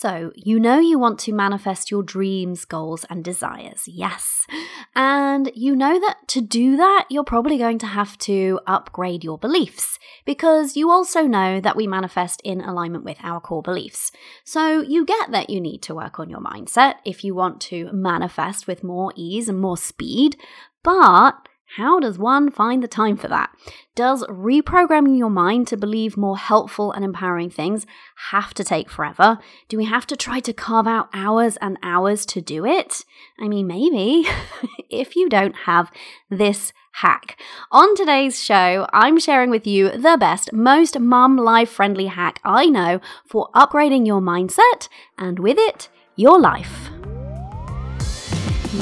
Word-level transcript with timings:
So, 0.00 0.30
you 0.36 0.60
know 0.60 0.78
you 0.78 0.96
want 0.96 1.18
to 1.20 1.32
manifest 1.32 1.90
your 1.90 2.04
dreams, 2.04 2.64
goals, 2.64 3.04
and 3.10 3.24
desires, 3.24 3.88
yes. 3.88 4.46
And 4.94 5.50
you 5.56 5.74
know 5.74 5.98
that 5.98 6.18
to 6.28 6.40
do 6.40 6.76
that, 6.76 7.06
you're 7.10 7.24
probably 7.24 7.58
going 7.58 7.80
to 7.80 7.86
have 7.86 8.16
to 8.18 8.60
upgrade 8.64 9.24
your 9.24 9.38
beliefs 9.38 9.98
because 10.24 10.76
you 10.76 10.88
also 10.88 11.22
know 11.22 11.60
that 11.60 11.74
we 11.74 11.88
manifest 11.88 12.40
in 12.44 12.60
alignment 12.60 13.04
with 13.04 13.18
our 13.24 13.40
core 13.40 13.60
beliefs. 13.60 14.12
So, 14.44 14.82
you 14.82 15.04
get 15.04 15.32
that 15.32 15.50
you 15.50 15.60
need 15.60 15.82
to 15.82 15.96
work 15.96 16.20
on 16.20 16.30
your 16.30 16.42
mindset 16.42 16.94
if 17.04 17.24
you 17.24 17.34
want 17.34 17.60
to 17.62 17.90
manifest 17.92 18.68
with 18.68 18.84
more 18.84 19.12
ease 19.16 19.48
and 19.48 19.60
more 19.60 19.76
speed, 19.76 20.36
but 20.84 21.48
how 21.76 22.00
does 22.00 22.18
one 22.18 22.50
find 22.50 22.82
the 22.82 22.88
time 22.88 23.16
for 23.16 23.28
that? 23.28 23.50
Does 23.94 24.24
reprogramming 24.24 25.18
your 25.18 25.30
mind 25.30 25.68
to 25.68 25.76
believe 25.76 26.16
more 26.16 26.38
helpful 26.38 26.92
and 26.92 27.04
empowering 27.04 27.50
things 27.50 27.86
have 28.30 28.54
to 28.54 28.64
take 28.64 28.90
forever? 28.90 29.38
Do 29.68 29.76
we 29.76 29.84
have 29.84 30.06
to 30.06 30.16
try 30.16 30.40
to 30.40 30.52
carve 30.52 30.86
out 30.86 31.10
hours 31.12 31.56
and 31.58 31.78
hours 31.82 32.24
to 32.26 32.40
do 32.40 32.64
it? 32.64 33.04
I 33.38 33.48
mean, 33.48 33.66
maybe 33.66 34.26
if 34.90 35.14
you 35.14 35.28
don't 35.28 35.54
have 35.66 35.90
this 36.30 36.72
hack. 36.92 37.38
On 37.70 37.94
today's 37.94 38.42
show, 38.42 38.86
I'm 38.92 39.20
sharing 39.20 39.50
with 39.50 39.66
you 39.66 39.90
the 39.90 40.16
best, 40.18 40.52
most 40.52 40.98
mum 40.98 41.36
life 41.36 41.70
friendly 41.70 42.06
hack 42.06 42.40
I 42.44 42.66
know 42.66 43.00
for 43.26 43.50
upgrading 43.54 44.06
your 44.06 44.20
mindset 44.20 44.88
and 45.18 45.38
with 45.38 45.58
it, 45.58 45.88
your 46.16 46.40
life. 46.40 46.90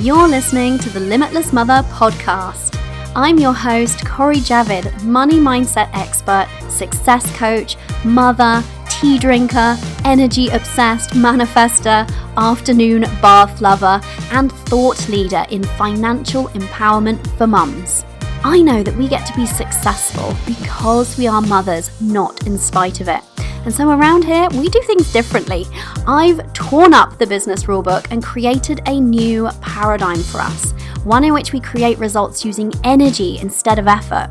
You're 0.01 0.29
listening 0.29 0.79
to 0.79 0.91
the 0.91 1.01
Limitless 1.01 1.53
Mother 1.53 1.83
podcast. 1.91 2.76
I'm 3.19 3.39
your 3.39 3.55
host, 3.55 4.05
Cori 4.05 4.37
Javid, 4.37 5.03
money 5.03 5.39
mindset 5.39 5.89
expert, 5.95 6.49
success 6.69 7.35
coach, 7.35 7.79
mother, 8.05 8.63
tea 8.91 9.19
drinker, 9.19 9.79
energy 10.05 10.49
obsessed 10.49 11.13
manifester, 11.13 12.07
afternoon 12.37 13.05
bath 13.23 13.63
lover, 13.63 14.03
and 14.33 14.53
thought 14.53 15.09
leader 15.09 15.47
in 15.49 15.65
financial 15.65 16.49
empowerment 16.49 17.27
for 17.39 17.47
mums. 17.47 18.05
I 18.45 18.61
know 18.61 18.83
that 18.83 18.95
we 18.95 19.09
get 19.09 19.25
to 19.29 19.35
be 19.35 19.47
successful 19.47 20.37
because 20.45 21.17
we 21.17 21.27
are 21.27 21.41
mothers, 21.41 21.99
not 22.03 22.47
in 22.47 22.59
spite 22.59 23.01
of 23.01 23.09
it. 23.09 23.23
And 23.65 23.73
so 23.73 23.89
around 23.89 24.25
here, 24.25 24.47
we 24.51 24.69
do 24.69 24.83
things 24.83 25.11
differently. 25.11 25.65
I've 26.07 26.53
torn 26.53 26.93
up 26.93 27.19
the 27.19 27.27
business 27.27 27.65
rulebook 27.65 28.09
and 28.11 28.23
created 28.23 28.83
a 28.87 29.01
new 29.01 29.49
paradigm 29.63 30.19
for 30.19 30.43
us, 30.43 30.75
one 31.07 31.23
in 31.23 31.33
which 31.33 31.53
we 31.53 31.61
create 31.61 31.97
results 31.99 32.45
using 32.45 32.73
energy 32.83 33.39
instead 33.39 33.79
of 33.79 33.87
effort. 33.87 34.29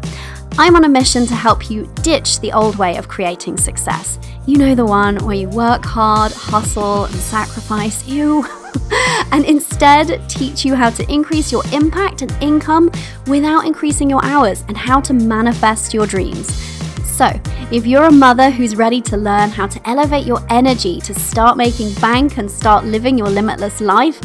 I'm 0.58 0.76
on 0.76 0.84
a 0.84 0.90
mission 0.90 1.26
to 1.26 1.34
help 1.34 1.70
you 1.70 1.90
ditch 2.02 2.42
the 2.42 2.52
old 2.52 2.76
way 2.76 2.98
of 2.98 3.08
creating 3.08 3.58
success. 3.58 4.20
You 4.46 4.58
know 4.58 4.76
the 4.76 4.86
one 4.86 5.18
where 5.26 5.38
you 5.38 5.50
work 5.50 5.86
hard, 5.86 6.34
hustle, 6.34 7.06
and 7.06 7.16
sacrifice, 7.16 8.06
you, 8.06 8.46
and 9.32 9.46
instead 9.46 10.22
teach 10.30 10.66
you 10.66 10.76
how 10.76 10.90
to 10.90 11.12
increase 11.12 11.50
your 11.50 11.64
impact 11.72 12.22
and 12.22 12.32
income 12.42 12.92
without 13.28 13.66
increasing 13.66 14.10
your 14.10 14.24
hours 14.26 14.66
and 14.68 14.76
how 14.76 15.00
to 15.00 15.14
manifest 15.14 15.94
your 15.94 16.06
dreams. 16.06 16.75
So, 17.16 17.32
if 17.72 17.88
you're 17.88 18.04
a 18.04 18.12
mother 18.12 18.50
who's 18.50 18.76
ready 18.76 19.00
to 19.04 19.16
learn 19.16 19.50
how 19.50 19.68
to 19.68 19.90
elevate 19.90 20.26
your 20.28 20.46
energy 20.50 21.00
to 21.00 21.14
start 21.14 21.56
making 21.56 21.94
bank 22.02 22.38
and 22.38 22.52
start 22.52 22.84
living 22.84 23.18
your 23.18 23.30
limitless 23.30 23.80
life, 23.80 24.20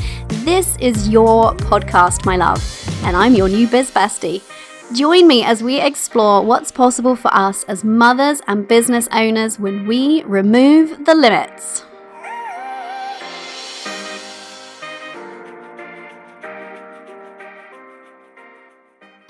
this 0.44 0.76
is 0.80 1.08
your 1.08 1.54
podcast, 1.54 2.26
my 2.26 2.34
love. 2.34 2.60
And 3.04 3.16
I'm 3.16 3.36
your 3.36 3.48
new 3.48 3.68
biz 3.68 3.92
bestie. 3.92 4.42
Join 4.92 5.28
me 5.28 5.44
as 5.44 5.62
we 5.62 5.80
explore 5.80 6.44
what's 6.44 6.72
possible 6.72 7.14
for 7.14 7.32
us 7.32 7.62
as 7.68 7.84
mothers 7.84 8.42
and 8.48 8.66
business 8.66 9.06
owners 9.12 9.60
when 9.60 9.86
we 9.86 10.24
remove 10.24 11.04
the 11.06 11.14
limits. 11.14 11.84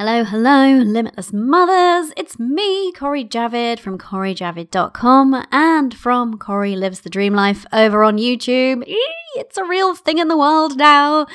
Hello, 0.02 0.24
hello, 0.24 0.78
limitless 0.78 1.30
mothers. 1.30 2.10
It's 2.16 2.38
me, 2.38 2.90
Cori 2.92 3.22
Javid 3.22 3.78
from 3.78 3.98
CoriJavid.com 3.98 5.46
and 5.52 5.92
from 5.92 6.38
Cori 6.38 6.74
Lives 6.74 7.00
the 7.00 7.10
Dream 7.10 7.34
Life 7.34 7.66
over 7.70 8.02
on 8.02 8.16
YouTube. 8.16 8.82
It's 9.36 9.58
a 9.58 9.64
real 9.64 9.94
thing 9.94 10.16
in 10.16 10.28
the 10.28 10.38
world 10.38 10.78
now. 10.78 11.26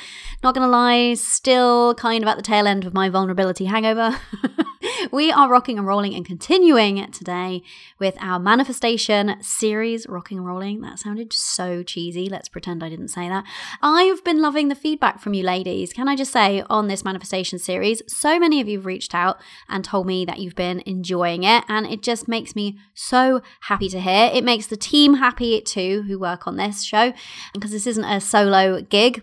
Not 0.42 0.54
gonna 0.54 0.66
lie, 0.66 1.14
still 1.14 1.94
kind 1.94 2.24
of 2.24 2.28
at 2.28 2.36
the 2.36 2.42
tail 2.42 2.66
end 2.66 2.84
of 2.84 2.92
my 2.92 3.08
vulnerability 3.08 3.66
hangover. 3.66 4.18
we 5.12 5.32
are 5.32 5.48
rocking 5.48 5.78
and 5.78 5.86
rolling 5.86 6.14
and 6.14 6.24
continuing 6.24 7.10
today 7.10 7.62
with 7.98 8.16
our 8.20 8.38
manifestation 8.38 9.36
series. 9.42 10.06
Rocking 10.08 10.38
and 10.38 10.46
rolling, 10.46 10.80
that 10.82 10.98
sounded 10.98 11.32
so 11.32 11.82
cheesy. 11.82 12.28
Let's 12.28 12.48
pretend 12.48 12.82
I 12.82 12.88
didn't 12.88 13.08
say 13.08 13.28
that. 13.28 13.44
I've 13.80 14.22
been 14.24 14.42
loving 14.42 14.68
the 14.68 14.74
feedback 14.74 15.20
from 15.20 15.34
you 15.34 15.42
ladies. 15.42 15.92
Can 15.92 16.08
I 16.08 16.16
just 16.16 16.32
say, 16.32 16.62
on 16.68 16.88
this 16.88 17.04
manifestation 17.04 17.58
series, 17.58 18.02
so 18.06 18.38
many 18.38 18.55
of 18.60 18.68
you 18.68 18.78
have 18.78 18.86
reached 18.86 19.14
out 19.14 19.40
and 19.68 19.84
told 19.84 20.06
me 20.06 20.24
that 20.24 20.38
you've 20.38 20.54
been 20.54 20.82
enjoying 20.86 21.44
it, 21.44 21.64
and 21.68 21.86
it 21.86 22.02
just 22.02 22.28
makes 22.28 22.54
me 22.56 22.78
so 22.94 23.42
happy 23.62 23.88
to 23.88 24.00
hear. 24.00 24.30
It 24.32 24.44
makes 24.44 24.66
the 24.66 24.76
team 24.76 25.14
happy 25.14 25.60
too 25.60 26.04
who 26.06 26.18
work 26.18 26.46
on 26.46 26.56
this 26.56 26.82
show, 26.82 27.12
because 27.52 27.70
this 27.70 27.86
isn't 27.86 28.04
a 28.04 28.20
solo 28.20 28.80
gig 28.80 29.22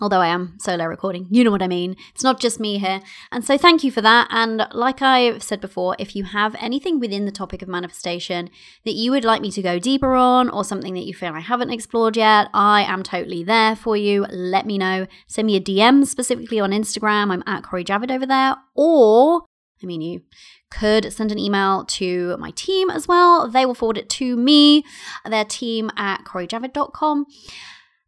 although 0.00 0.20
I 0.20 0.28
am 0.28 0.56
solo 0.58 0.84
recording, 0.86 1.26
you 1.30 1.44
know 1.44 1.50
what 1.50 1.62
I 1.62 1.68
mean. 1.68 1.96
It's 2.14 2.24
not 2.24 2.40
just 2.40 2.60
me 2.60 2.78
here. 2.78 3.00
And 3.30 3.44
so 3.44 3.58
thank 3.58 3.84
you 3.84 3.90
for 3.90 4.00
that. 4.00 4.28
And 4.30 4.66
like 4.72 5.02
I've 5.02 5.42
said 5.42 5.60
before, 5.60 5.96
if 5.98 6.16
you 6.16 6.24
have 6.24 6.56
anything 6.58 7.00
within 7.00 7.26
the 7.26 7.32
topic 7.32 7.62
of 7.62 7.68
manifestation 7.68 8.50
that 8.84 8.94
you 8.94 9.10
would 9.10 9.24
like 9.24 9.42
me 9.42 9.50
to 9.52 9.62
go 9.62 9.78
deeper 9.78 10.14
on 10.14 10.48
or 10.48 10.64
something 10.64 10.94
that 10.94 11.04
you 11.04 11.14
feel 11.14 11.34
I 11.34 11.40
haven't 11.40 11.70
explored 11.70 12.16
yet, 12.16 12.48
I 12.54 12.82
am 12.82 13.02
totally 13.02 13.44
there 13.44 13.76
for 13.76 13.96
you. 13.96 14.26
Let 14.30 14.66
me 14.66 14.78
know. 14.78 15.06
Send 15.26 15.46
me 15.46 15.56
a 15.56 15.60
DM 15.60 16.06
specifically 16.06 16.60
on 16.60 16.70
Instagram. 16.70 17.30
I'm 17.30 17.42
at 17.46 17.62
Cori 17.62 17.84
Javid 17.84 18.10
over 18.10 18.26
there. 18.26 18.56
Or, 18.74 19.42
I 19.82 19.86
mean, 19.86 20.00
you 20.00 20.22
could 20.70 21.12
send 21.12 21.32
an 21.32 21.38
email 21.38 21.84
to 21.84 22.36
my 22.38 22.52
team 22.52 22.90
as 22.90 23.08
well. 23.08 23.48
They 23.48 23.66
will 23.66 23.74
forward 23.74 23.98
it 23.98 24.08
to 24.10 24.36
me, 24.36 24.84
their 25.24 25.44
team 25.44 25.90
at 25.96 26.24
corijavid.com. 26.24 27.26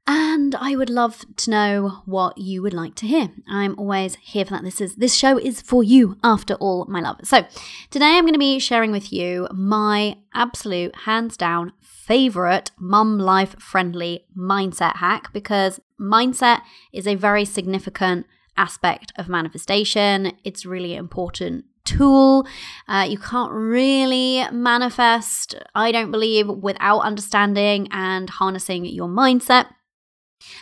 And 0.06 0.54
I 0.56 0.74
would 0.74 0.90
love 0.90 1.24
to 1.36 1.50
know 1.50 2.02
what 2.06 2.36
you 2.36 2.60
would 2.60 2.74
like 2.74 2.96
to 2.96 3.06
hear. 3.06 3.30
I'm 3.48 3.78
always 3.78 4.16
here 4.16 4.44
for 4.44 4.50
that. 4.52 4.64
This 4.64 4.80
is 4.80 4.96
this 4.96 5.14
show 5.14 5.38
is 5.38 5.62
for 5.62 5.84
you 5.84 6.16
after 6.24 6.54
all, 6.54 6.86
my 6.86 7.00
love. 7.00 7.20
So, 7.22 7.46
today 7.90 8.16
I'm 8.16 8.24
going 8.24 8.32
to 8.32 8.38
be 8.38 8.58
sharing 8.58 8.90
with 8.90 9.12
you 9.12 9.46
my 9.52 10.16
absolute 10.34 10.94
hands 11.04 11.36
down 11.36 11.72
favorite 11.80 12.72
mum 12.78 13.18
life 13.18 13.54
friendly 13.60 14.26
mindset 14.36 14.96
hack 14.96 15.32
because 15.32 15.78
mindset 16.00 16.62
is 16.92 17.06
a 17.06 17.14
very 17.14 17.44
significant 17.44 18.26
aspect 18.56 19.12
of 19.16 19.28
manifestation. 19.28 20.32
It's 20.42 20.66
really 20.66 20.96
important 20.96 21.64
tool. 21.84 22.46
Uh, 22.88 23.06
you 23.08 23.18
can't 23.18 23.52
really 23.52 24.44
manifest, 24.50 25.54
I 25.74 25.92
don't 25.92 26.10
believe, 26.10 26.48
without 26.48 27.00
understanding 27.00 27.88
and 27.90 28.28
harnessing 28.28 28.84
your 28.84 29.08
mindset. 29.08 29.66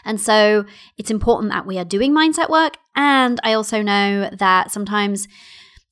And 0.05 0.21
so 0.21 0.65
it's 0.97 1.11
important 1.11 1.53
that 1.53 1.67
we 1.67 1.79
are 1.79 1.85
doing 1.85 2.13
mindset 2.13 2.51
work. 2.51 2.77
And 2.95 3.41
I 3.43 3.53
also 3.53 3.83
know 3.83 4.31
that 4.31 4.71
sometimes 4.71 5.29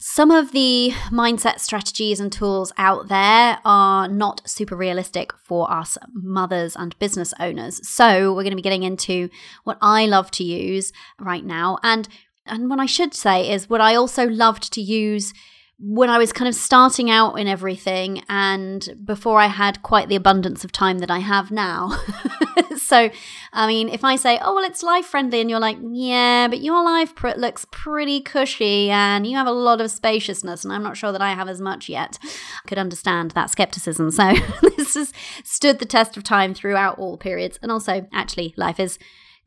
some 0.00 0.31
of 0.31 0.53
the 0.53 0.93
mindset 1.10 1.59
strategies 1.59 2.21
and 2.21 2.32
tools 2.32 2.72
out 2.78 3.09
there 3.09 3.59
are 3.65 4.06
not 4.06 4.49
super 4.49 4.76
realistic 4.76 5.32
for 5.43 5.71
us 5.72 5.99
mothers 6.12 6.76
and 6.76 6.97
business 7.00 7.34
owners. 7.41 7.87
So 7.88 8.32
we're 8.32 8.44
going 8.44 8.50
to 8.50 8.56
be 8.56 8.62
getting 8.62 8.84
into 8.84 9.28
what 9.65 9.76
I 9.82 10.06
love 10.06 10.31
to 10.32 10.44
use 10.44 10.93
right 11.19 11.44
now. 11.44 11.78
And 11.82 12.09
and 12.47 12.70
what 12.70 12.81
I 12.81 12.87
should 12.87 13.12
say 13.12 13.50
is 13.50 13.69
what 13.69 13.81
I 13.81 13.94
also 13.94 14.26
loved 14.26 14.72
to 14.72 14.81
use 14.81 15.34
when 15.81 16.11
I 16.11 16.19
was 16.19 16.33
kind 16.33 16.49
of 16.49 16.56
starting 16.56 17.09
out 17.09 17.34
in 17.34 17.47
everything 17.47 18.25
and 18.28 18.89
before 19.05 19.41
I 19.41 19.47
had 19.47 19.81
quite 19.83 20.09
the 20.09 20.16
abundance 20.16 20.65
of 20.65 20.72
time 20.72 20.99
that 20.99 21.11
I 21.11 21.21
have 21.21 21.53
now. 21.53 21.97
so, 22.76 23.11
I 23.53 23.67
mean, 23.69 23.88
if 23.88 24.03
I 24.03 24.17
say, 24.17 24.41
oh, 24.43 24.56
well, 24.56 24.64
it's 24.64 24.82
life 24.82 25.06
friendly, 25.06 25.41
and 25.41 25.49
you're 25.49 25.61
like, 25.61 25.79
yeah, 25.81 26.49
but 26.49 26.61
your 26.61 26.82
life 26.82 27.14
pr- 27.14 27.37
looks 27.37 27.64
pretty 27.70 28.20
cushy 28.20 28.91
and 28.91 29.25
you 29.25 29.37
have 29.37 29.47
a 29.47 29.53
lot 29.53 29.81
of 29.81 29.93
spaciousness, 29.93 30.64
and 30.64 30.73
I'm 30.73 30.82
not 30.82 30.97
sure 30.97 31.12
that 31.12 31.23
I 31.23 31.32
have 31.32 31.49
as 31.49 31.61
much 31.61 31.88
yet, 31.88 32.19
I 32.25 32.67
could 32.67 32.79
understand 32.79 33.31
that 33.32 33.50
skepticism. 33.50 34.11
So, 34.11 34.35
this 34.76 34.94
has 34.94 35.12
stood 35.44 35.79
the 35.79 35.87
test 35.87 36.17
of 36.17 36.25
time 36.25 36.55
throughout 36.55 36.99
all 36.99 37.17
periods. 37.17 37.56
And 37.62 37.70
also, 37.70 38.08
actually, 38.12 38.53
life 38.56 38.81
is 38.81 38.99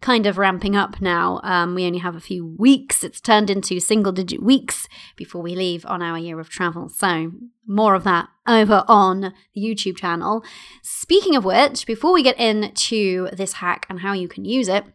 kind 0.01 0.25
of 0.25 0.37
ramping 0.37 0.75
up 0.75 0.99
now. 0.99 1.39
Um, 1.43 1.75
we 1.75 1.85
only 1.85 1.99
have 1.99 2.15
a 2.15 2.19
few 2.19 2.45
weeks. 2.45 3.03
It's 3.03 3.21
turned 3.21 3.49
into 3.49 3.79
single 3.79 4.11
digit 4.11 4.41
weeks 4.41 4.87
before 5.15 5.41
we 5.41 5.55
leave 5.55 5.85
on 5.85 6.01
our 6.01 6.17
year 6.17 6.39
of 6.39 6.49
travel. 6.49 6.89
So, 6.89 7.31
more 7.67 7.95
of 7.95 8.03
that 8.03 8.27
over 8.47 8.83
on 8.87 9.21
the 9.53 9.61
YouTube 9.61 9.97
channel. 9.97 10.43
Speaking 10.81 11.35
of 11.35 11.45
which, 11.45 11.85
before 11.85 12.11
we 12.11 12.23
get 12.23 12.39
into 12.39 13.29
this 13.31 13.53
hack 13.53 13.85
and 13.89 13.99
how 13.99 14.13
you 14.13 14.27
can 14.27 14.43
use 14.43 14.67
it, 14.67 14.85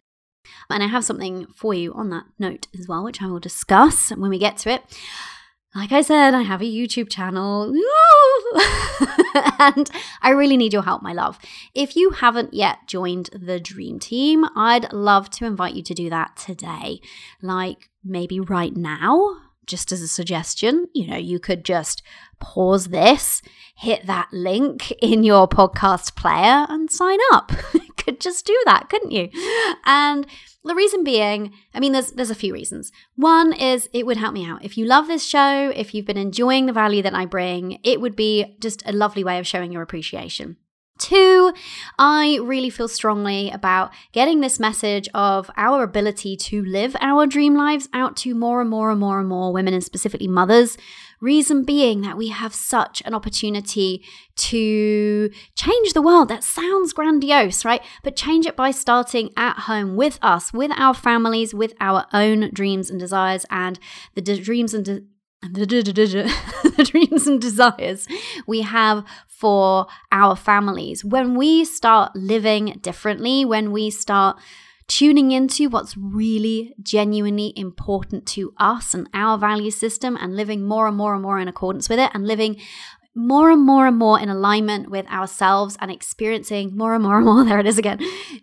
and 0.68 0.82
I 0.82 0.86
have 0.86 1.04
something 1.04 1.46
for 1.54 1.74
you 1.74 1.92
on 1.94 2.10
that 2.10 2.24
note 2.38 2.66
as 2.78 2.88
well, 2.88 3.04
which 3.04 3.22
I 3.22 3.26
will 3.26 3.40
discuss 3.40 4.10
when 4.10 4.30
we 4.30 4.38
get 4.38 4.56
to 4.58 4.70
it. 4.70 4.82
Like 5.76 5.92
I 5.92 6.00
said, 6.00 6.32
I 6.32 6.40
have 6.40 6.62
a 6.62 6.64
YouTube 6.64 7.10
channel. 7.10 7.64
and 9.58 9.90
I 10.22 10.30
really 10.30 10.56
need 10.56 10.72
your 10.72 10.82
help, 10.82 11.02
my 11.02 11.12
love. 11.12 11.38
If 11.74 11.96
you 11.96 12.10
haven't 12.10 12.54
yet 12.54 12.78
joined 12.86 13.28
the 13.34 13.60
Dream 13.60 13.98
Team, 13.98 14.46
I'd 14.56 14.90
love 14.90 15.28
to 15.32 15.44
invite 15.44 15.74
you 15.74 15.82
to 15.82 15.92
do 15.92 16.08
that 16.08 16.34
today. 16.36 17.00
Like 17.42 17.90
maybe 18.02 18.40
right 18.40 18.74
now, 18.74 19.36
just 19.66 19.92
as 19.92 20.00
a 20.00 20.08
suggestion, 20.08 20.86
you 20.94 21.08
know, 21.08 21.18
you 21.18 21.38
could 21.38 21.62
just 21.62 22.02
pause 22.40 22.86
this, 22.86 23.42
hit 23.76 24.06
that 24.06 24.28
link 24.32 24.92
in 25.02 25.24
your 25.24 25.46
podcast 25.46 26.16
player, 26.16 26.64
and 26.70 26.90
sign 26.90 27.18
up. 27.32 27.52
could 28.06 28.20
just 28.20 28.46
do 28.46 28.58
that, 28.64 28.88
couldn't 28.88 29.10
you? 29.10 29.28
And 29.84 30.26
the 30.64 30.74
reason 30.74 31.04
being, 31.04 31.52
I 31.74 31.80
mean, 31.80 31.92
there's 31.92 32.12
there's 32.12 32.30
a 32.30 32.34
few 32.34 32.52
reasons. 32.52 32.90
One 33.16 33.52
is 33.52 33.88
it 33.92 34.06
would 34.06 34.16
help 34.16 34.32
me 34.32 34.46
out. 34.46 34.64
If 34.64 34.78
you 34.78 34.86
love 34.86 35.06
this 35.06 35.26
show, 35.26 35.70
if 35.74 35.92
you've 35.92 36.06
been 36.06 36.16
enjoying 36.16 36.66
the 36.66 36.72
value 36.72 37.02
that 37.02 37.14
I 37.14 37.26
bring, 37.26 37.78
it 37.82 38.00
would 38.00 38.16
be 38.16 38.56
just 38.60 38.82
a 38.86 38.92
lovely 38.92 39.24
way 39.24 39.38
of 39.38 39.46
showing 39.46 39.72
your 39.72 39.82
appreciation. 39.82 40.56
Two, 40.98 41.52
I 41.98 42.38
really 42.42 42.70
feel 42.70 42.88
strongly 42.88 43.50
about 43.50 43.90
getting 44.12 44.40
this 44.40 44.58
message 44.58 45.10
of 45.12 45.50
our 45.56 45.82
ability 45.82 46.36
to 46.38 46.64
live 46.64 46.96
our 47.02 47.26
dream 47.26 47.54
lives 47.54 47.86
out 47.92 48.16
to 48.18 48.34
more 48.34 48.62
and 48.62 48.70
more 48.70 48.90
and 48.90 48.98
more 48.98 49.20
and 49.20 49.28
more 49.28 49.52
women, 49.52 49.74
and 49.74 49.84
specifically 49.84 50.28
mothers. 50.28 50.78
Reason 51.20 51.64
being 51.64 52.02
that 52.02 52.16
we 52.16 52.28
have 52.28 52.54
such 52.54 53.02
an 53.04 53.14
opportunity 53.14 54.04
to 54.36 55.30
change 55.54 55.92
the 55.92 56.02
world. 56.02 56.28
That 56.28 56.44
sounds 56.44 56.92
grandiose, 56.92 57.64
right? 57.64 57.82
But 58.02 58.16
change 58.16 58.46
it 58.46 58.56
by 58.56 58.70
starting 58.70 59.30
at 59.36 59.60
home 59.60 59.96
with 59.96 60.18
us, 60.20 60.52
with 60.52 60.72
our 60.76 60.94
families, 60.94 61.54
with 61.54 61.74
our 61.80 62.06
own 62.12 62.50
dreams 62.52 62.90
and 62.90 63.00
desires, 63.00 63.46
and 63.50 63.78
the 64.14 64.20
de- 64.20 64.40
dreams 64.40 64.74
and 64.74 64.84
de- 64.84 65.04
the 65.42 65.66
dreams 66.90 67.26
and 67.26 67.40
desires 67.40 68.08
we 68.46 68.62
have 68.62 69.04
for 69.28 69.86
our 70.10 70.34
families. 70.34 71.04
When 71.04 71.36
we 71.36 71.64
start 71.64 72.16
living 72.16 72.78
differently, 72.80 73.44
when 73.44 73.70
we 73.70 73.90
start 73.90 74.38
tuning 74.88 75.32
into 75.32 75.68
what's 75.68 75.96
really 75.96 76.74
genuinely 76.80 77.52
important 77.56 78.24
to 78.26 78.54
us 78.58 78.94
and 78.94 79.08
our 79.12 79.36
value 79.36 79.70
system 79.70 80.16
and 80.16 80.36
living 80.36 80.64
more 80.64 80.86
and 80.86 80.96
more 80.96 81.14
and 81.14 81.22
more 81.22 81.38
in 81.38 81.48
accordance 81.48 81.88
with 81.88 81.98
it 81.98 82.10
and 82.14 82.26
living 82.26 82.60
more 83.16 83.50
and 83.50 83.62
more 83.64 83.86
and 83.86 83.96
more 83.96 84.20
in 84.20 84.28
alignment 84.28 84.90
with 84.90 85.06
ourselves 85.06 85.76
and 85.80 85.90
experiencing 85.90 86.76
more 86.76 86.94
and 86.94 87.02
more 87.02 87.16
and 87.16 87.24
more, 87.24 87.44
there 87.46 87.58
it 87.58 87.66
is 87.66 87.78
again, 87.78 87.98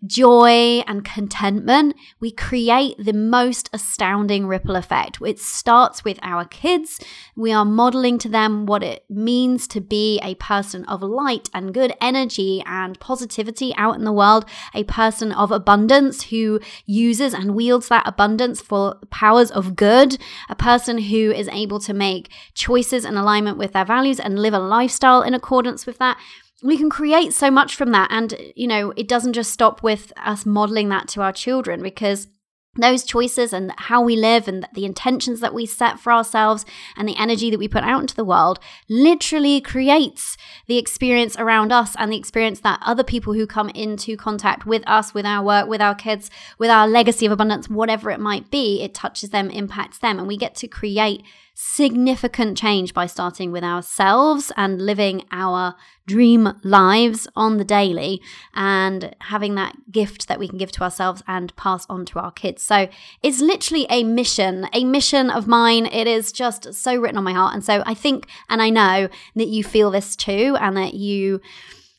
joy 0.05 0.83
and 0.87 1.05
contentment, 1.05 1.95
we 2.19 2.31
create 2.31 2.95
the 2.97 3.13
most 3.13 3.69
astounding 3.71 4.47
ripple 4.47 4.75
effect. 4.75 5.19
It 5.21 5.39
starts 5.39 6.03
with 6.03 6.17
our 6.23 6.45
kids. 6.45 6.99
We 7.35 7.51
are 7.51 7.63
modeling 7.63 8.17
to 8.19 8.29
them 8.29 8.65
what 8.65 8.81
it 8.81 9.05
means 9.09 9.67
to 9.69 9.79
be 9.79 10.19
a 10.23 10.35
person 10.35 10.85
of 10.85 11.03
light 11.03 11.49
and 11.53 11.73
good 11.73 11.93
energy 12.01 12.63
and 12.65 12.99
positivity 12.99 13.75
out 13.75 13.95
in 13.95 14.05
the 14.05 14.11
world, 14.11 14.45
a 14.73 14.83
person 14.85 15.31
of 15.31 15.51
abundance 15.51 16.23
who 16.23 16.59
uses 16.87 17.35
and 17.35 17.55
wields 17.55 17.89
that 17.89 18.07
abundance 18.07 18.59
for 18.59 18.95
powers 19.11 19.51
of 19.51 19.75
good, 19.75 20.17
a 20.49 20.55
person 20.55 20.97
who 20.97 21.31
is 21.31 21.47
able 21.49 21.79
to 21.79 21.93
make 21.93 22.31
choices 22.55 23.05
in 23.05 23.15
alignment 23.15 23.57
with 23.57 23.73
their 23.73 23.85
values 23.85 24.19
and 24.19 24.39
live 24.39 24.53
a 24.53 24.62
lifestyle 24.63 25.21
in 25.21 25.33
accordance 25.33 25.85
with 25.85 25.97
that 25.99 26.17
we 26.63 26.77
can 26.77 26.89
create 26.89 27.33
so 27.33 27.51
much 27.51 27.75
from 27.75 27.91
that 27.91 28.07
and 28.11 28.35
you 28.55 28.67
know 28.67 28.91
it 28.95 29.07
doesn't 29.07 29.33
just 29.33 29.51
stop 29.51 29.83
with 29.83 30.13
us 30.17 30.45
modeling 30.45 30.89
that 30.89 31.07
to 31.07 31.21
our 31.21 31.33
children 31.33 31.83
because 31.83 32.27
those 32.75 33.03
choices 33.03 33.53
and 33.53 33.71
how 33.77 34.01
we 34.01 34.15
live 34.15 34.47
and 34.47 34.67
the 34.73 34.85
intentions 34.85 35.39
that 35.41 35.53
we 35.53 35.65
set 35.65 35.99
for 35.99 36.11
ourselves 36.11 36.65
and 36.97 37.07
the 37.07 37.15
energy 37.17 37.51
that 37.51 37.59
we 37.59 37.67
put 37.67 37.83
out 37.83 38.01
into 38.01 38.15
the 38.15 38.25
world 38.25 38.59
literally 38.89 39.61
creates 39.61 40.37
the 40.67 40.77
experience 40.77 41.35
around 41.37 41.71
us 41.71 41.95
and 41.99 42.11
the 42.11 42.17
experience 42.17 42.61
that 42.61 42.81
other 42.83 43.03
people 43.03 43.33
who 43.33 43.45
come 43.45 43.69
into 43.69 44.17
contact 44.17 44.65
with 44.65 44.81
us, 44.87 45.13
with 45.13 45.25
our 45.25 45.43
work, 45.43 45.67
with 45.67 45.81
our 45.81 45.93
kids, 45.93 46.31
with 46.57 46.71
our 46.71 46.87
legacy 46.87 47.27
of 47.27 47.31
abundance, 47.31 47.69
whatever 47.69 48.09
it 48.09 48.19
might 48.19 48.49
be, 48.49 48.81
it 48.81 48.95
touches 48.95 49.29
them, 49.29 49.51
impacts 49.51 49.99
them. 49.99 50.17
And 50.17 50.27
we 50.27 50.37
get 50.37 50.55
to 50.55 50.67
create 50.67 51.21
significant 51.53 52.57
change 52.57 52.93
by 52.93 53.05
starting 53.05 53.51
with 53.51 53.63
ourselves 53.63 54.51
and 54.57 54.81
living 54.81 55.23
our 55.31 55.75
dream 56.05 56.53
lives 56.63 57.27
on 57.35 57.57
the 57.57 57.63
daily 57.63 58.21
and 58.55 59.15
having 59.21 59.55
that 59.55 59.75
gift 59.91 60.27
that 60.27 60.39
we 60.39 60.47
can 60.47 60.57
give 60.57 60.71
to 60.71 60.83
ourselves 60.83 61.21
and 61.27 61.55
pass 61.55 61.85
on 61.89 62.05
to 62.05 62.19
our 62.19 62.31
kids. 62.31 62.63
So 62.63 62.87
it's 63.21 63.39
literally 63.39 63.85
a 63.89 64.03
mission, 64.03 64.67
a 64.73 64.83
mission 64.83 65.29
of 65.29 65.47
mine. 65.47 65.85
It 65.85 66.07
is 66.07 66.31
just 66.31 66.73
so 66.73 66.95
written 66.95 67.17
on 67.17 67.23
my 67.23 67.33
heart. 67.33 67.53
And 67.53 67.63
so 67.63 67.83
I 67.85 67.93
think 67.93 68.27
and 68.49 68.61
I 68.61 68.69
know 68.69 69.07
that 69.35 69.47
you 69.47 69.63
feel 69.63 69.91
this 69.91 70.15
too 70.15 70.57
and 70.59 70.75
that 70.77 70.95
you 70.95 71.39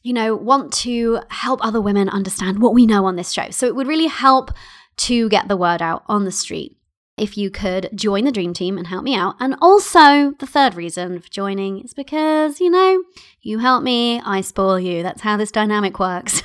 you 0.02 0.12
know 0.12 0.34
want 0.34 0.72
to 0.72 1.20
help 1.30 1.64
other 1.64 1.80
women 1.80 2.08
understand 2.08 2.60
what 2.60 2.74
we 2.74 2.86
know 2.86 3.06
on 3.06 3.16
this 3.16 3.30
show. 3.30 3.50
So 3.50 3.66
it 3.66 3.76
would 3.76 3.86
really 3.86 4.08
help 4.08 4.50
to 4.96 5.28
get 5.28 5.48
the 5.48 5.56
word 5.56 5.80
out 5.80 6.04
on 6.06 6.24
the 6.24 6.32
street 6.32 6.76
if 7.16 7.38
you 7.38 7.50
could 7.50 7.90
join 7.94 8.24
the 8.24 8.32
dream 8.32 8.52
team 8.52 8.76
and 8.76 8.88
help 8.88 9.04
me 9.04 9.14
out. 9.14 9.36
And 9.38 9.54
also, 9.60 10.32
the 10.38 10.46
third 10.46 10.74
reason 10.74 11.20
for 11.20 11.28
joining 11.28 11.80
is 11.80 11.94
because, 11.94 12.60
you 12.60 12.70
know, 12.70 13.04
you 13.40 13.58
help 13.58 13.82
me, 13.82 14.20
I 14.20 14.40
spoil 14.40 14.80
you. 14.80 15.02
That's 15.02 15.22
how 15.22 15.36
this 15.36 15.52
dynamic 15.52 15.98
works. 15.98 16.42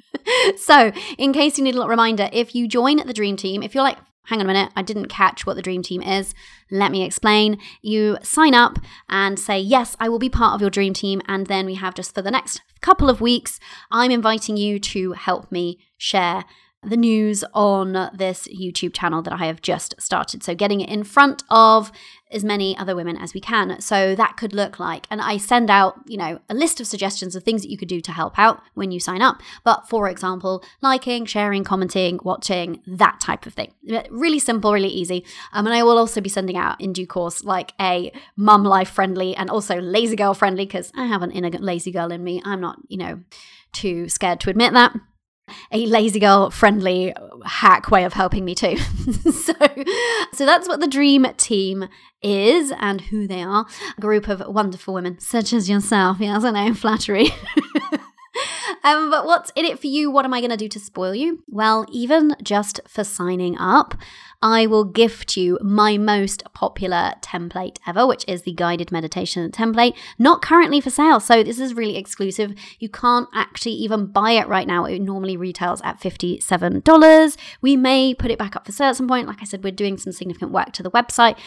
so, 0.56 0.92
in 1.18 1.32
case 1.32 1.58
you 1.58 1.64
need 1.64 1.74
a 1.74 1.78
little 1.78 1.88
reminder, 1.88 2.28
if 2.32 2.54
you 2.54 2.68
join 2.68 2.98
the 2.98 3.12
dream 3.12 3.36
team, 3.36 3.62
if 3.62 3.74
you're 3.74 3.84
like, 3.84 3.98
hang 4.26 4.38
on 4.38 4.46
a 4.46 4.52
minute, 4.52 4.72
I 4.74 4.82
didn't 4.82 5.08
catch 5.08 5.44
what 5.44 5.56
the 5.56 5.62
dream 5.62 5.82
team 5.82 6.02
is, 6.02 6.34
let 6.70 6.90
me 6.90 7.04
explain. 7.04 7.58
You 7.82 8.18
sign 8.22 8.54
up 8.54 8.78
and 9.08 9.38
say, 9.38 9.58
yes, 9.58 9.96
I 10.00 10.08
will 10.08 10.18
be 10.18 10.30
part 10.30 10.54
of 10.54 10.60
your 10.60 10.70
dream 10.70 10.94
team. 10.94 11.20
And 11.28 11.46
then 11.46 11.66
we 11.66 11.74
have 11.74 11.94
just 11.94 12.14
for 12.14 12.22
the 12.22 12.30
next 12.30 12.62
couple 12.80 13.10
of 13.10 13.20
weeks, 13.20 13.60
I'm 13.90 14.10
inviting 14.10 14.56
you 14.56 14.78
to 14.78 15.12
help 15.12 15.52
me 15.52 15.78
share 15.98 16.44
the 16.88 16.96
news 16.96 17.44
on 17.54 18.10
this 18.14 18.48
YouTube 18.48 18.94
channel 18.94 19.22
that 19.22 19.32
I 19.32 19.46
have 19.46 19.62
just 19.62 19.94
started. 20.00 20.42
So, 20.42 20.54
getting 20.54 20.80
it 20.80 20.88
in 20.88 21.04
front 21.04 21.42
of 21.50 21.92
as 22.30 22.42
many 22.42 22.76
other 22.76 22.96
women 22.96 23.16
as 23.16 23.34
we 23.34 23.40
can. 23.40 23.80
So, 23.80 24.14
that 24.14 24.36
could 24.36 24.52
look 24.52 24.78
like, 24.78 25.06
and 25.10 25.20
I 25.20 25.36
send 25.36 25.70
out, 25.70 26.00
you 26.06 26.16
know, 26.16 26.40
a 26.48 26.54
list 26.54 26.80
of 26.80 26.86
suggestions 26.86 27.36
of 27.36 27.42
things 27.42 27.62
that 27.62 27.70
you 27.70 27.78
could 27.78 27.88
do 27.88 28.00
to 28.00 28.12
help 28.12 28.38
out 28.38 28.62
when 28.74 28.90
you 28.90 29.00
sign 29.00 29.22
up. 29.22 29.40
But 29.64 29.88
for 29.88 30.08
example, 30.08 30.62
liking, 30.82 31.26
sharing, 31.26 31.64
commenting, 31.64 32.18
watching, 32.22 32.82
that 32.86 33.20
type 33.20 33.46
of 33.46 33.54
thing. 33.54 33.72
Really 34.10 34.38
simple, 34.38 34.72
really 34.72 34.88
easy. 34.88 35.24
Um, 35.52 35.66
and 35.66 35.74
I 35.74 35.82
will 35.82 35.98
also 35.98 36.20
be 36.20 36.28
sending 36.28 36.56
out 36.56 36.80
in 36.80 36.92
due 36.92 37.06
course 37.06 37.44
like 37.44 37.72
a 37.80 38.12
mum 38.36 38.64
life 38.64 38.90
friendly 38.90 39.34
and 39.36 39.50
also 39.50 39.80
lazy 39.80 40.16
girl 40.16 40.34
friendly 40.34 40.66
because 40.66 40.92
I 40.96 41.06
have 41.06 41.22
an 41.22 41.30
inner 41.30 41.50
lazy 41.50 41.92
girl 41.92 42.12
in 42.12 42.22
me. 42.24 42.42
I'm 42.44 42.60
not, 42.60 42.78
you 42.88 42.98
know, 42.98 43.20
too 43.72 44.08
scared 44.08 44.40
to 44.40 44.50
admit 44.50 44.72
that 44.72 44.94
a 45.72 45.86
lazy 45.86 46.20
girl 46.20 46.50
friendly 46.50 47.14
hack 47.44 47.90
way 47.90 48.04
of 48.04 48.12
helping 48.12 48.44
me 48.44 48.54
too. 48.54 48.76
so, 49.32 49.54
so 50.32 50.46
that's 50.46 50.68
what 50.68 50.80
the 50.80 50.88
dream 50.88 51.26
team 51.36 51.88
is 52.22 52.72
and 52.78 53.02
who 53.02 53.26
they 53.26 53.42
are. 53.42 53.66
A 53.96 54.00
group 54.00 54.28
of 54.28 54.42
wonderful 54.46 54.94
women 54.94 55.20
such 55.20 55.52
as 55.52 55.68
yourself. 55.68 56.18
Yes, 56.20 56.44
I 56.44 56.50
know, 56.50 56.74
flattery. 56.74 57.28
um, 58.84 59.10
but 59.10 59.24
what's 59.24 59.50
in 59.56 59.64
it 59.64 59.78
for 59.80 59.86
you? 59.86 60.10
What 60.10 60.26
am 60.26 60.34
I 60.34 60.40
going 60.40 60.50
to 60.50 60.56
do 60.56 60.68
to 60.68 60.78
spoil 60.78 61.14
you? 61.14 61.42
Well, 61.48 61.86
even 61.90 62.36
just 62.42 62.80
for 62.86 63.02
signing 63.02 63.56
up, 63.58 63.94
I 64.42 64.66
will 64.66 64.84
gift 64.84 65.38
you 65.38 65.58
my 65.62 65.96
most 65.96 66.44
popular 66.52 67.14
template 67.22 67.78
ever, 67.86 68.06
which 68.06 68.26
is 68.28 68.42
the 68.42 68.52
guided 68.52 68.92
meditation 68.92 69.50
template. 69.50 69.96
Not 70.18 70.42
currently 70.42 70.82
for 70.82 70.90
sale, 70.90 71.18
so 71.18 71.42
this 71.42 71.58
is 71.58 71.72
really 71.72 71.96
exclusive. 71.96 72.54
You 72.78 72.90
can't 72.90 73.26
actually 73.32 73.72
even 73.72 74.04
buy 74.04 74.32
it 74.32 74.46
right 74.48 74.66
now. 74.66 74.84
It 74.84 74.98
normally 75.00 75.38
retails 75.38 75.80
at 75.80 75.98
$57. 75.98 77.36
We 77.62 77.76
may 77.78 78.12
put 78.12 78.30
it 78.30 78.38
back 78.38 78.54
up 78.54 78.66
for 78.66 78.72
sale 78.72 78.90
at 78.90 78.96
some 78.96 79.08
point. 79.08 79.26
Like 79.26 79.40
I 79.40 79.44
said, 79.44 79.64
we're 79.64 79.72
doing 79.72 79.96
some 79.96 80.12
significant 80.12 80.52
work 80.52 80.72
to 80.74 80.82
the 80.82 80.90
website. 80.90 81.38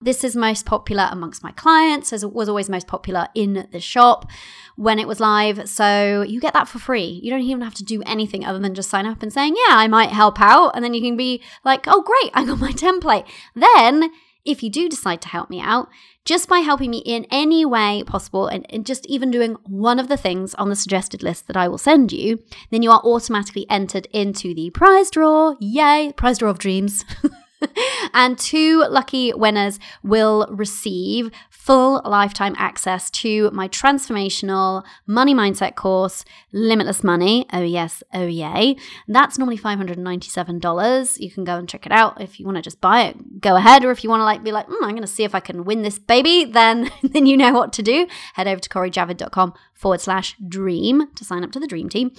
This 0.00 0.22
is 0.22 0.36
most 0.36 0.66
popular 0.66 1.08
amongst 1.10 1.42
my 1.42 1.52
clients, 1.52 2.12
as 2.12 2.22
it 2.22 2.32
was 2.32 2.48
always 2.48 2.68
most 2.68 2.86
popular 2.86 3.28
in 3.34 3.68
the 3.72 3.80
shop 3.80 4.30
when 4.76 4.98
it 4.98 5.08
was 5.08 5.20
live. 5.20 5.68
So 5.68 6.22
you 6.22 6.40
get 6.40 6.52
that 6.52 6.68
for 6.68 6.78
free. 6.78 7.20
You 7.22 7.30
don't 7.30 7.40
even 7.40 7.62
have 7.62 7.74
to 7.74 7.84
do 7.84 8.02
anything 8.04 8.44
other 8.44 8.58
than 8.58 8.74
just 8.74 8.90
sign 8.90 9.06
up 9.06 9.22
and 9.22 9.32
saying, 9.32 9.54
Yeah, 9.56 9.76
I 9.76 9.88
might 9.88 10.10
help 10.10 10.40
out. 10.40 10.72
And 10.74 10.84
then 10.84 10.92
you 10.94 11.00
can 11.00 11.16
be 11.16 11.42
like, 11.64 11.86
Oh, 11.86 12.02
great, 12.02 12.32
I 12.34 12.44
got 12.44 12.58
my 12.58 12.72
template. 12.72 13.26
Then, 13.54 14.10
if 14.44 14.62
you 14.62 14.68
do 14.68 14.90
decide 14.90 15.22
to 15.22 15.28
help 15.28 15.48
me 15.48 15.60
out, 15.60 15.88
just 16.24 16.48
by 16.48 16.58
helping 16.58 16.90
me 16.90 16.98
in 16.98 17.26
any 17.30 17.64
way 17.64 18.02
possible 18.06 18.46
and, 18.46 18.66
and, 18.70 18.84
just 18.84 19.06
even 19.06 19.30
doing 19.30 19.56
one 19.64 19.98
of 19.98 20.08
the 20.08 20.16
things 20.16 20.54
on 20.56 20.68
the 20.68 20.76
suggested 20.76 21.22
list 21.22 21.46
that 21.46 21.56
I 21.56 21.68
will 21.68 21.78
send 21.78 22.12
you, 22.12 22.42
then 22.70 22.82
you 22.82 22.90
are 22.90 23.00
automatically 23.04 23.66
entered 23.70 24.06
into 24.12 24.54
the 24.54 24.70
prize 24.70 25.10
draw. 25.10 25.54
Yay, 25.60 26.12
prize 26.16 26.38
draw 26.38 26.50
of 26.50 26.58
dreams. 26.58 27.04
and 28.14 28.38
two 28.38 28.84
lucky 28.88 29.32
winners 29.32 29.78
will 30.02 30.46
receive 30.50 31.30
full 31.64 32.02
lifetime 32.04 32.54
access 32.58 33.10
to 33.10 33.50
my 33.52 33.66
transformational 33.66 34.84
money 35.06 35.34
mindset 35.34 35.74
course, 35.74 36.22
Limitless 36.52 37.02
Money. 37.02 37.46
Oh, 37.54 37.62
yes, 37.62 38.02
oh, 38.12 38.26
yay. 38.26 38.76
That's 39.08 39.38
normally 39.38 39.56
$597. 39.56 41.20
You 41.20 41.30
can 41.30 41.44
go 41.44 41.56
and 41.56 41.66
check 41.66 41.86
it 41.86 41.92
out. 41.92 42.20
If 42.20 42.38
you 42.38 42.44
want 42.44 42.56
to 42.56 42.62
just 42.62 42.82
buy 42.82 43.04
it, 43.04 43.40
go 43.40 43.56
ahead. 43.56 43.82
Or 43.82 43.90
if 43.90 44.04
you 44.04 44.10
want 44.10 44.20
to 44.20 44.24
like 44.24 44.44
be 44.44 44.52
like, 44.52 44.66
mm, 44.66 44.76
I'm 44.82 44.90
going 44.90 45.00
to 45.00 45.06
see 45.06 45.24
if 45.24 45.34
I 45.34 45.40
can 45.40 45.64
win 45.64 45.80
this 45.80 45.98
baby, 45.98 46.44
then, 46.52 46.90
then 47.02 47.24
you 47.24 47.34
know 47.34 47.54
what 47.54 47.72
to 47.74 47.82
do. 47.82 48.06
Head 48.34 48.46
over 48.46 48.60
to 48.60 48.68
CoriJavid.com 48.68 49.54
forward 49.72 50.02
slash 50.02 50.36
dream 50.46 51.08
to 51.14 51.24
sign 51.24 51.44
up 51.44 51.52
to 51.52 51.60
the 51.60 51.66
dream 51.66 51.88
team. 51.88 52.12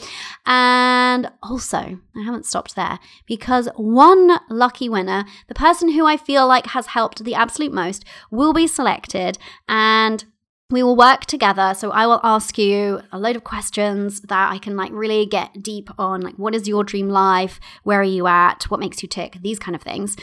And 0.45 1.29
also, 1.43 1.99
I 2.15 2.23
haven't 2.23 2.47
stopped 2.47 2.75
there 2.75 2.97
because 3.27 3.69
one 3.75 4.39
lucky 4.49 4.89
winner, 4.89 5.25
the 5.47 5.55
person 5.55 5.91
who 5.91 6.05
I 6.05 6.17
feel 6.17 6.47
like 6.47 6.67
has 6.67 6.87
helped 6.87 7.23
the 7.23 7.35
absolute 7.35 7.73
most, 7.73 8.05
will 8.31 8.53
be 8.53 8.67
selected 8.67 9.37
and 9.67 10.25
we 10.71 10.81
will 10.81 10.95
work 10.95 11.25
together. 11.25 11.73
So 11.75 11.91
i 11.91 12.07
will 12.07 12.19
ask 12.23 12.57
you 12.57 13.01
a 13.11 13.19
load 13.19 13.35
of 13.35 13.43
questions 13.43 14.21
that 14.21 14.51
i 14.51 14.57
can 14.57 14.75
like 14.75 14.91
really 14.91 15.25
get 15.25 15.61
deep 15.61 15.89
on 15.97 16.21
like 16.21 16.35
what 16.35 16.55
is 16.55 16.67
your 16.67 16.83
dream 16.83 17.09
life? 17.09 17.59
Where 17.83 17.99
are 17.99 18.03
you 18.03 18.27
at? 18.27 18.63
What 18.65 18.79
makes 18.79 19.01
you 19.03 19.09
tick? 19.09 19.37
These 19.41 19.59
kind 19.59 19.75
of 19.75 19.81
things. 19.81 20.15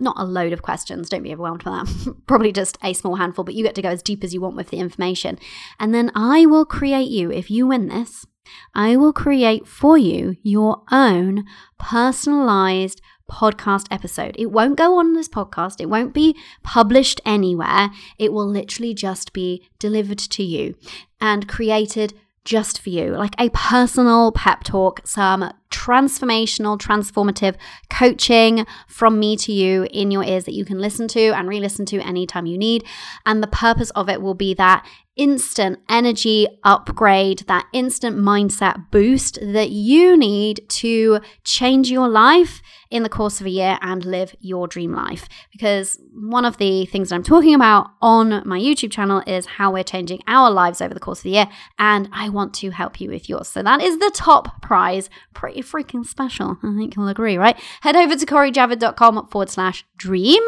Not 0.00 0.16
a 0.18 0.24
load 0.24 0.52
of 0.52 0.62
questions, 0.62 1.08
don't 1.08 1.22
be 1.22 1.32
overwhelmed 1.32 1.62
by 1.62 1.70
that. 1.70 2.16
Probably 2.26 2.50
just 2.50 2.76
a 2.82 2.92
small 2.92 3.16
handful, 3.16 3.44
but 3.44 3.54
you 3.54 3.62
get 3.62 3.76
to 3.76 3.82
go 3.82 3.90
as 3.90 4.02
deep 4.02 4.24
as 4.24 4.34
you 4.34 4.40
want 4.40 4.56
with 4.56 4.70
the 4.70 4.78
information. 4.78 5.38
And 5.78 5.94
then 5.94 6.10
I 6.16 6.44
will 6.44 6.64
create 6.64 7.08
you, 7.08 7.30
if 7.30 7.52
you 7.52 7.68
win 7.68 7.86
this, 7.86 8.26
I 8.74 8.96
will 8.96 9.12
create 9.12 9.66
for 9.66 9.96
you 9.96 10.34
your 10.42 10.82
own 10.90 11.44
personalized 11.78 13.00
podcast 13.30 13.86
episode. 13.90 14.34
It 14.38 14.50
won't 14.50 14.76
go 14.76 14.98
on 14.98 15.14
this 15.14 15.28
podcast, 15.28 15.80
it 15.80 15.88
won't 15.88 16.14
be 16.14 16.36
published 16.62 17.20
anywhere. 17.24 17.90
It 18.18 18.32
will 18.32 18.46
literally 18.46 18.94
just 18.94 19.32
be 19.32 19.68
delivered 19.78 20.18
to 20.18 20.42
you 20.42 20.74
and 21.20 21.48
created 21.48 22.14
just 22.44 22.80
for 22.80 22.90
you, 22.90 23.16
like 23.16 23.34
a 23.38 23.50
personal 23.50 24.32
pep 24.32 24.64
talk, 24.64 25.00
some 25.06 25.52
transformational, 25.70 26.78
transformative 26.78 27.54
coaching 27.88 28.66
from 28.88 29.18
me 29.18 29.36
to 29.36 29.52
you 29.52 29.86
in 29.90 30.10
your 30.10 30.24
ears 30.24 30.44
that 30.44 30.54
you 30.54 30.64
can 30.64 30.78
listen 30.78 31.06
to 31.08 31.30
and 31.30 31.48
re 31.48 31.60
listen 31.60 31.86
to 31.86 32.00
anytime 32.00 32.46
you 32.46 32.58
need. 32.58 32.84
And 33.24 33.42
the 33.42 33.48
purpose 33.48 33.90
of 33.90 34.08
it 34.08 34.20
will 34.20 34.34
be 34.34 34.54
that 34.54 34.84
instant 35.14 35.78
energy 35.88 36.48
upgrade, 36.64 37.40
that 37.40 37.66
instant 37.72 38.16
mindset 38.16 38.90
boost 38.90 39.38
that 39.40 39.70
you 39.70 40.16
need 40.16 40.62
to 40.68 41.20
change 41.44 41.90
your 41.90 42.08
life 42.08 42.60
in 42.92 43.02
the 43.02 43.08
course 43.08 43.40
of 43.40 43.46
a 43.46 43.50
year 43.50 43.78
and 43.80 44.04
live 44.04 44.36
your 44.40 44.68
dream 44.68 44.92
life. 44.92 45.28
Because 45.50 45.98
one 46.12 46.44
of 46.44 46.58
the 46.58 46.84
things 46.86 47.08
that 47.08 47.16
I'm 47.16 47.22
talking 47.22 47.54
about 47.54 47.88
on 48.02 48.46
my 48.46 48.60
YouTube 48.60 48.92
channel 48.92 49.22
is 49.26 49.46
how 49.46 49.72
we're 49.72 49.82
changing 49.82 50.20
our 50.26 50.50
lives 50.50 50.82
over 50.82 50.92
the 50.92 51.00
course 51.00 51.20
of 51.20 51.24
the 51.24 51.30
year, 51.30 51.48
and 51.78 52.08
I 52.12 52.28
want 52.28 52.52
to 52.54 52.70
help 52.70 53.00
you 53.00 53.08
with 53.08 53.28
yours. 53.28 53.48
So 53.48 53.62
that 53.62 53.80
is 53.80 53.98
the 53.98 54.12
top 54.14 54.60
prize. 54.60 55.08
Pretty 55.32 55.62
freaking 55.62 56.04
special. 56.04 56.58
I 56.62 56.76
think 56.76 56.94
you'll 56.94 57.08
agree, 57.08 57.38
right? 57.38 57.58
Head 57.80 57.96
over 57.96 58.14
to 58.14 58.26
CoriJavid.com 58.26 59.28
forward 59.28 59.48
slash 59.48 59.84
dream 59.96 60.42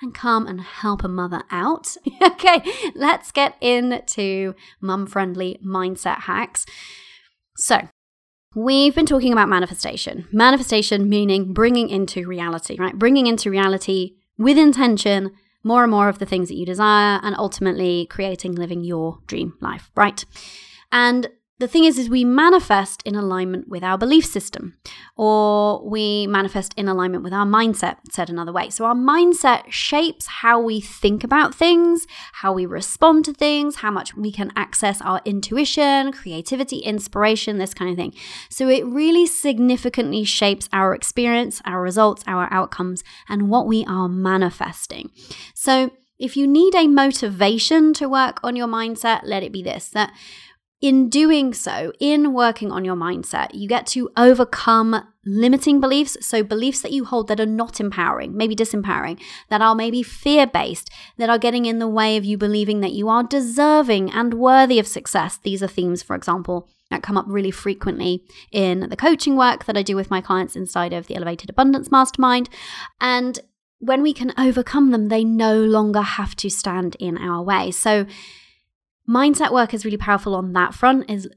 and 0.00 0.14
come 0.14 0.46
and 0.46 0.62
help 0.62 1.04
a 1.04 1.08
mother 1.08 1.42
out. 1.50 1.96
okay, 2.22 2.62
let's 2.94 3.30
get 3.30 3.56
into 3.60 4.54
mum 4.80 5.06
friendly 5.06 5.60
mindset 5.64 6.20
hacks. 6.20 6.64
So, 7.56 7.88
We've 8.56 8.96
been 8.96 9.06
talking 9.06 9.32
about 9.32 9.48
manifestation. 9.48 10.26
Manifestation 10.32 11.08
meaning 11.08 11.52
bringing 11.52 11.88
into 11.88 12.26
reality, 12.26 12.76
right? 12.80 12.98
Bringing 12.98 13.28
into 13.28 13.48
reality 13.48 14.16
with 14.38 14.58
intention 14.58 15.30
more 15.62 15.84
and 15.84 15.90
more 15.92 16.08
of 16.08 16.18
the 16.18 16.26
things 16.26 16.48
that 16.48 16.56
you 16.56 16.66
desire 16.66 17.20
and 17.22 17.36
ultimately 17.38 18.06
creating 18.06 18.56
living 18.56 18.82
your 18.82 19.20
dream 19.28 19.54
life, 19.60 19.92
right? 19.94 20.24
And 20.90 21.28
the 21.60 21.68
thing 21.68 21.84
is 21.84 21.98
is 21.98 22.08
we 22.08 22.24
manifest 22.24 23.02
in 23.04 23.14
alignment 23.14 23.68
with 23.68 23.84
our 23.84 23.98
belief 23.98 24.24
system 24.24 24.78
or 25.14 25.86
we 25.86 26.26
manifest 26.26 26.72
in 26.74 26.88
alignment 26.88 27.22
with 27.22 27.34
our 27.34 27.44
mindset 27.44 27.96
said 28.10 28.30
another 28.30 28.50
way. 28.50 28.70
So 28.70 28.86
our 28.86 28.94
mindset 28.94 29.70
shapes 29.70 30.26
how 30.26 30.58
we 30.58 30.80
think 30.80 31.22
about 31.22 31.54
things 31.54 32.06
how 32.32 32.54
we 32.54 32.64
respond 32.64 33.26
to 33.26 33.34
things 33.34 33.76
how 33.76 33.90
much 33.90 34.16
we 34.16 34.32
can 34.32 34.50
access 34.56 35.02
our 35.02 35.20
intuition 35.26 36.12
creativity 36.12 36.78
inspiration 36.78 37.58
this 37.58 37.74
kind 37.74 37.90
of 37.90 37.96
thing. 37.96 38.14
So 38.48 38.68
it 38.68 38.86
really 38.86 39.26
significantly 39.26 40.24
shapes 40.24 40.66
our 40.72 40.94
experience 40.94 41.60
our 41.66 41.82
results 41.82 42.24
our 42.26 42.50
outcomes 42.50 43.04
and 43.28 43.50
what 43.50 43.66
we 43.66 43.84
are 43.84 44.08
manifesting. 44.08 45.10
So 45.54 45.90
if 46.18 46.38
you 46.38 46.46
need 46.46 46.74
a 46.74 46.86
motivation 46.86 47.92
to 47.94 48.08
work 48.08 48.40
on 48.42 48.56
your 48.56 48.66
mindset 48.66 49.20
let 49.24 49.42
it 49.42 49.52
be 49.52 49.62
this 49.62 49.88
that 49.90 50.10
in 50.80 51.10
doing 51.10 51.52
so, 51.52 51.92
in 52.00 52.32
working 52.32 52.72
on 52.72 52.84
your 52.84 52.96
mindset, 52.96 53.50
you 53.52 53.68
get 53.68 53.86
to 53.88 54.10
overcome 54.16 55.06
limiting 55.26 55.78
beliefs. 55.78 56.16
So, 56.20 56.42
beliefs 56.42 56.80
that 56.80 56.92
you 56.92 57.04
hold 57.04 57.28
that 57.28 57.38
are 57.38 57.46
not 57.46 57.80
empowering, 57.80 58.34
maybe 58.34 58.56
disempowering, 58.56 59.20
that 59.50 59.60
are 59.60 59.74
maybe 59.74 60.02
fear 60.02 60.46
based, 60.46 60.90
that 61.18 61.28
are 61.28 61.38
getting 61.38 61.66
in 61.66 61.80
the 61.80 61.88
way 61.88 62.16
of 62.16 62.24
you 62.24 62.38
believing 62.38 62.80
that 62.80 62.92
you 62.92 63.08
are 63.08 63.22
deserving 63.22 64.10
and 64.10 64.34
worthy 64.34 64.78
of 64.78 64.86
success. 64.86 65.38
These 65.42 65.62
are 65.62 65.68
themes, 65.68 66.02
for 66.02 66.16
example, 66.16 66.66
that 66.90 67.02
come 67.02 67.18
up 67.18 67.26
really 67.28 67.50
frequently 67.50 68.24
in 68.50 68.88
the 68.88 68.96
coaching 68.96 69.36
work 69.36 69.66
that 69.66 69.76
I 69.76 69.82
do 69.82 69.96
with 69.96 70.10
my 70.10 70.22
clients 70.22 70.56
inside 70.56 70.94
of 70.94 71.06
the 71.06 71.14
Elevated 71.14 71.50
Abundance 71.50 71.90
Mastermind. 71.90 72.48
And 73.00 73.38
when 73.80 74.02
we 74.02 74.14
can 74.14 74.32
overcome 74.38 74.92
them, 74.92 75.08
they 75.08 75.24
no 75.24 75.62
longer 75.62 76.02
have 76.02 76.34
to 76.36 76.48
stand 76.48 76.96
in 76.98 77.18
our 77.18 77.42
way. 77.42 77.70
So, 77.70 78.06
mindset 79.10 79.52
work 79.52 79.74
is 79.74 79.84
really 79.84 79.96
powerful 79.96 80.34
on 80.34 80.52
that 80.52 80.72
front 80.72 81.10
is 81.10 81.28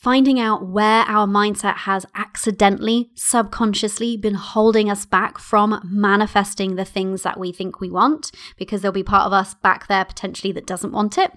finding 0.00 0.40
out 0.40 0.66
where 0.66 1.04
our 1.04 1.26
mindset 1.26 1.76
has 1.76 2.06
accidentally, 2.14 3.10
subconsciously 3.14 4.16
been 4.16 4.34
holding 4.34 4.90
us 4.90 5.04
back 5.04 5.38
from 5.38 5.78
manifesting 5.84 6.76
the 6.76 6.86
things 6.86 7.22
that 7.22 7.38
we 7.38 7.52
think 7.52 7.80
we 7.80 7.90
want, 7.90 8.32
because 8.56 8.80
there'll 8.80 8.94
be 8.94 9.02
part 9.02 9.26
of 9.26 9.32
us 9.32 9.52
back 9.54 9.88
there 9.88 10.04
potentially 10.06 10.52
that 10.52 10.66
doesn't 10.66 10.92
want 10.92 11.18
it. 11.18 11.30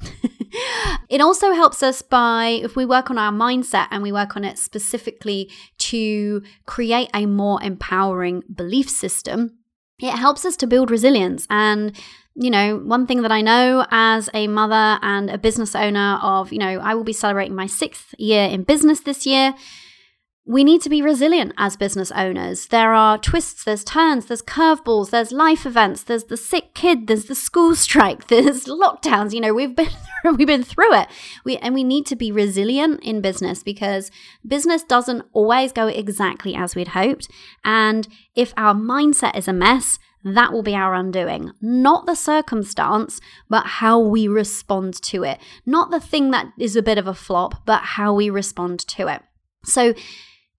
it 1.09 1.19
also 1.19 1.51
helps 1.51 1.83
us 1.83 2.01
by, 2.01 2.45
if 2.63 2.77
we 2.77 2.85
work 2.85 3.12
on 3.12 3.17
our 3.17 3.33
mindset 3.33 3.88
and 3.91 4.01
we 4.01 4.13
work 4.13 4.38
on 4.38 4.45
it 4.45 4.57
specifically 4.57 5.51
to 5.77 6.41
create 6.65 7.09
a 7.13 7.25
more 7.25 7.62
empowering 7.62 8.43
belief 8.55 8.89
system, 8.89 9.57
it 10.00 10.17
helps 10.17 10.45
us 10.45 10.55
to 10.55 10.67
build 10.67 10.89
resilience 10.89 11.45
and 11.50 11.97
you 12.35 12.49
know, 12.49 12.77
one 12.77 13.05
thing 13.05 13.21
that 13.21 13.31
I 13.31 13.41
know 13.41 13.85
as 13.91 14.29
a 14.33 14.47
mother 14.47 14.99
and 15.01 15.29
a 15.29 15.37
business 15.37 15.75
owner 15.75 16.19
of, 16.21 16.51
you 16.51 16.59
know, 16.59 16.79
I 16.79 16.95
will 16.95 17.03
be 17.03 17.13
celebrating 17.13 17.55
my 17.55 17.67
sixth 17.67 18.15
year 18.17 18.47
in 18.47 18.63
business 18.63 19.01
this 19.01 19.25
year. 19.25 19.53
We 20.45 20.65
need 20.65 20.81
to 20.81 20.89
be 20.89 21.01
resilient 21.01 21.53
as 21.57 21.77
business 21.77 22.12
owners. 22.12 22.67
There 22.67 22.93
are 22.93 23.17
twists, 23.17 23.63
there's 23.63 23.85
turns, 23.85 24.25
there's 24.25 24.41
curveballs, 24.41 25.09
there's 25.09 25.31
life 25.31 25.65
events, 25.65 26.03
there's 26.03 26.25
the 26.25 26.35
sick 26.35 26.73
kid, 26.73 27.07
there's 27.07 27.25
the 27.25 27.35
school 27.35 27.75
strike, 27.77 28.27
there's 28.27 28.65
lockdowns. 28.65 29.33
You 29.33 29.39
know, 29.39 29.53
we've 29.53 29.75
been 29.75 29.88
we've 30.25 30.47
been 30.47 30.63
through 30.63 30.93
it. 30.95 31.07
We 31.45 31.55
and 31.57 31.73
we 31.73 31.85
need 31.85 32.05
to 32.07 32.17
be 32.17 32.31
resilient 32.31 33.01
in 33.03 33.21
business 33.21 33.63
because 33.63 34.12
business 34.45 34.83
doesn't 34.83 35.23
always 35.31 35.71
go 35.71 35.88
exactly 35.88 36.55
as 36.55 36.75
we'd 36.75 36.89
hoped. 36.89 37.29
And 37.63 38.07
if 38.35 38.53
our 38.57 38.73
mindset 38.73 39.38
is 39.38 39.47
a 39.47 39.53
mess, 39.53 39.97
that 40.25 40.51
will 40.51 40.63
be 40.63 40.75
our 40.75 40.93
undoing. 40.93 41.51
Not 41.62 42.05
the 42.05 42.15
circumstance, 42.15 43.21
but 43.50 43.65
how 43.65 43.97
we 44.00 44.27
respond 44.27 45.01
to 45.03 45.23
it. 45.23 45.39
Not 45.65 45.89
the 45.89 46.00
thing 46.01 46.31
that 46.31 46.47
is 46.59 46.75
a 46.75 46.81
bit 46.81 46.97
of 46.97 47.07
a 47.07 47.13
flop, 47.13 47.65
but 47.65 47.81
how 47.81 48.13
we 48.13 48.29
respond 48.29 48.79
to 48.88 49.07
it. 49.07 49.21
So, 49.65 49.93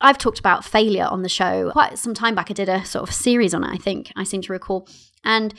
I've 0.01 0.19
talked 0.19 0.39
about 0.39 0.65
failure 0.65 1.07
on 1.11 1.23
the 1.23 1.29
show 1.29 1.71
quite 1.71 1.99
some 1.99 2.15
time 2.15 2.35
back. 2.35 2.51
I 2.51 2.55
did 2.55 2.69
a 2.69 2.85
sort 2.85 3.09
of 3.09 3.15
series 3.15 3.55
on 3.55 3.65
it, 3.65 3.71
I 3.73 3.77
think, 3.77 4.13
I 4.17 4.25
seem 4.25 4.43
to 4.43 4.53
recall. 4.53 4.89
And 5.25 5.55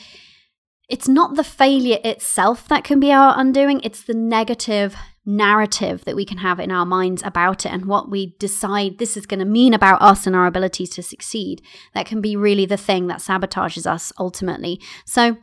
it's 0.87 1.07
not 1.07 1.35
the 1.35 1.43
failure 1.43 1.99
itself 2.03 2.67
that 2.67 2.83
can 2.83 2.99
be 2.99 3.11
our 3.11 3.33
undoing, 3.37 3.81
it's 3.83 4.03
the 4.03 4.13
negative 4.13 4.95
narrative 5.25 6.05
that 6.05 6.15
we 6.15 6.23
can 6.23 6.37
have 6.37 6.59
in 6.59 6.71
our 6.71 6.85
minds 6.85 7.23
about 7.25 7.65
it 7.65 7.71
and 7.71 7.85
what 7.85 8.11
we 8.11 8.35
decide 8.37 8.99
this 8.99 9.17
is 9.17 9.25
going 9.25 9.39
to 9.39 9.45
mean 9.45 9.73
about 9.73 10.01
us 10.01 10.27
and 10.27 10.35
our 10.35 10.45
abilities 10.45 10.91
to 10.91 11.01
succeed. 11.01 11.61
That 11.93 12.05
can 12.05 12.21
be 12.21 12.35
really 12.35 12.67
the 12.67 12.77
thing 12.77 13.07
that 13.07 13.19
sabotages 13.19 13.87
us 13.87 14.13
ultimately. 14.19 14.79
So, 15.05 15.37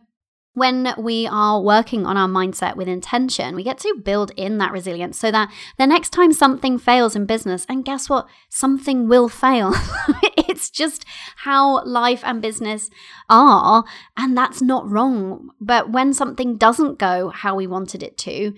when 0.54 0.94
we 0.98 1.26
are 1.26 1.60
working 1.60 2.04
on 2.04 2.16
our 2.16 2.28
mindset 2.28 2.76
with 2.76 2.88
intention, 2.88 3.54
we 3.54 3.62
get 3.62 3.78
to 3.78 3.94
build 4.04 4.32
in 4.36 4.58
that 4.58 4.72
resilience 4.72 5.18
so 5.18 5.30
that 5.30 5.50
the 5.78 5.86
next 5.86 6.10
time 6.10 6.32
something 6.32 6.78
fails 6.78 7.16
in 7.16 7.24
business, 7.24 7.64
and 7.68 7.84
guess 7.84 8.08
what? 8.08 8.28
Something 8.48 9.08
will 9.08 9.28
fail. 9.28 9.74
it's 10.36 10.68
just 10.68 11.04
how 11.36 11.82
life 11.84 12.22
and 12.24 12.42
business 12.42 12.90
are, 13.30 13.84
and 14.16 14.36
that's 14.36 14.60
not 14.60 14.88
wrong. 14.88 15.50
But 15.60 15.90
when 15.90 16.12
something 16.12 16.56
doesn't 16.56 16.98
go 16.98 17.30
how 17.30 17.54
we 17.54 17.66
wanted 17.66 18.02
it 18.02 18.18
to, 18.18 18.52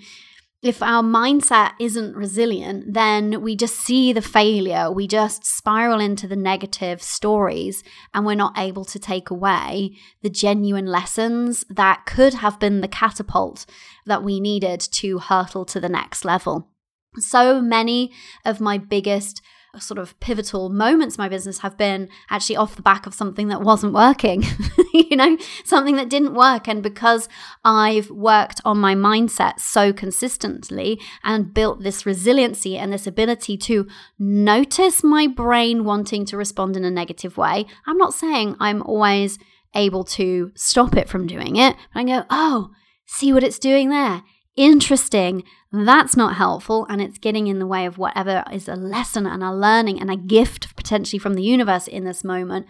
if 0.64 0.83
our 0.83 1.02
mindset 1.02 1.73
isn't 1.78 2.16
resilient, 2.16 2.94
then 2.94 3.42
we 3.42 3.54
just 3.54 3.76
see 3.76 4.14
the 4.14 4.23
failure, 4.23 4.90
we 4.90 5.06
just 5.06 5.44
spiral 5.44 6.00
into 6.00 6.26
the 6.26 6.37
negative 6.37 7.02
stories, 7.02 7.85
and 8.14 8.25
we're 8.25 8.35
not 8.35 8.59
able 8.59 8.87
to 8.87 8.99
take 8.99 9.28
away 9.28 9.94
the 10.23 10.30
genuine 10.30 10.87
lessons 10.87 11.66
that 11.68 12.06
could 12.06 12.33
have 12.33 12.59
been 12.59 12.80
the 12.80 12.88
catapult 12.88 13.66
that 14.06 14.23
we 14.23 14.40
needed 14.40 14.80
to 14.80 15.18
hurtle 15.18 15.66
to 15.66 15.78
the 15.78 15.88
next 15.90 16.25
level. 16.25 16.71
So 17.18 17.61
many 17.61 18.11
of 18.42 18.59
my 18.59 18.78
biggest 18.78 19.42
sort 19.83 19.99
of 19.99 20.19
pivotal 20.21 20.69
moments 20.69 21.19
my 21.19 21.28
business 21.28 21.59
have 21.59 21.76
been 21.76 22.09
actually 22.31 22.57
off 22.57 22.76
the 22.76 22.83
back 22.83 23.07
of 23.07 23.14
something 23.14 23.49
that 23.49 23.62
wasn't 23.62 23.93
working, 23.93 24.45
you 24.95 25.16
know, 25.16 25.37
something 25.64 25.97
that 25.97 26.09
didn't 26.09 26.35
work. 26.35 26.69
And 26.69 26.83
because 26.83 27.28
I've 27.64 28.11
worked 28.11 28.61
on 28.64 28.78
my 28.78 28.95
mindset 28.95 29.61
so 29.61 29.93
consistently 29.93 31.00
and 31.23 31.54
built 31.54 31.83
this 31.83 32.07
resiliency 32.07 32.76
and 32.76 32.93
this 32.93 33.07
ability 33.07 33.57
to 33.59 33.87
notice 34.19 35.02
my 35.02 35.26
brain 35.26 35.85
wanting 35.85 36.25
to 36.26 36.37
respond 36.37 36.76
in 36.76 36.85
a 36.85 36.90
negative 36.90 37.37
way, 37.37 37.66
I'm 37.87 37.99
not 37.99 38.14
saying 38.14 38.57
I'm 38.61 38.83
always 38.83 39.38
able 39.75 40.04
to 40.04 40.52
stop 40.54 40.97
it 40.97 41.09
from 41.09 41.26
doing 41.26 41.57
it, 41.57 41.76
but 41.93 42.00
I 42.00 42.04
go, 42.04 42.25
oh, 42.31 42.71
see 43.07 43.33
what 43.33 43.43
it's 43.43 43.59
doing 43.59 43.90
there 43.90 44.23
interesting, 44.56 45.44
that's 45.73 46.16
not 46.16 46.37
helpful. 46.37 46.87
And 46.88 47.00
it's 47.02 47.18
getting 47.18 47.46
in 47.46 47.58
the 47.58 47.66
way 47.66 47.87
of 47.87 47.99
whatever 47.99 48.44
is 48.52 48.68
a 48.68 48.76
lesson 48.76 49.26
and 49.26 49.42
a 49.42 49.52
learning 49.52 50.00
and 50.00 50.11
a 50.11 50.16
gift 50.16 50.76
potentially 50.76 51.18
from 51.18 51.34
the 51.34 51.42
universe 51.42 51.87
in 51.88 52.04
this 52.04 52.25
moment. 52.25 52.66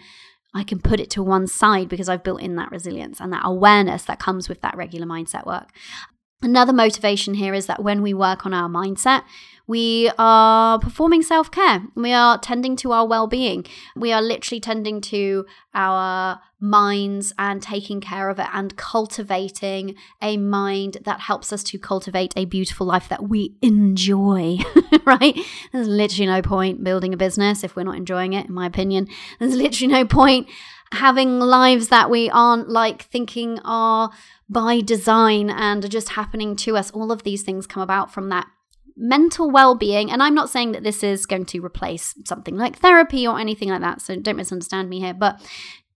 I 0.53 0.63
can 0.63 0.79
put 0.79 1.01
it 1.01 1.09
to 1.11 1.23
one 1.23 1.47
side 1.47 1.89
because 1.89 2.07
I've 2.07 2.23
built 2.23 2.41
in 2.41 2.55
that 2.55 2.71
resilience 2.71 3.19
and 3.19 3.31
that 3.33 3.41
awareness 3.43 4.05
that 4.05 4.19
comes 4.19 4.47
with 4.47 4.61
that 4.61 4.77
regular 4.77 5.05
mindset 5.05 5.45
work. 5.45 5.69
Another 6.41 6.73
motivation 6.73 7.33
here 7.35 7.53
is 7.53 7.65
that 7.65 7.81
when 7.81 8.01
we 8.01 8.13
work 8.13 8.45
on 8.45 8.53
our 8.53 8.69
mindset, 8.69 9.23
we 9.67 10.11
are 10.19 10.77
performing 10.77 11.23
self 11.23 11.49
care. 11.49 11.83
We 11.95 12.13
are 12.13 12.37
tending 12.37 12.75
to 12.77 12.91
our 12.91 13.07
well 13.07 13.27
being. 13.27 13.65
We 13.95 14.11
are 14.11 14.21
literally 14.21 14.59
tending 14.59 15.01
to 15.01 15.45
our 15.73 16.39
minds 16.59 17.33
and 17.37 17.61
taking 17.61 17.99
care 17.99 18.29
of 18.29 18.39
it 18.39 18.47
and 18.53 18.75
cultivating 18.75 19.95
a 20.21 20.37
mind 20.37 20.97
that 21.03 21.21
helps 21.21 21.51
us 21.51 21.63
to 21.63 21.77
cultivate 21.77 22.33
a 22.35 22.45
beautiful 22.45 22.85
life 22.87 23.09
that 23.09 23.27
we 23.27 23.55
enjoy, 23.61 24.57
right? 25.05 25.37
There's 25.71 25.87
literally 25.87 26.27
no 26.27 26.41
point 26.41 26.83
building 26.83 27.13
a 27.13 27.17
business 27.17 27.63
if 27.63 27.75
we're 27.75 27.83
not 27.83 27.97
enjoying 27.97 28.33
it, 28.33 28.47
in 28.47 28.53
my 28.53 28.65
opinion. 28.65 29.07
There's 29.39 29.55
literally 29.55 29.91
no 29.91 30.05
point 30.05 30.47
having 30.91 31.39
lives 31.39 31.89
that 31.89 32.09
we 32.09 32.29
aren't 32.29 32.69
like 32.69 33.03
thinking 33.03 33.59
are 33.63 34.11
by 34.49 34.81
design 34.81 35.49
and 35.49 35.83
are 35.83 35.89
just 35.89 36.09
happening 36.09 36.55
to 36.57 36.77
us. 36.77 36.91
All 36.91 37.11
of 37.11 37.23
these 37.23 37.43
things 37.43 37.67
come 37.67 37.83
about 37.83 38.13
from 38.13 38.29
that 38.29 38.47
mental 38.97 39.51
well-being 39.51 40.09
and 40.09 40.23
i'm 40.23 40.33
not 40.33 40.49
saying 40.49 40.71
that 40.71 40.83
this 40.83 41.03
is 41.03 41.25
going 41.25 41.43
to 41.43 41.59
replace 41.59 42.15
something 42.23 42.55
like 42.55 42.77
therapy 42.77 43.27
or 43.27 43.37
anything 43.37 43.67
like 43.67 43.81
that 43.81 43.99
so 43.99 44.15
don't 44.15 44.37
misunderstand 44.37 44.89
me 44.89 45.01
here 45.01 45.13
but 45.13 45.37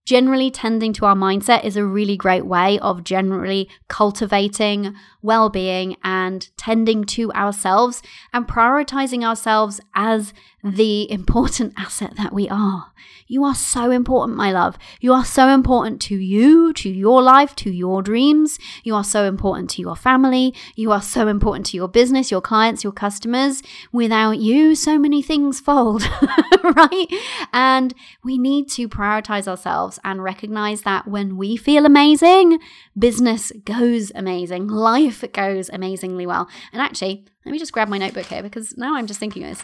generally 0.10 0.50
tending 0.50 0.92
to 0.92 1.06
our 1.06 1.16
mindset 1.16 1.64
is 1.64 1.78
a 1.78 1.86
really 1.86 2.18
great 2.18 2.46
way 2.46 2.80
of 2.80 3.04
generally 3.04 3.70
cultivating 3.88 4.96
well-being 5.22 5.96
and 6.04 6.50
tending 6.58 7.04
to 7.04 7.32
ourselves 7.34 8.02
and 8.34 8.48
prioritizing 8.48 9.24
ourselves 9.24 9.80
as 9.94 10.34
the 10.64 11.10
important 11.12 11.74
asset 11.78 12.16
that 12.18 12.34
we 12.34 12.50
are 12.50 12.92
you 13.30 13.44
are 13.44 13.54
so 13.54 13.92
important, 13.92 14.36
my 14.36 14.52
love. 14.52 14.76
You 15.00 15.14
are 15.14 15.24
so 15.24 15.50
important 15.50 16.02
to 16.02 16.16
you, 16.16 16.74
to 16.74 16.90
your 16.90 17.22
life, 17.22 17.56
to 17.58 17.70
your 17.70 18.02
dreams. 18.02 18.58
You 18.84 18.96
are 18.96 19.04
so 19.04 19.26
important 19.26 19.70
to 19.72 19.84
your 19.84 19.96
family. 19.96 20.56
You 20.76 20.92
are 20.92 21.02
so 21.02 21.28
important 21.28 21.68
to 21.68 21.78
your 21.78 21.88
business, 21.88 22.32
your 22.32 22.42
clients, 22.42 22.84
your 22.84 22.92
customers. 22.92 23.62
Without 23.92 24.40
you, 24.40 24.74
so 24.74 24.98
many 24.98 25.22
things 25.22 25.60
fold, 25.60 26.02
right? 26.64 27.06
And 27.54 27.94
we 28.24 28.40
need 28.40 28.68
to 28.72 28.90
prioritize 28.90 29.48
ourselves 29.48 30.00
and 30.04 30.24
recognize 30.24 30.82
that 30.82 31.08
when 31.08 31.38
we 31.38 31.56
feel 31.56 31.86
amazing, 31.86 32.58
business 32.98 33.52
goes 33.64 34.12
amazing, 34.16 34.66
life 34.66 35.24
goes 35.34 35.70
amazingly 35.70 36.26
well. 36.26 36.50
And 36.74 36.82
actually, 36.82 37.28
let 37.46 37.52
me 37.52 37.60
just 37.60 37.74
grab 37.74 37.90
my 37.90 38.00
notebook 38.00 38.26
here 38.26 38.42
because 38.42 38.76
now 38.76 38.96
I'm 38.96 39.06
just 39.06 39.20
thinking 39.20 39.44
this. 39.44 39.62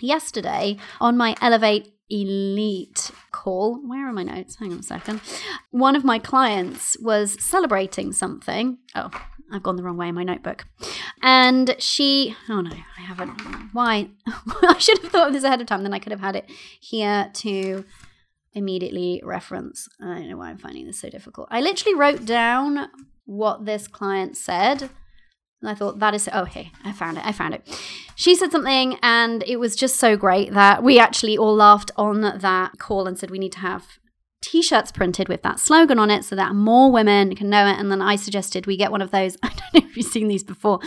Yesterday 0.00 0.78
on 1.00 1.16
my 1.16 1.34
Elevate 1.40 1.91
elite 2.10 3.10
call. 3.30 3.76
Where 3.86 4.08
are 4.08 4.12
my 4.12 4.22
notes? 4.22 4.56
Hang 4.56 4.72
on 4.72 4.80
a 4.80 4.82
second. 4.82 5.20
One 5.70 5.96
of 5.96 6.04
my 6.04 6.18
clients 6.18 6.96
was 7.00 7.42
celebrating 7.42 8.12
something. 8.12 8.78
Oh, 8.94 9.10
I've 9.52 9.62
gone 9.62 9.76
the 9.76 9.82
wrong 9.82 9.96
way 9.96 10.08
in 10.08 10.14
my 10.14 10.24
notebook. 10.24 10.64
And 11.22 11.76
she, 11.78 12.36
oh 12.48 12.60
no, 12.60 12.70
I 12.70 13.00
haven't. 13.00 13.38
Why? 13.72 14.08
I 14.62 14.78
should 14.78 14.98
have 14.98 15.12
thought 15.12 15.28
of 15.28 15.32
this 15.34 15.44
ahead 15.44 15.60
of 15.60 15.66
time, 15.66 15.82
then 15.82 15.94
I 15.94 15.98
could 15.98 16.12
have 16.12 16.20
had 16.20 16.36
it 16.36 16.50
here 16.80 17.30
to 17.34 17.84
immediately 18.54 19.22
reference. 19.24 19.88
I 20.00 20.18
don't 20.18 20.28
know 20.28 20.36
why 20.36 20.50
I'm 20.50 20.58
finding 20.58 20.86
this 20.86 21.00
so 21.00 21.08
difficult. 21.08 21.48
I 21.50 21.60
literally 21.60 21.98
wrote 21.98 22.24
down 22.24 22.88
what 23.24 23.64
this 23.64 23.86
client 23.86 24.36
said 24.36 24.90
and 25.62 25.70
I 25.70 25.74
thought, 25.74 26.00
that 26.00 26.12
is, 26.12 26.28
oh, 26.32 26.44
hey, 26.44 26.72
I 26.84 26.92
found 26.92 27.18
it. 27.18 27.24
I 27.24 27.30
found 27.30 27.54
it. 27.54 27.80
She 28.16 28.34
said 28.34 28.50
something, 28.50 28.98
and 29.00 29.44
it 29.46 29.56
was 29.56 29.76
just 29.76 29.96
so 29.96 30.16
great 30.16 30.52
that 30.52 30.82
we 30.82 30.98
actually 30.98 31.38
all 31.38 31.54
laughed 31.54 31.92
on 31.96 32.20
that 32.20 32.78
call 32.78 33.06
and 33.06 33.16
said, 33.16 33.30
we 33.30 33.38
need 33.38 33.52
to 33.52 33.60
have 33.60 33.98
t 34.42 34.60
shirts 34.60 34.90
printed 34.90 35.28
with 35.28 35.42
that 35.42 35.60
slogan 35.60 36.00
on 36.00 36.10
it 36.10 36.24
so 36.24 36.34
that 36.34 36.52
more 36.52 36.90
women 36.90 37.36
can 37.36 37.48
know 37.48 37.64
it. 37.64 37.78
And 37.78 37.92
then 37.92 38.02
I 38.02 38.16
suggested 38.16 38.66
we 38.66 38.76
get 38.76 38.90
one 38.90 39.00
of 39.00 39.12
those, 39.12 39.36
I 39.42 39.48
don't 39.48 39.74
know 39.84 39.88
if 39.88 39.96
you've 39.96 40.06
seen 40.06 40.26
these 40.26 40.44
before, 40.44 40.80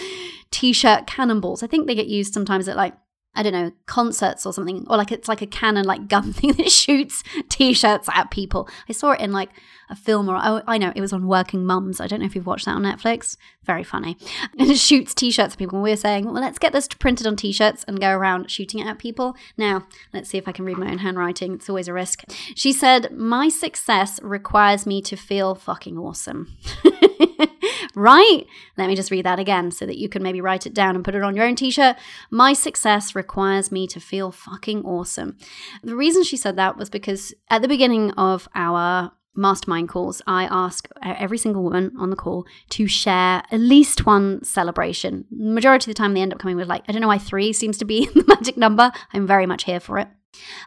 t 0.52 0.74
shirt 0.74 1.08
cannonballs. 1.08 1.64
I 1.64 1.68
think 1.68 1.88
they 1.88 1.96
get 1.96 2.08
used 2.08 2.34
sometimes 2.34 2.68
at 2.68 2.76
like 2.76 2.94
I 3.36 3.44
don't 3.44 3.54
know, 3.54 3.72
concerts 3.86 4.46
or 4.46 4.54
something, 4.54 4.86
or 4.90 4.96
like 4.96 5.12
it's 5.12 5.28
like 5.28 5.42
a 5.42 5.48
cannon 5.48 5.86
like 5.86 6.08
gun 6.08 6.32
thing 6.34 6.54
that 6.54 6.72
shoots 6.72 7.24
t-shirts 7.50 8.08
at 8.14 8.32
people. 8.32 8.70
I 8.88 8.94
saw 8.94 9.12
it 9.12 9.20
in 9.20 9.32
like 9.32 9.50
a 9.90 9.96
film 9.96 10.30
or 10.30 10.40
oh, 10.42 10.62
I 10.68 10.78
know 10.78 10.92
it 10.96 11.02
was 11.02 11.14
on 11.14 11.28
Working 11.28 11.66
Mums. 11.66 12.00
I 12.00 12.08
don't 12.08 12.20
know 12.20 12.26
if 12.26 12.36
you've 12.36 12.46
watched 12.46 12.66
that 12.66 12.76
on 12.76 12.84
Netflix. 12.84 13.38
Very 13.64 13.84
funny. 13.84 14.18
And 14.58 14.70
it 14.72 14.78
shoots 14.78 15.14
t-shirts 15.14 15.54
at 15.54 15.60
people. 15.60 15.78
And 15.78 15.84
we 15.84 15.92
were 15.92 15.96
saying, 15.96 16.26
well, 16.26 16.34
let's 16.34 16.60
get 16.60 16.74
this 16.74 16.88
printed 16.88 17.28
on 17.28 17.36
t-shirts 17.36 17.84
and 17.88 18.00
go 18.00 18.12
around 18.12 18.50
shooting 18.50 18.80
it 18.80 18.88
at 18.88 19.00
people. 19.00 19.36
Now, 19.58 19.88
let's 20.14 20.30
see 20.30 20.38
if 20.38 20.48
I 20.48 20.52
can 20.52 20.66
read 20.66 20.78
my 20.78 20.92
own 20.92 21.00
handwriting. 21.00 21.54
It's 21.54 21.70
always 21.70 21.88
a 21.88 21.94
risk. 21.94 22.24
She 22.56 22.72
said, 22.74 23.12
"My 23.12 23.50
success 23.50 24.20
requires 24.22 24.86
me 24.86 25.02
to 25.04 25.16
feel 25.16 25.56
fucking 25.56 25.98
awesome." 25.98 26.58
right? 27.96 28.46
Let 28.78 28.88
me 28.88 28.96
just 28.96 29.12
read 29.12 29.26
that 29.26 29.40
again 29.40 29.72
so 29.72 29.86
that 29.86 29.98
you 29.98 30.10
can 30.10 30.22
maybe 30.22 30.42
write 30.42 30.66
it 30.66 30.74
down 30.74 30.96
and 30.96 31.04
put 31.04 31.16
it 31.16 31.24
on 31.24 31.36
your 31.36 31.46
own 31.46 31.56
t 31.56 31.72
shirt. 31.72 31.96
My 32.30 32.54
success 32.54 33.16
requires 33.16 33.72
me 33.72 33.88
to 33.88 34.00
feel 34.00 34.32
fucking 34.32 34.84
awesome. 34.84 35.38
The 35.84 35.96
reason 35.96 36.24
she 36.24 36.38
said 36.38 36.56
that 36.58 36.78
was 36.78 36.90
because 36.90 37.34
at 37.50 37.62
the 37.62 37.68
beginning 37.68 38.12
of 38.12 38.48
our 38.56 39.12
mastermind 39.36 39.90
calls, 39.90 40.22
I 40.28 40.46
ask 40.46 40.88
uh, 41.04 41.16
every 41.18 41.38
single 41.38 41.64
woman 41.64 41.92
on 42.00 42.10
the 42.10 42.16
call 42.16 42.46
to 42.70 42.88
share 42.88 43.44
at 43.52 43.60
least 43.60 44.06
one 44.06 44.44
celebration. 44.44 45.26
Majority 45.32 45.92
of 45.92 45.96
the 45.96 45.98
time, 45.98 46.14
they 46.14 46.22
end 46.22 46.34
up 46.34 46.40
coming 46.40 46.58
with 46.58 46.68
like, 46.68 46.84
I 46.88 46.92
don't 46.92 47.02
know 47.02 47.08
why 47.08 47.18
three 47.18 47.54
seems 47.54 47.78
to 47.80 47.86
be 47.86 48.06
the 48.14 48.24
magic 48.28 48.58
number. 48.58 48.92
I'm 49.14 49.28
very 49.28 49.46
much 49.46 49.64
here 49.64 49.80
for 49.80 50.00
it. 50.00 50.08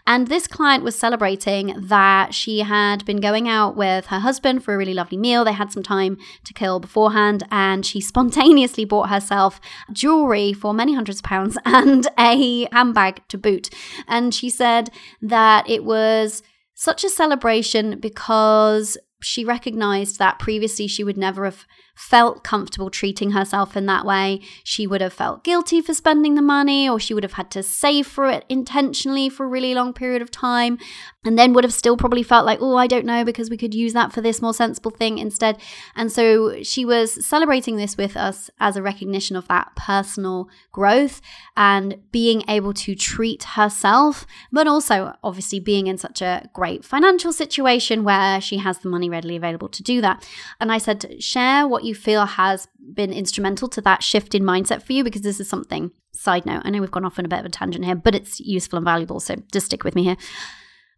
And 0.06 0.28
this 0.28 0.46
client 0.46 0.84
was 0.84 0.98
celebrating 0.98 1.74
that 1.76 2.34
she 2.34 2.60
had 2.60 3.04
been 3.04 3.20
going 3.20 3.48
out 3.48 3.76
with 3.76 4.06
her 4.06 4.20
husband 4.20 4.64
for 4.64 4.74
a 4.74 4.78
really 4.78 4.94
lovely 4.94 5.18
meal. 5.18 5.44
They 5.44 5.52
had 5.52 5.72
some 5.72 5.82
time 5.82 6.18
to 6.44 6.54
kill 6.54 6.80
beforehand, 6.80 7.46
and 7.50 7.84
she 7.84 8.00
spontaneously 8.08 8.84
bought 8.84 9.10
herself 9.10 9.60
jewelry 9.92 10.52
for 10.52 10.72
many 10.72 10.94
hundreds 10.94 11.18
of 11.18 11.24
pounds 11.24 11.58
and 11.64 12.06
a 12.18 12.68
handbag 12.72 13.26
to 13.28 13.38
boot. 13.38 13.70
And 14.06 14.34
she 14.34 14.50
said 14.50 14.90
that 15.22 15.68
it 15.68 15.84
was 15.84 16.42
such 16.78 17.02
a 17.02 17.10
celebration 17.10 17.98
because 17.98 18.96
she 19.20 19.44
recognized 19.44 20.20
that 20.20 20.38
previously 20.38 20.86
she 20.86 21.02
would 21.02 21.16
never 21.16 21.44
have 21.44 21.66
felt 21.98 22.44
comfortable 22.44 22.90
treating 22.90 23.32
herself 23.32 23.76
in 23.76 23.86
that 23.86 24.06
way. 24.06 24.40
She 24.62 24.86
would 24.86 25.00
have 25.00 25.12
felt 25.12 25.42
guilty 25.42 25.80
for 25.80 25.92
spending 25.92 26.36
the 26.36 26.42
money, 26.42 26.88
or 26.88 27.00
she 27.00 27.12
would 27.12 27.24
have 27.24 27.32
had 27.32 27.50
to 27.50 27.62
save 27.62 28.06
for 28.06 28.30
it 28.30 28.44
intentionally 28.48 29.28
for 29.28 29.44
a 29.44 29.48
really 29.48 29.74
long 29.74 29.92
period 29.92 30.22
of 30.22 30.30
time, 30.30 30.78
and 31.24 31.36
then 31.36 31.52
would 31.52 31.64
have 31.64 31.74
still 31.74 31.96
probably 31.96 32.22
felt 32.22 32.46
like, 32.46 32.60
oh, 32.62 32.76
I 32.76 32.86
don't 32.86 33.04
know, 33.04 33.24
because 33.24 33.50
we 33.50 33.56
could 33.56 33.74
use 33.74 33.92
that 33.94 34.12
for 34.12 34.20
this 34.20 34.40
more 34.40 34.54
sensible 34.54 34.92
thing 34.92 35.18
instead. 35.18 35.58
And 35.96 36.12
so 36.12 36.62
she 36.62 36.84
was 36.84 37.26
celebrating 37.26 37.76
this 37.76 37.96
with 37.96 38.16
us 38.16 38.48
as 38.60 38.76
a 38.76 38.82
recognition 38.82 39.34
of 39.34 39.48
that 39.48 39.74
personal 39.74 40.48
growth 40.70 41.20
and 41.56 41.96
being 42.12 42.44
able 42.48 42.72
to 42.74 42.94
treat 42.94 43.42
herself, 43.42 44.24
but 44.52 44.68
also 44.68 45.14
obviously 45.24 45.58
being 45.58 45.88
in 45.88 45.98
such 45.98 46.22
a 46.22 46.48
great 46.54 46.84
financial 46.84 47.32
situation 47.32 48.04
where 48.04 48.40
she 48.40 48.58
has 48.58 48.78
the 48.78 48.88
money 48.88 49.10
readily 49.10 49.34
available 49.34 49.68
to 49.68 49.82
do 49.82 50.00
that. 50.00 50.26
And 50.60 50.70
I 50.70 50.78
said, 50.78 51.22
share 51.22 51.66
what 51.66 51.84
you 51.84 51.87
feel 51.94 52.26
has 52.26 52.68
been 52.94 53.12
instrumental 53.12 53.68
to 53.68 53.80
that 53.80 54.02
shift 54.02 54.34
in 54.34 54.42
mindset 54.42 54.82
for 54.82 54.92
you 54.92 55.04
because 55.04 55.22
this 55.22 55.40
is 55.40 55.48
something 55.48 55.90
side 56.12 56.46
note 56.46 56.62
i 56.64 56.70
know 56.70 56.80
we've 56.80 56.90
gone 56.90 57.04
off 57.04 57.18
on 57.18 57.24
a 57.24 57.28
bit 57.28 57.40
of 57.40 57.46
a 57.46 57.50
tangent 57.50 57.84
here 57.84 57.94
but 57.94 58.14
it's 58.14 58.40
useful 58.40 58.76
and 58.76 58.84
valuable 58.84 59.20
so 59.20 59.36
just 59.52 59.66
stick 59.66 59.84
with 59.84 59.94
me 59.94 60.04
here 60.04 60.16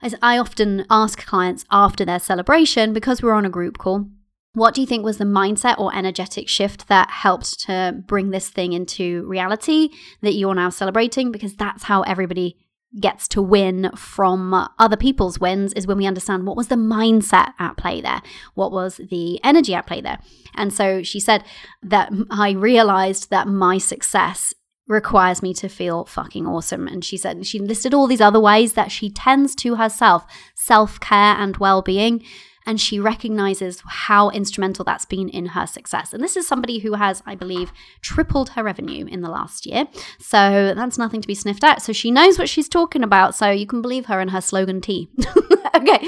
as 0.02 0.14
i 0.22 0.38
often 0.38 0.86
ask 0.90 1.24
clients 1.26 1.64
after 1.70 2.04
their 2.04 2.20
celebration 2.20 2.92
because 2.92 3.22
we're 3.22 3.32
on 3.34 3.46
a 3.46 3.50
group 3.50 3.78
call 3.78 4.06
What 4.54 4.74
do 4.74 4.80
you 4.80 4.86
think 4.86 5.04
was 5.04 5.18
the 5.18 5.24
mindset 5.24 5.78
or 5.78 5.94
energetic 5.94 6.48
shift 6.48 6.88
that 6.88 7.08
helped 7.10 7.60
to 7.66 8.02
bring 8.06 8.30
this 8.30 8.48
thing 8.50 8.72
into 8.72 9.24
reality 9.26 9.90
that 10.22 10.34
you're 10.34 10.56
now 10.56 10.70
celebrating? 10.70 11.30
Because 11.30 11.54
that's 11.54 11.84
how 11.84 12.02
everybody 12.02 12.56
gets 12.98 13.28
to 13.28 13.40
win 13.40 13.90
from 13.94 14.68
other 14.78 14.96
people's 14.96 15.38
wins 15.38 15.72
is 15.74 15.86
when 15.86 15.96
we 15.96 16.06
understand 16.06 16.46
what 16.46 16.56
was 16.56 16.68
the 16.68 16.74
mindset 16.74 17.52
at 17.58 17.76
play 17.76 18.00
there, 18.00 18.20
what 18.54 18.72
was 18.72 19.00
the 19.10 19.38
energy 19.44 19.74
at 19.74 19.86
play 19.86 20.00
there. 20.00 20.18
And 20.54 20.72
so 20.72 21.02
she 21.02 21.20
said 21.20 21.44
that 21.82 22.12
I 22.30 22.50
realized 22.50 23.30
that 23.30 23.46
my 23.46 23.78
success 23.78 24.54
requires 24.88 25.40
me 25.40 25.54
to 25.54 25.68
feel 25.68 26.04
fucking 26.04 26.46
awesome. 26.46 26.88
And 26.88 27.04
she 27.04 27.16
said 27.16 27.46
she 27.46 27.60
listed 27.60 27.94
all 27.94 28.08
these 28.08 28.20
other 28.20 28.40
ways 28.40 28.72
that 28.72 28.90
she 28.90 29.08
tends 29.08 29.54
to 29.56 29.76
herself 29.76 30.26
self 30.56 30.98
care 30.98 31.36
and 31.36 31.56
well 31.58 31.80
being 31.80 32.24
and 32.70 32.80
she 32.80 33.00
recognizes 33.00 33.82
how 33.84 34.30
instrumental 34.30 34.84
that's 34.84 35.04
been 35.04 35.28
in 35.28 35.46
her 35.46 35.66
success. 35.66 36.14
And 36.14 36.22
this 36.22 36.36
is 36.36 36.46
somebody 36.46 36.78
who 36.78 36.94
has, 36.94 37.20
I 37.26 37.34
believe, 37.34 37.72
tripled 38.00 38.50
her 38.50 38.62
revenue 38.62 39.06
in 39.06 39.22
the 39.22 39.28
last 39.28 39.66
year. 39.66 39.88
So 40.20 40.72
that's 40.76 40.96
nothing 40.96 41.20
to 41.20 41.26
be 41.26 41.34
sniffed 41.34 41.64
at. 41.64 41.82
So 41.82 41.92
she 41.92 42.12
knows 42.12 42.38
what 42.38 42.48
she's 42.48 42.68
talking 42.68 43.02
about. 43.02 43.34
So 43.34 43.50
you 43.50 43.66
can 43.66 43.82
believe 43.82 44.06
her 44.06 44.20
and 44.20 44.30
her 44.30 44.40
slogan 44.40 44.80
T. 44.80 45.10
okay. 45.74 45.98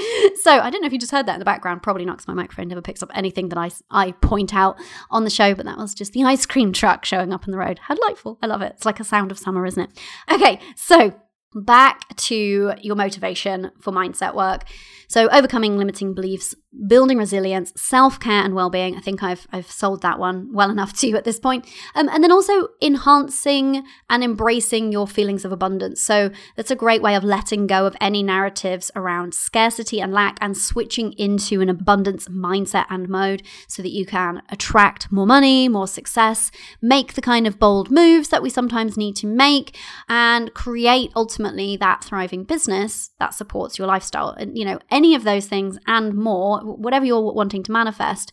So 0.41 0.57
I 0.57 0.69
don't 0.69 0.79
know 0.79 0.87
if 0.87 0.93
you 0.93 0.99
just 0.99 1.11
heard 1.11 1.25
that 1.25 1.33
in 1.33 1.39
the 1.39 1.45
background. 1.45 1.83
Probably 1.83 2.05
not 2.05 2.13
because 2.13 2.29
my 2.29 2.33
microphone 2.33 2.69
never 2.69 2.81
picks 2.81 3.03
up 3.03 3.11
anything 3.13 3.49
that 3.49 3.57
I, 3.57 3.69
I 3.91 4.13
point 4.13 4.55
out 4.55 4.79
on 5.11 5.25
the 5.25 5.29
show, 5.29 5.53
but 5.53 5.65
that 5.65 5.77
was 5.77 5.93
just 5.93 6.13
the 6.13 6.23
ice 6.23 6.45
cream 6.45 6.71
truck 6.71 7.03
showing 7.03 7.33
up 7.33 7.43
on 7.45 7.51
the 7.51 7.57
road. 7.57 7.77
How 7.77 7.95
delightful. 7.95 8.39
I 8.41 8.47
love 8.47 8.61
it. 8.61 8.71
It's 8.77 8.85
like 8.85 9.01
a 9.01 9.03
sound 9.03 9.31
of 9.31 9.37
summer, 9.37 9.65
isn't 9.65 9.83
it? 9.83 9.99
Okay. 10.31 10.61
So 10.77 11.13
back 11.55 12.15
to 12.15 12.73
your 12.81 12.95
motivation 12.95 13.71
for 13.79 13.91
mindset 13.91 14.35
work. 14.35 14.63
So, 15.07 15.29
overcoming 15.29 15.77
limiting 15.77 16.13
beliefs, 16.13 16.55
building 16.87 17.17
resilience, 17.17 17.71
self 17.75 18.19
care, 18.19 18.43
and 18.43 18.55
well 18.55 18.69
being. 18.69 18.95
I 18.95 18.99
think 18.99 19.23
I've, 19.23 19.47
I've 19.51 19.69
sold 19.69 20.01
that 20.01 20.19
one 20.19 20.49
well 20.53 20.69
enough 20.69 20.93
to 20.99 21.07
you 21.07 21.15
at 21.17 21.23
this 21.23 21.39
point. 21.39 21.65
Um, 21.95 22.09
and 22.09 22.23
then 22.23 22.31
also 22.31 22.69
enhancing 22.81 23.83
and 24.09 24.23
embracing 24.23 24.91
your 24.91 25.07
feelings 25.07 25.45
of 25.45 25.51
abundance. 25.51 26.01
So, 26.01 26.31
that's 26.55 26.71
a 26.71 26.75
great 26.75 27.01
way 27.01 27.15
of 27.15 27.23
letting 27.23 27.67
go 27.67 27.85
of 27.85 27.95
any 28.01 28.23
narratives 28.23 28.91
around 28.95 29.33
scarcity 29.33 30.01
and 30.01 30.13
lack 30.13 30.37
and 30.41 30.57
switching 30.57 31.13
into 31.13 31.61
an 31.61 31.69
abundance 31.69 32.27
mindset 32.27 32.85
and 32.89 33.09
mode 33.09 33.43
so 33.67 33.81
that 33.81 33.91
you 33.91 34.05
can 34.05 34.41
attract 34.49 35.11
more 35.11 35.27
money, 35.27 35.67
more 35.67 35.87
success, 35.87 36.51
make 36.81 37.13
the 37.13 37.21
kind 37.21 37.47
of 37.47 37.59
bold 37.59 37.91
moves 37.91 38.29
that 38.29 38.41
we 38.41 38.49
sometimes 38.49 38.97
need 38.97 39.15
to 39.17 39.27
make, 39.27 39.77
and 40.09 40.53
create 40.53 41.11
ultimately 41.15 41.77
that 41.77 42.03
thriving 42.03 42.43
business 42.43 43.11
that 43.19 43.33
supports 43.33 43.77
your 43.77 43.87
lifestyle. 43.87 44.29
And, 44.29 44.57
you 44.57 44.65
know, 44.65 44.79
any 44.91 45.15
of 45.15 45.23
those 45.23 45.47
things 45.47 45.77
and 45.87 46.13
more, 46.13 46.62
whatever 46.63 47.05
you're 47.05 47.33
wanting 47.33 47.63
to 47.63 47.71
manifest, 47.71 48.31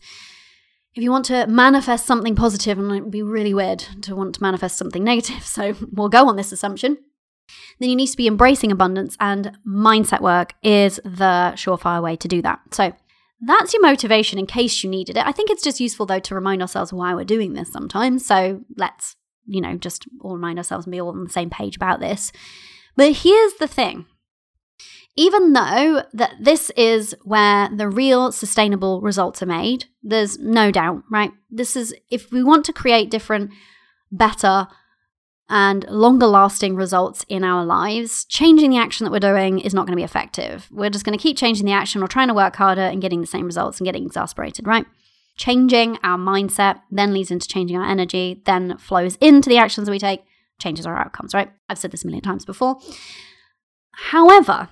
if 0.93 1.01
you 1.01 1.11
want 1.11 1.25
to 1.25 1.47
manifest 1.47 2.05
something 2.05 2.35
positive, 2.35 2.77
and 2.77 2.91
it 2.91 3.01
would 3.03 3.11
be 3.11 3.23
really 3.23 3.53
weird 3.53 3.79
to 4.01 4.15
want 4.15 4.35
to 4.35 4.41
manifest 4.41 4.77
something 4.77 5.03
negative, 5.03 5.43
so 5.45 5.73
we'll 5.91 6.09
go 6.09 6.27
on 6.27 6.35
this 6.35 6.51
assumption, 6.51 6.97
then 7.79 7.89
you 7.89 7.95
need 7.95 8.07
to 8.07 8.17
be 8.17 8.27
embracing 8.27 8.71
abundance, 8.71 9.15
and 9.19 9.57
mindset 9.65 10.21
work 10.21 10.53
is 10.63 10.97
the 11.03 11.53
surefire 11.55 12.01
way 12.01 12.15
to 12.15 12.27
do 12.27 12.41
that. 12.41 12.59
So 12.71 12.93
that's 13.41 13.73
your 13.73 13.81
motivation 13.81 14.37
in 14.37 14.45
case 14.45 14.83
you 14.83 14.89
needed 14.89 15.17
it. 15.17 15.25
I 15.25 15.31
think 15.31 15.49
it's 15.49 15.63
just 15.63 15.79
useful 15.79 16.05
though 16.05 16.19
to 16.19 16.35
remind 16.35 16.61
ourselves 16.61 16.93
why 16.93 17.15
we're 17.15 17.25
doing 17.25 17.53
this 17.53 17.71
sometimes. 17.71 18.25
So 18.25 18.61
let's, 18.77 19.15
you 19.47 19.61
know, 19.61 19.77
just 19.77 20.05
all 20.21 20.35
remind 20.35 20.59
ourselves 20.59 20.85
and 20.85 20.91
be 20.91 21.01
all 21.01 21.09
on 21.09 21.23
the 21.23 21.29
same 21.29 21.49
page 21.49 21.75
about 21.75 21.99
this. 21.99 22.31
But 22.95 23.13
here's 23.13 23.53
the 23.55 23.67
thing 23.67 24.05
even 25.15 25.53
though 25.53 26.03
that 26.13 26.35
this 26.39 26.69
is 26.71 27.15
where 27.23 27.69
the 27.69 27.89
real 27.89 28.31
sustainable 28.31 29.01
results 29.01 29.41
are 29.41 29.47
made, 29.47 29.85
there's 30.01 30.39
no 30.39 30.71
doubt, 30.71 31.03
right? 31.11 31.31
This 31.49 31.75
is 31.75 31.93
if 32.09 32.31
we 32.31 32.43
want 32.43 32.65
to 32.65 32.73
create 32.73 33.11
different, 33.11 33.51
better, 34.11 34.67
and 35.49 35.85
longer 35.89 36.27
lasting 36.27 36.75
results 36.75 37.25
in 37.27 37.43
our 37.43 37.65
lives, 37.65 38.23
changing 38.23 38.69
the 38.69 38.77
action 38.77 39.03
that 39.03 39.11
we're 39.11 39.19
doing 39.19 39.59
is 39.59 39.73
not 39.73 39.85
going 39.85 39.91
to 39.91 39.99
be 39.99 40.03
effective. 40.03 40.69
We're 40.71 40.89
just 40.89 41.03
going 41.03 41.17
to 41.17 41.21
keep 41.21 41.35
changing 41.35 41.65
the 41.65 41.73
action 41.73 42.01
or 42.01 42.07
trying 42.07 42.29
to 42.29 42.33
work 42.33 42.55
harder 42.55 42.81
and 42.81 43.01
getting 43.01 43.19
the 43.19 43.27
same 43.27 43.45
results 43.45 43.79
and 43.79 43.85
getting 43.85 44.05
exasperated, 44.05 44.65
right? 44.65 44.85
Changing 45.35 45.97
our 46.03 46.17
mindset 46.17 46.79
then 46.89 47.13
leads 47.13 47.31
into 47.31 47.49
changing 47.49 47.75
our 47.75 47.85
energy, 47.85 48.41
then 48.45 48.77
flows 48.77 49.17
into 49.17 49.49
the 49.49 49.57
actions 49.57 49.89
we 49.89 49.99
take, 49.99 50.23
changes 50.57 50.85
our 50.85 50.97
outcomes, 50.97 51.33
right? 51.33 51.51
I've 51.67 51.79
said 51.79 51.91
this 51.91 52.05
a 52.05 52.07
million 52.07 52.23
times 52.23 52.45
before. 52.45 52.79
However, 53.91 54.69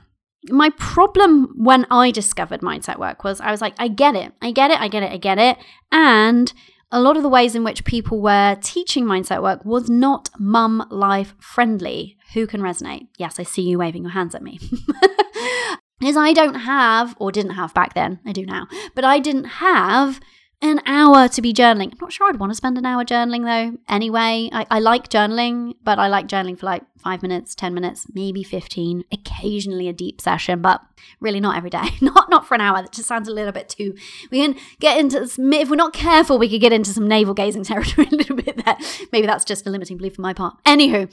my 0.47 0.69
problem 0.71 1.53
when 1.57 1.85
I 1.91 2.11
discovered 2.11 2.61
mindset 2.61 2.97
work 2.97 3.23
was 3.23 3.41
I 3.41 3.51
was 3.51 3.61
like, 3.61 3.75
I 3.77 3.87
get 3.87 4.15
it, 4.15 4.33
I 4.41 4.51
get 4.51 4.71
it, 4.71 4.79
I 4.79 4.87
get 4.87 5.03
it, 5.03 5.11
I 5.11 5.17
get 5.17 5.37
it. 5.37 5.57
And 5.91 6.51
a 6.91 7.01
lot 7.01 7.17
of 7.17 7.23
the 7.23 7.29
ways 7.29 7.55
in 7.55 7.63
which 7.63 7.83
people 7.83 8.21
were 8.21 8.57
teaching 8.61 9.05
mindset 9.05 9.43
work 9.43 9.63
was 9.65 9.89
not 9.89 10.29
mum 10.39 10.87
life 10.89 11.35
friendly. 11.39 12.17
Who 12.33 12.47
can 12.47 12.61
resonate? 12.61 13.07
Yes, 13.17 13.39
I 13.39 13.43
see 13.43 13.61
you 13.61 13.77
waving 13.77 14.03
your 14.03 14.11
hands 14.11 14.33
at 14.33 14.41
me. 14.41 14.59
is 16.01 16.17
I 16.17 16.33
don't 16.33 16.55
have, 16.55 17.15
or 17.19 17.31
didn't 17.31 17.51
have 17.51 17.73
back 17.73 17.93
then, 17.93 18.19
I 18.25 18.31
do 18.31 18.45
now, 18.45 18.67
but 18.95 19.03
I 19.03 19.19
didn't 19.19 19.45
have 19.45 20.19
an 20.61 20.81
hour 20.85 21.27
to 21.29 21.41
be 21.41 21.53
journaling. 21.53 21.91
I'm 21.91 21.97
not 22.01 22.11
sure 22.11 22.27
I'd 22.27 22.39
want 22.39 22.51
to 22.51 22.55
spend 22.55 22.77
an 22.77 22.85
hour 22.85 23.05
journaling 23.05 23.45
though. 23.45 23.77
Anyway, 23.87 24.49
I, 24.51 24.65
I, 24.69 24.79
like 24.79 25.07
journaling, 25.09 25.75
but 25.83 25.99
I 25.99 26.07
like 26.07 26.27
journaling 26.27 26.57
for 26.59 26.65
like 26.65 26.83
five 26.97 27.21
minutes, 27.21 27.55
10 27.55 27.73
minutes, 27.73 28.07
maybe 28.13 28.43
15, 28.43 29.05
occasionally 29.11 29.87
a 29.87 29.93
deep 29.93 30.19
session, 30.19 30.61
but 30.61 30.81
really 31.21 31.39
not 31.39 31.55
every 31.55 31.69
day. 31.69 31.89
not 32.01 32.29
not 32.29 32.45
for 32.45 32.55
an 32.55 32.61
hour. 32.61 32.81
That 32.81 32.91
just 32.91 33.07
sounds 33.07 33.29
a 33.29 33.33
little 33.33 33.53
bit 33.53 33.69
too. 33.69 33.95
We 34.31 34.41
can 34.41 34.55
get 34.79 34.97
into, 34.97 35.23
if 35.23 35.69
we're 35.69 35.75
not 35.75 35.93
careful, 35.93 36.37
we 36.37 36.49
could 36.49 36.61
get 36.61 36.73
into 36.73 36.91
some 36.91 37.07
navel 37.07 37.33
gazing 37.33 37.63
territory 37.65 38.07
a 38.11 38.15
little 38.15 38.35
bit 38.35 38.63
there. 38.65 38.77
Maybe 39.13 39.27
that's 39.27 39.45
just 39.45 39.65
a 39.65 39.69
limiting 39.69 39.97
belief 39.97 40.19
on 40.19 40.23
my 40.23 40.33
part. 40.33 40.61
Anywho, 40.65 41.09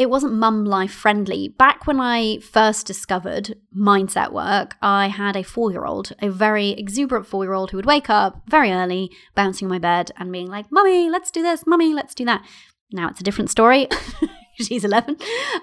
it 0.00 0.08
wasn't 0.08 0.32
mum 0.32 0.64
life 0.64 0.92
friendly. 0.92 1.48
Back 1.48 1.86
when 1.86 2.00
I 2.00 2.38
first 2.38 2.86
discovered 2.86 3.54
mindset 3.76 4.32
work, 4.32 4.76
I 4.80 5.08
had 5.08 5.36
a 5.36 5.42
four 5.42 5.70
year 5.70 5.84
old, 5.84 6.14
a 6.22 6.30
very 6.30 6.70
exuberant 6.70 7.26
four 7.26 7.44
year 7.44 7.52
old 7.52 7.70
who 7.70 7.76
would 7.76 7.84
wake 7.84 8.08
up 8.08 8.40
very 8.48 8.72
early, 8.72 9.10
bouncing 9.34 9.66
on 9.66 9.70
my 9.72 9.78
bed 9.78 10.10
and 10.16 10.32
being 10.32 10.48
like, 10.48 10.72
Mummy, 10.72 11.10
let's 11.10 11.30
do 11.30 11.42
this, 11.42 11.66
Mummy, 11.66 11.92
let's 11.92 12.14
do 12.14 12.24
that. 12.24 12.42
Now 12.90 13.10
it's 13.10 13.20
a 13.20 13.22
different 13.22 13.50
story. 13.50 13.88
She's 14.54 14.84
11. 14.84 15.18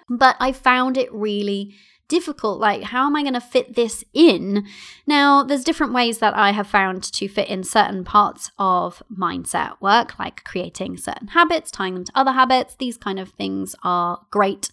But 0.08 0.36
I 0.40 0.52
found 0.52 0.98
it 0.98 1.12
really 1.12 1.74
difficult. 2.08 2.60
Like, 2.60 2.84
how 2.84 3.06
am 3.06 3.16
I 3.16 3.22
going 3.22 3.34
to 3.34 3.42
fit 3.42 3.76
this 3.76 4.04
in? 4.14 4.66
Now, 5.06 5.44
there's 5.44 5.64
different 5.64 5.94
ways 5.94 6.20
that 6.20 6.36
I 6.36 6.52
have 6.52 6.68
found 6.68 7.04
to 7.04 7.28
fit 7.28 7.48
in 7.48 7.64
certain 7.64 8.04
parts 8.04 8.52
of 8.58 9.04
mindset 9.12 9.80
work, 9.82 10.18
like 10.20 10.44
creating 10.44 10.98
certain 10.98 11.30
habits, 11.30 11.72
tying 11.72 11.94
them 11.94 12.06
to 12.06 12.12
other 12.16 12.32
habits. 12.32 12.76
These 12.76 12.98
kind 12.98 13.20
of 13.20 13.30
things 13.30 13.76
are 13.84 14.22
great. 14.32 14.70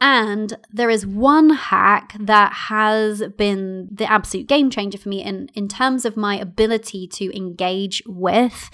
And 0.00 0.58
there 0.70 0.90
is 0.90 1.06
one 1.06 1.50
hack 1.50 2.14
that 2.20 2.52
has 2.52 3.22
been 3.38 3.88
the 3.90 4.10
absolute 4.10 4.46
game 4.46 4.68
changer 4.70 4.98
for 4.98 5.08
me 5.08 5.22
in, 5.22 5.48
in 5.54 5.68
terms 5.68 6.04
of 6.04 6.16
my 6.16 6.38
ability 6.38 7.06
to 7.08 7.34
engage 7.34 8.02
with 8.06 8.70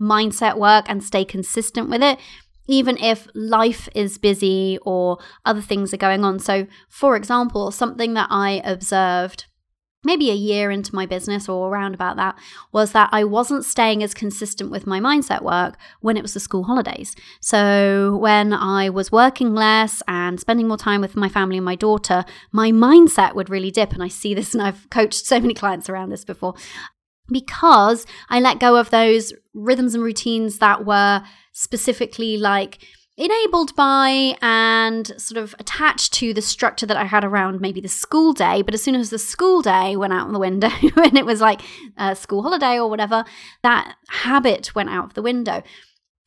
mindset 0.00 0.58
work 0.58 0.86
and 0.88 1.04
stay 1.04 1.24
consistent 1.24 1.88
with 1.88 2.02
it 2.02 2.18
even 2.66 2.96
if 2.98 3.28
life 3.34 3.88
is 3.94 4.18
busy 4.18 4.78
or 4.82 5.18
other 5.44 5.60
things 5.60 5.92
are 5.92 5.98
going 5.98 6.24
on. 6.24 6.38
So, 6.38 6.66
for 6.88 7.16
example, 7.16 7.70
something 7.70 8.14
that 8.14 8.28
I 8.30 8.62
observed 8.64 9.46
maybe 10.04 10.30
a 10.30 10.34
year 10.34 10.70
into 10.70 10.94
my 10.94 11.06
business 11.06 11.48
or 11.48 11.70
around 11.70 11.94
about 11.94 12.16
that 12.16 12.38
was 12.72 12.92
that 12.92 13.08
I 13.12 13.24
wasn't 13.24 13.64
staying 13.64 14.02
as 14.02 14.14
consistent 14.14 14.70
with 14.70 14.86
my 14.86 15.00
mindset 15.00 15.42
work 15.42 15.76
when 16.00 16.16
it 16.16 16.22
was 16.22 16.34
the 16.34 16.40
school 16.40 16.64
holidays. 16.64 17.16
So 17.40 18.16
when 18.18 18.52
I 18.52 18.90
was 18.90 19.10
working 19.10 19.54
less 19.54 20.02
and 20.06 20.38
spending 20.38 20.68
more 20.68 20.76
time 20.76 21.00
with 21.00 21.16
my 21.16 21.28
family 21.28 21.56
and 21.56 21.64
my 21.64 21.76
daughter, 21.76 22.24
my 22.52 22.70
mindset 22.70 23.34
would 23.34 23.50
really 23.50 23.70
dip. 23.70 23.92
And 23.92 24.02
I 24.02 24.08
see 24.08 24.34
this 24.34 24.54
and 24.54 24.62
I've 24.62 24.88
coached 24.90 25.26
so 25.26 25.40
many 25.40 25.54
clients 25.64 25.88
around 25.88 26.10
this 26.10 26.24
before 26.24 26.54
because 27.28 28.06
I 28.28 28.40
let 28.40 28.60
go 28.60 28.76
of 28.76 28.90
those 28.90 29.32
rhythms 29.54 29.94
and 29.94 30.04
routines 30.04 30.58
that 30.58 30.84
were 30.84 31.22
specifically 31.52 32.36
like 32.36 32.78
enabled 33.16 33.74
by 33.76 34.36
and 34.42 35.12
sort 35.20 35.42
of 35.42 35.54
attached 35.60 36.12
to 36.12 36.34
the 36.34 36.42
structure 36.42 36.86
that 36.86 36.96
I 36.96 37.04
had 37.04 37.24
around 37.24 37.60
maybe 37.60 37.80
the 37.80 37.88
school 37.88 38.32
day. 38.32 38.62
But 38.62 38.74
as 38.74 38.82
soon 38.82 38.96
as 38.96 39.10
the 39.10 39.18
school 39.18 39.62
day 39.62 39.96
went 39.96 40.12
out 40.12 40.30
the 40.32 40.38
window 40.38 40.68
and 40.96 41.16
it 41.16 41.24
was 41.24 41.40
like 41.40 41.60
a 41.96 42.16
school 42.16 42.42
holiday 42.42 42.78
or 42.78 42.90
whatever, 42.90 43.24
that 43.62 43.94
habit 44.08 44.74
went 44.74 44.90
out 44.90 45.04
of 45.04 45.14
the 45.14 45.22
window. 45.22 45.62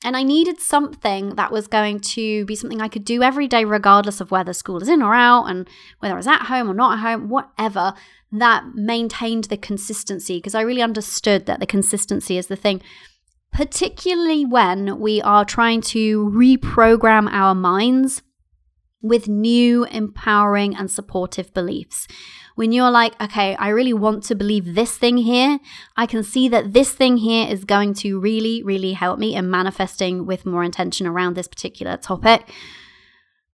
And 0.03 0.15
I 0.15 0.21
needed 0.21 0.61
something 0.61 1.35
that 1.35 1.51
was 1.51 1.67
going 1.67 1.99
to 2.01 2.45
be 2.45 2.55
something 2.55 2.81
I 2.81 2.87
could 2.87 3.03
do 3.03 3.23
every 3.23 3.47
day, 3.47 3.65
regardless 3.65 4.21
of 4.21 4.29
whether 4.29 4.53
school 4.53 4.81
is 4.81 4.89
in 4.89 5.01
or 5.01 5.15
out, 5.15 5.45
and 5.45 5.67
whether 5.99 6.13
I 6.13 6.17
was 6.17 6.27
at 6.27 6.43
home 6.43 6.69
or 6.69 6.75
not 6.75 6.93
at 6.93 6.99
home, 6.99 7.29
whatever, 7.29 7.95
that 8.31 8.63
maintained 8.73 9.45
the 9.45 9.57
consistency. 9.57 10.37
Because 10.37 10.55
I 10.55 10.61
really 10.61 10.81
understood 10.81 11.45
that 11.45 11.59
the 11.59 11.65
consistency 11.65 12.37
is 12.37 12.47
the 12.47 12.55
thing 12.55 12.81
particularly 13.51 14.45
when 14.45 14.99
we 14.99 15.21
are 15.21 15.45
trying 15.45 15.81
to 15.81 16.29
reprogram 16.29 17.27
our 17.31 17.55
minds 17.55 18.21
with 19.01 19.27
new, 19.27 19.85
empowering, 19.85 20.75
and 20.75 20.91
supportive 20.91 21.53
beliefs. 21.53 22.07
When 22.55 22.71
you're 22.71 22.91
like, 22.91 23.19
okay, 23.21 23.55
I 23.55 23.69
really 23.69 23.93
want 23.93 24.23
to 24.23 24.35
believe 24.35 24.73
this 24.73 24.97
thing 24.97 25.17
here, 25.17 25.59
I 25.95 26.07
can 26.07 26.23
see 26.23 26.47
that 26.49 26.73
this 26.73 26.91
thing 26.91 27.17
here 27.17 27.47
is 27.47 27.63
going 27.63 27.93
to 27.95 28.19
really, 28.19 28.63
really 28.63 28.93
help 28.93 29.19
me 29.19 29.35
in 29.35 29.49
manifesting 29.49 30.25
with 30.25 30.45
more 30.45 30.63
intention 30.63 31.05
around 31.05 31.35
this 31.35 31.47
particular 31.47 31.97
topic. 31.97 32.51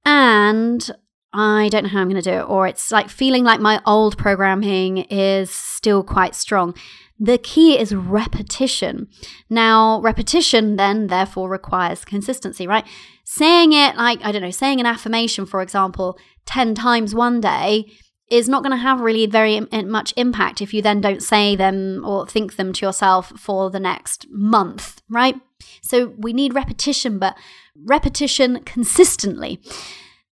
And 0.04 0.88
I 1.34 1.68
don't 1.70 1.84
know 1.84 1.88
how 1.88 2.00
I'm 2.00 2.10
going 2.10 2.22
to 2.22 2.30
do 2.30 2.38
it, 2.38 2.48
or 2.48 2.66
it's 2.66 2.90
like 2.90 3.08
feeling 3.08 3.44
like 3.44 3.60
my 3.60 3.80
old 3.86 4.18
programming 4.18 4.98
is 4.98 5.50
still 5.50 6.02
quite 6.02 6.34
strong. 6.34 6.74
The 7.18 7.38
key 7.38 7.78
is 7.78 7.94
repetition. 7.94 9.08
Now, 9.48 10.00
repetition 10.00 10.76
then 10.76 11.06
therefore 11.06 11.48
requires 11.48 12.04
consistency, 12.04 12.66
right? 12.66 12.86
Saying 13.24 13.72
it 13.72 13.96
like, 13.96 14.22
I 14.24 14.32
don't 14.32 14.42
know, 14.42 14.50
saying 14.50 14.80
an 14.80 14.86
affirmation, 14.86 15.46
for 15.46 15.62
example, 15.62 16.18
10 16.46 16.74
times 16.74 17.14
one 17.14 17.40
day 17.40 17.86
is 18.28 18.48
not 18.48 18.62
going 18.62 18.72
to 18.72 18.76
have 18.76 19.00
really 19.00 19.26
very 19.26 19.60
much 19.60 20.12
impact 20.16 20.60
if 20.60 20.72
you 20.74 20.82
then 20.82 21.00
don't 21.00 21.22
say 21.22 21.54
them 21.54 22.02
or 22.04 22.26
think 22.26 22.56
them 22.56 22.72
to 22.72 22.86
yourself 22.86 23.32
for 23.38 23.70
the 23.70 23.80
next 23.80 24.26
month, 24.30 25.00
right? 25.08 25.36
So 25.82 26.14
we 26.18 26.32
need 26.32 26.54
repetition, 26.54 27.18
but 27.18 27.36
repetition 27.76 28.60
consistently. 28.64 29.60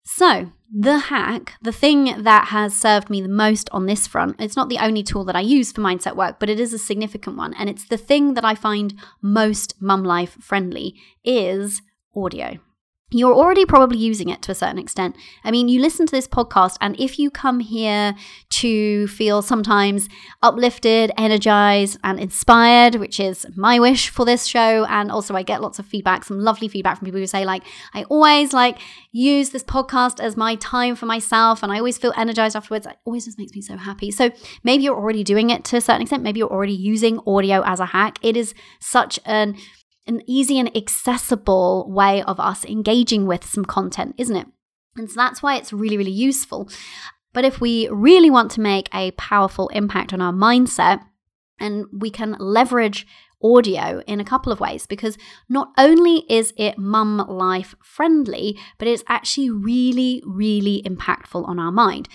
So, 0.03 0.51
the 0.75 0.97
hack, 0.97 1.53
the 1.61 1.71
thing 1.71 2.23
that 2.23 2.47
has 2.47 2.75
served 2.75 3.09
me 3.09 3.21
the 3.21 3.27
most 3.27 3.69
on 3.71 3.85
this 3.85 4.07
front, 4.07 4.37
it's 4.39 4.55
not 4.55 4.69
the 4.69 4.79
only 4.79 5.03
tool 5.03 5.23
that 5.25 5.35
I 5.35 5.41
use 5.41 5.71
for 5.71 5.81
mindset 5.81 6.15
work, 6.15 6.39
but 6.39 6.49
it 6.49 6.59
is 6.59 6.73
a 6.73 6.79
significant 6.79 7.37
one. 7.37 7.53
And 7.53 7.69
it's 7.69 7.85
the 7.85 7.97
thing 7.97 8.33
that 8.33 8.43
I 8.43 8.55
find 8.55 8.95
most 9.21 9.79
mum 9.79 10.03
life 10.03 10.35
friendly 10.41 10.95
is 11.23 11.81
audio 12.15 12.57
you're 13.19 13.33
already 13.33 13.65
probably 13.65 13.97
using 13.97 14.29
it 14.29 14.41
to 14.43 14.51
a 14.51 14.55
certain 14.55 14.77
extent. 14.77 15.15
I 15.43 15.51
mean, 15.51 15.67
you 15.67 15.81
listen 15.81 16.05
to 16.05 16.11
this 16.11 16.27
podcast, 16.27 16.77
and 16.81 16.99
if 16.99 17.19
you 17.19 17.29
come 17.29 17.59
here 17.59 18.15
to 18.51 19.07
feel 19.07 19.41
sometimes 19.41 20.09
uplifted, 20.41 21.11
energized, 21.17 21.97
and 22.03 22.19
inspired, 22.19 22.95
which 22.95 23.19
is 23.19 23.45
my 23.55 23.79
wish 23.79 24.09
for 24.09 24.25
this 24.25 24.45
show, 24.45 24.85
and 24.85 25.11
also 25.11 25.35
I 25.35 25.43
get 25.43 25.61
lots 25.61 25.79
of 25.79 25.85
feedback, 25.85 26.23
some 26.23 26.39
lovely 26.39 26.67
feedback 26.67 26.97
from 26.97 27.05
people 27.05 27.19
who 27.19 27.27
say, 27.27 27.45
like, 27.45 27.63
I 27.93 28.03
always 28.03 28.53
like 28.53 28.79
use 29.11 29.51
this 29.51 29.63
podcast 29.63 30.19
as 30.19 30.35
my 30.37 30.55
time 30.55 30.95
for 30.95 31.05
myself, 31.05 31.63
and 31.63 31.71
I 31.71 31.77
always 31.77 31.97
feel 31.97 32.13
energized 32.15 32.55
afterwards. 32.55 32.85
It 32.85 32.97
always 33.05 33.25
just 33.25 33.37
makes 33.37 33.53
me 33.53 33.61
so 33.61 33.77
happy. 33.77 34.11
So 34.11 34.31
maybe 34.63 34.83
you're 34.83 34.97
already 34.97 35.23
doing 35.23 35.49
it 35.49 35.63
to 35.65 35.77
a 35.77 35.81
certain 35.81 36.01
extent. 36.01 36.23
Maybe 36.23 36.39
you're 36.39 36.51
already 36.51 36.73
using 36.73 37.19
audio 37.27 37.63
as 37.63 37.79
a 37.79 37.85
hack. 37.85 38.17
It 38.21 38.37
is 38.37 38.53
such 38.79 39.19
an 39.25 39.55
an 40.05 40.21
easy 40.27 40.59
and 40.59 40.75
accessible 40.75 41.89
way 41.89 42.21
of 42.23 42.39
us 42.39 42.65
engaging 42.65 43.25
with 43.25 43.45
some 43.45 43.65
content, 43.65 44.15
isn't 44.17 44.35
it? 44.35 44.47
And 44.95 45.09
so 45.09 45.15
that's 45.15 45.41
why 45.41 45.55
it's 45.55 45.73
really, 45.73 45.97
really 45.97 46.11
useful. 46.11 46.69
But 47.33 47.45
if 47.45 47.59
we 47.59 47.87
really 47.89 48.29
want 48.29 48.51
to 48.51 48.61
make 48.61 48.89
a 48.93 49.11
powerful 49.11 49.69
impact 49.69 50.13
on 50.13 50.21
our 50.21 50.33
mindset, 50.33 51.01
and 51.59 51.85
we 51.91 52.09
can 52.09 52.35
leverage 52.39 53.07
audio 53.43 54.01
in 54.07 54.19
a 54.19 54.25
couple 54.25 54.51
of 54.51 54.59
ways 54.59 54.85
because 54.85 55.17
not 55.49 55.71
only 55.77 56.23
is 56.29 56.53
it 56.57 56.77
mum 56.77 57.17
life 57.27 57.75
friendly, 57.83 58.57
but 58.77 58.87
it's 58.87 59.03
actually 59.07 59.49
really, 59.49 60.21
really 60.25 60.81
impactful 60.85 61.47
on 61.47 61.59
our 61.59 61.71
mind. 61.71 62.07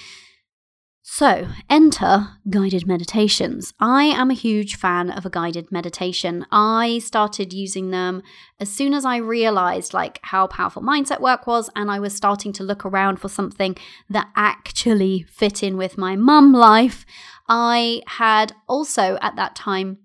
So, 1.11 1.49
enter 1.71 2.29
guided 2.51 2.87
meditations. 2.87 3.73
I 3.81 4.05
am 4.05 4.31
a 4.31 4.35
huge 4.35 4.77
fan 4.77 5.11
of 5.11 5.25
a 5.25 5.31
guided 5.31 5.73
meditation. 5.73 6.45
I 6.53 7.01
started 7.03 7.53
using 7.53 7.91
them 7.91 8.23
as 8.61 8.69
soon 8.69 8.93
as 8.93 9.07
I 9.07 9.17
realized 9.17 9.95
like 9.95 10.21
how 10.23 10.47
powerful 10.49 10.83
mindset 10.83 11.21
work 11.21 11.47
was 11.47 11.71
and 11.75 11.91
I 11.91 11.99
was 11.99 12.15
starting 12.15 12.53
to 12.53 12.63
look 12.63 12.85
around 12.85 13.17
for 13.21 13.29
something 13.31 13.75
that 14.11 14.29
actually 14.37 15.23
fit 15.23 15.63
in 15.63 15.79
with 15.79 15.97
my 15.97 16.15
mum 16.15 16.53
life. 16.53 17.07
I 17.49 18.03
had 18.07 18.53
also 18.69 19.17
at 19.23 19.35
that 19.35 19.57
time 19.57 19.99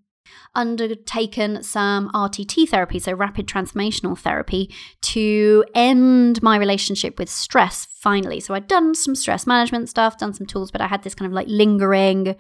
undertaken 0.56 1.64
some 1.64 2.10
RTT 2.12 2.70
therapy, 2.70 3.00
so 3.00 3.14
rapid 3.14 3.48
transformational 3.48 4.18
therapy, 4.18 4.74
to 5.02 5.66
end 5.74 6.42
my 6.44 6.58
relationship 6.58 7.18
with 7.18 7.30
stress 7.30 7.88
finally. 8.00 8.40
So 8.40 8.54
I'd 8.54 8.68
done 8.68 8.96
some 8.96 9.16
stress 9.16 9.48
management 9.48 9.90
stuff, 9.90 10.18
done 10.18 10.34
some 10.34 10.48
tools, 10.48 10.72
but 10.72 10.82
I 10.82 10.88
had 10.88 11.04
this 11.04 11.16
kind 11.16 11.32
of 11.32 11.34
like 11.34 11.48
lingering 11.48 12.36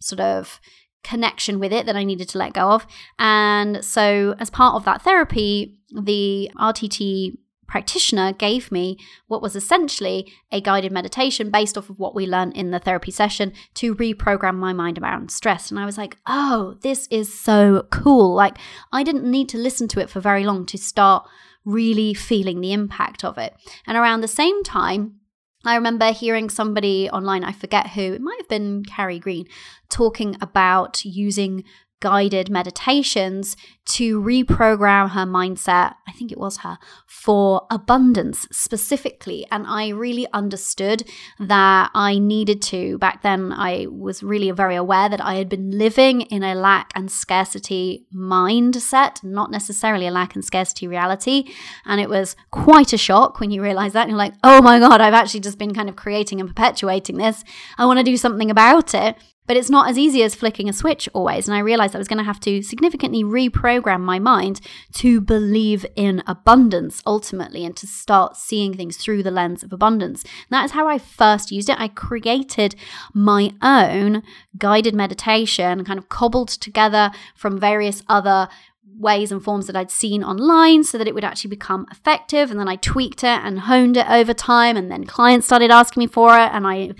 sort 0.00 0.20
of 0.20 0.60
connection 1.04 1.58
with 1.58 1.72
it 1.72 1.86
that 1.86 1.96
I 1.96 2.04
needed 2.04 2.28
to 2.30 2.38
let 2.38 2.52
go 2.52 2.70
of. 2.70 2.86
And 3.18 3.84
so, 3.84 4.34
as 4.38 4.50
part 4.50 4.74
of 4.74 4.84
that 4.84 5.02
therapy, 5.02 5.78
the 5.90 6.50
RTT 6.56 7.36
practitioner 7.72 8.34
gave 8.34 8.70
me 8.70 8.98
what 9.28 9.40
was 9.40 9.56
essentially 9.56 10.30
a 10.52 10.60
guided 10.60 10.92
meditation 10.92 11.50
based 11.50 11.78
off 11.78 11.88
of 11.88 11.98
what 11.98 12.14
we 12.14 12.26
learned 12.26 12.54
in 12.54 12.70
the 12.70 12.78
therapy 12.78 13.10
session 13.10 13.50
to 13.72 13.94
reprogram 13.94 14.56
my 14.56 14.74
mind 14.74 14.98
around 14.98 15.30
stress. 15.30 15.70
And 15.70 15.80
I 15.80 15.86
was 15.86 15.96
like, 15.96 16.18
oh, 16.26 16.76
this 16.82 17.08
is 17.10 17.32
so 17.32 17.86
cool. 17.90 18.34
Like, 18.34 18.58
I 18.92 19.02
didn't 19.02 19.24
need 19.24 19.48
to 19.48 19.56
listen 19.56 19.88
to 19.88 20.00
it 20.00 20.10
for 20.10 20.20
very 20.20 20.44
long 20.44 20.66
to 20.66 20.76
start 20.76 21.26
really 21.64 22.12
feeling 22.12 22.60
the 22.60 22.74
impact 22.74 23.24
of 23.24 23.38
it. 23.38 23.56
And 23.86 23.96
around 23.96 24.20
the 24.20 24.28
same 24.28 24.62
time, 24.62 25.20
I 25.64 25.74
remember 25.74 26.12
hearing 26.12 26.50
somebody 26.50 27.08
online, 27.08 27.42
I 27.42 27.52
forget 27.52 27.90
who, 27.90 28.02
it 28.02 28.20
might 28.20 28.38
have 28.38 28.48
been 28.50 28.84
Carrie 28.84 29.18
Green, 29.18 29.46
talking 29.88 30.36
about 30.42 31.06
using 31.06 31.64
guided 32.02 32.50
meditations 32.50 33.56
to 33.84 34.20
reprogram 34.20 35.10
her 35.10 35.24
mindset. 35.24 35.94
I 36.06 36.12
think 36.12 36.30
it 36.30 36.38
was 36.38 36.58
her 36.58 36.78
for 37.06 37.66
abundance 37.70 38.46
specifically. 38.52 39.46
And 39.50 39.66
I 39.66 39.88
really 39.88 40.26
understood 40.32 41.04
that 41.38 41.90
I 41.94 42.18
needed 42.18 42.60
to. 42.62 42.98
Back 42.98 43.22
then, 43.22 43.52
I 43.52 43.86
was 43.88 44.22
really 44.22 44.50
very 44.50 44.76
aware 44.76 45.08
that 45.08 45.20
I 45.20 45.34
had 45.36 45.48
been 45.48 45.78
living 45.78 46.22
in 46.22 46.42
a 46.42 46.54
lack 46.54 46.90
and 46.94 47.10
scarcity 47.10 48.06
mindset, 48.14 49.22
not 49.24 49.50
necessarily 49.50 50.06
a 50.06 50.10
lack 50.10 50.34
and 50.34 50.44
scarcity 50.44 50.86
reality. 50.86 51.44
And 51.86 52.00
it 52.00 52.08
was 52.08 52.36
quite 52.50 52.92
a 52.92 52.98
shock 52.98 53.40
when 53.40 53.50
you 53.50 53.62
realize 53.62 53.92
that. 53.94 54.02
And 54.02 54.10
you're 54.10 54.18
like, 54.18 54.34
oh 54.42 54.60
my 54.60 54.78
God, 54.78 55.00
I've 55.00 55.14
actually 55.14 55.40
just 55.40 55.58
been 55.58 55.74
kind 55.74 55.88
of 55.88 55.96
creating 55.96 56.40
and 56.40 56.48
perpetuating 56.48 57.16
this. 57.16 57.44
I 57.78 57.86
want 57.86 57.98
to 57.98 58.04
do 58.04 58.16
something 58.16 58.50
about 58.50 58.94
it. 58.94 59.16
But 59.52 59.58
it's 59.58 59.68
not 59.68 59.90
as 59.90 59.98
easy 59.98 60.22
as 60.22 60.34
flicking 60.34 60.70
a 60.70 60.72
switch 60.72 61.10
always. 61.12 61.46
And 61.46 61.54
I 61.54 61.58
realized 61.60 61.94
I 61.94 61.98
was 61.98 62.08
going 62.08 62.16
to 62.16 62.24
have 62.24 62.40
to 62.40 62.62
significantly 62.62 63.22
reprogram 63.22 64.00
my 64.00 64.18
mind 64.18 64.62
to 64.94 65.20
believe 65.20 65.84
in 65.94 66.22
abundance 66.26 67.02
ultimately 67.04 67.66
and 67.66 67.76
to 67.76 67.86
start 67.86 68.38
seeing 68.38 68.74
things 68.74 68.96
through 68.96 69.22
the 69.22 69.30
lens 69.30 69.62
of 69.62 69.70
abundance. 69.70 70.22
And 70.22 70.52
that 70.52 70.64
is 70.64 70.70
how 70.70 70.88
I 70.88 70.96
first 70.96 71.52
used 71.52 71.68
it. 71.68 71.78
I 71.78 71.88
created 71.88 72.76
my 73.12 73.52
own 73.60 74.22
guided 74.56 74.94
meditation, 74.94 75.84
kind 75.84 75.98
of 75.98 76.08
cobbled 76.08 76.48
together 76.48 77.10
from 77.36 77.60
various 77.60 78.02
other 78.08 78.48
ways 78.98 79.32
and 79.32 79.42
forms 79.42 79.66
that 79.66 79.76
I'd 79.76 79.90
seen 79.90 80.22
online 80.22 80.84
so 80.84 80.98
that 80.98 81.08
it 81.08 81.14
would 81.14 81.24
actually 81.24 81.50
become 81.50 81.86
effective. 81.90 82.50
And 82.50 82.58
then 82.58 82.68
I 82.68 82.76
tweaked 82.76 83.24
it 83.24 83.40
and 83.42 83.60
honed 83.60 83.96
it 83.96 84.08
over 84.08 84.34
time. 84.34 84.76
And 84.76 84.90
then 84.90 85.04
clients 85.04 85.46
started 85.46 85.70
asking 85.70 86.02
me 86.02 86.06
for 86.06 86.34
it 86.38 86.50
and 86.52 86.66
I, 86.66 86.92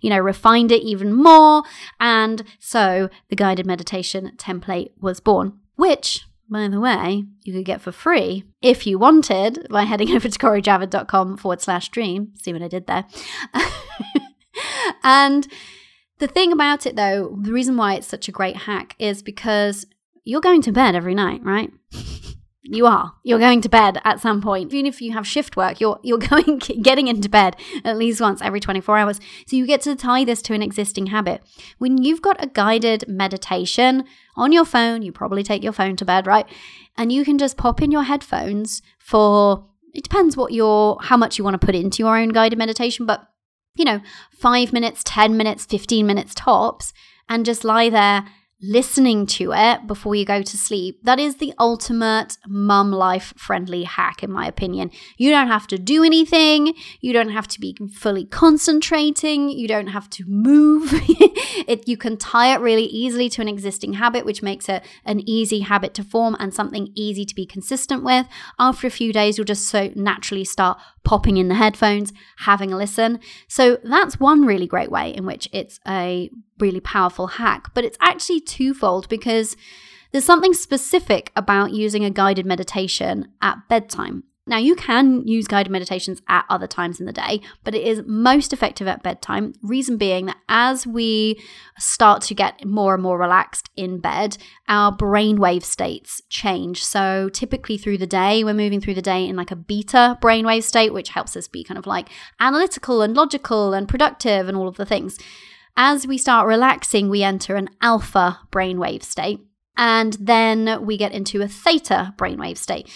you 0.00 0.10
know, 0.10 0.18
refined 0.18 0.72
it 0.72 0.82
even 0.82 1.12
more. 1.12 1.62
And 2.00 2.42
so 2.58 3.08
the 3.28 3.36
guided 3.36 3.66
meditation 3.66 4.32
template 4.36 4.90
was 5.00 5.20
born, 5.20 5.58
which 5.76 6.26
by 6.48 6.68
the 6.68 6.80
way, 6.80 7.24
you 7.42 7.52
could 7.52 7.64
get 7.64 7.80
for 7.80 7.90
free 7.90 8.44
if 8.62 8.86
you 8.86 8.98
wanted 8.98 9.66
by 9.68 9.82
heading 9.82 10.10
over 10.14 10.28
to 10.28 10.38
corijavid.com 10.38 11.36
forward 11.36 11.60
slash 11.60 11.88
dream. 11.88 12.32
See 12.40 12.52
what 12.52 12.62
I 12.62 12.68
did 12.68 12.86
there. 12.86 13.04
and 15.02 15.46
the 16.18 16.26
thing 16.26 16.52
about 16.52 16.86
it, 16.86 16.96
though, 16.96 17.36
the 17.42 17.52
reason 17.52 17.76
why 17.76 17.94
it's 17.94 18.06
such 18.06 18.28
a 18.28 18.32
great 18.32 18.56
hack 18.56 18.94
is 18.98 19.22
because 19.22 19.86
you're 20.26 20.40
going 20.40 20.60
to 20.62 20.72
bed 20.72 20.94
every 20.94 21.14
night, 21.14 21.40
right? 21.44 21.72
you 22.64 22.84
are. 22.84 23.12
You're 23.22 23.38
going 23.38 23.60
to 23.60 23.68
bed 23.68 24.00
at 24.04 24.20
some 24.20 24.42
point. 24.42 24.74
Even 24.74 24.86
if 24.86 25.00
you 25.00 25.12
have 25.12 25.24
shift 25.26 25.56
work, 25.56 25.80
you're 25.80 26.00
you're 26.02 26.18
going 26.32 26.58
getting 26.58 27.06
into 27.06 27.28
bed 27.28 27.56
at 27.84 27.96
least 27.96 28.20
once 28.20 28.42
every 28.42 28.58
24 28.58 28.98
hours. 28.98 29.20
So 29.46 29.56
you 29.56 29.66
get 29.66 29.82
to 29.82 29.94
tie 29.94 30.24
this 30.24 30.42
to 30.42 30.54
an 30.54 30.62
existing 30.62 31.06
habit. 31.06 31.42
When 31.78 32.02
you've 32.02 32.22
got 32.22 32.42
a 32.42 32.48
guided 32.48 33.04
meditation 33.06 34.04
on 34.36 34.50
your 34.50 34.64
phone, 34.64 35.02
you 35.02 35.12
probably 35.12 35.44
take 35.44 35.62
your 35.62 35.72
phone 35.72 35.94
to 35.96 36.04
bed, 36.04 36.26
right? 36.26 36.46
And 36.96 37.12
you 37.12 37.24
can 37.24 37.38
just 37.38 37.56
pop 37.56 37.80
in 37.80 37.92
your 37.92 38.02
headphones 38.02 38.82
for 38.98 39.68
it 39.94 40.02
depends 40.02 40.36
what 40.36 40.52
your 40.52 40.98
how 41.02 41.16
much 41.16 41.38
you 41.38 41.44
want 41.44 41.58
to 41.58 41.64
put 41.64 41.76
into 41.76 42.02
your 42.02 42.18
own 42.18 42.30
guided 42.30 42.58
meditation, 42.58 43.06
but 43.06 43.28
you 43.76 43.84
know, 43.84 44.00
5 44.32 44.72
minutes, 44.72 45.02
10 45.04 45.36
minutes, 45.36 45.66
15 45.66 46.04
minutes 46.04 46.34
tops 46.34 46.92
and 47.28 47.44
just 47.46 47.62
lie 47.62 47.90
there 47.90 48.24
listening 48.62 49.26
to 49.26 49.52
it 49.52 49.86
before 49.86 50.14
you 50.14 50.24
go 50.24 50.40
to 50.42 50.56
sleep, 50.56 51.00
that 51.02 51.18
is 51.18 51.36
the 51.36 51.52
ultimate 51.58 52.38
mum 52.46 52.90
life 52.90 53.34
friendly 53.36 53.84
hack, 53.84 54.22
in 54.22 54.30
my 54.30 54.46
opinion. 54.46 54.90
You 55.18 55.30
don't 55.30 55.48
have 55.48 55.66
to 55.68 55.78
do 55.78 56.02
anything, 56.02 56.74
you 57.00 57.12
don't 57.12 57.30
have 57.30 57.46
to 57.48 57.60
be 57.60 57.76
fully 57.94 58.24
concentrating, 58.24 59.50
you 59.50 59.68
don't 59.68 59.88
have 59.88 60.08
to 60.10 60.24
move. 60.26 60.90
it, 61.68 61.86
you 61.86 61.96
can 61.96 62.16
tie 62.16 62.54
it 62.54 62.60
really 62.60 62.86
easily 62.86 63.28
to 63.30 63.42
an 63.42 63.48
existing 63.48 63.94
habit, 63.94 64.24
which 64.24 64.42
makes 64.42 64.68
it 64.68 64.82
an 65.04 65.20
easy 65.28 65.60
habit 65.60 65.92
to 65.94 66.02
form 66.02 66.36
and 66.38 66.54
something 66.54 66.88
easy 66.94 67.24
to 67.26 67.34
be 67.34 67.46
consistent 67.46 68.02
with. 68.02 68.26
After 68.58 68.86
a 68.86 68.90
few 68.90 69.12
days, 69.12 69.36
you'll 69.36 69.44
just 69.44 69.68
so 69.68 69.90
naturally 69.94 70.44
start 70.44 70.78
popping 71.04 71.36
in 71.36 71.48
the 71.48 71.54
headphones, 71.54 72.12
having 72.38 72.72
a 72.72 72.76
listen. 72.76 73.20
So 73.48 73.78
that's 73.84 74.18
one 74.18 74.44
really 74.44 74.66
great 74.66 74.90
way 74.90 75.14
in 75.14 75.26
which 75.26 75.48
it's 75.52 75.78
a 75.86 76.30
really 76.58 76.80
powerful 76.80 77.26
hack, 77.26 77.72
but 77.74 77.84
it's 77.84 77.98
actually 78.00 78.40
twofold 78.40 79.08
because 79.08 79.56
there's 80.12 80.24
something 80.24 80.54
specific 80.54 81.32
about 81.36 81.72
using 81.72 82.04
a 82.04 82.10
guided 82.10 82.46
meditation 82.46 83.28
at 83.42 83.58
bedtime. 83.68 84.24
Now, 84.48 84.58
you 84.58 84.76
can 84.76 85.26
use 85.26 85.48
guided 85.48 85.72
meditations 85.72 86.22
at 86.28 86.44
other 86.48 86.68
times 86.68 87.00
in 87.00 87.06
the 87.06 87.12
day, 87.12 87.40
but 87.64 87.74
it 87.74 87.84
is 87.84 88.02
most 88.06 88.52
effective 88.52 88.86
at 88.86 89.02
bedtime. 89.02 89.54
Reason 89.60 89.96
being 89.96 90.26
that 90.26 90.36
as 90.48 90.86
we 90.86 91.42
start 91.78 92.22
to 92.22 92.34
get 92.34 92.64
more 92.64 92.94
and 92.94 93.02
more 93.02 93.18
relaxed 93.18 93.70
in 93.74 93.98
bed, 93.98 94.38
our 94.68 94.96
brainwave 94.96 95.64
states 95.64 96.22
change. 96.28 96.84
So, 96.84 97.28
typically 97.28 97.76
through 97.76 97.98
the 97.98 98.06
day, 98.06 98.44
we're 98.44 98.54
moving 98.54 98.80
through 98.80 98.94
the 98.94 99.02
day 99.02 99.26
in 99.26 99.34
like 99.34 99.50
a 99.50 99.56
beta 99.56 100.16
brainwave 100.22 100.62
state, 100.62 100.94
which 100.94 101.08
helps 101.08 101.36
us 101.36 101.48
be 101.48 101.64
kind 101.64 101.76
of 101.76 101.86
like 101.86 102.08
analytical 102.38 103.02
and 103.02 103.16
logical 103.16 103.74
and 103.74 103.88
productive 103.88 104.46
and 104.46 104.56
all 104.56 104.68
of 104.68 104.76
the 104.76 104.86
things. 104.86 105.18
As 105.76 106.06
we 106.06 106.16
start 106.16 106.48
relaxing, 106.48 107.10
we 107.10 107.22
enter 107.22 107.56
an 107.56 107.68
alpha 107.82 108.40
brainwave 108.50 109.02
state. 109.02 109.40
And 109.76 110.14
then 110.14 110.86
we 110.86 110.96
get 110.96 111.12
into 111.12 111.42
a 111.42 111.48
theta 111.48 112.14
brainwave 112.16 112.56
state 112.56 112.88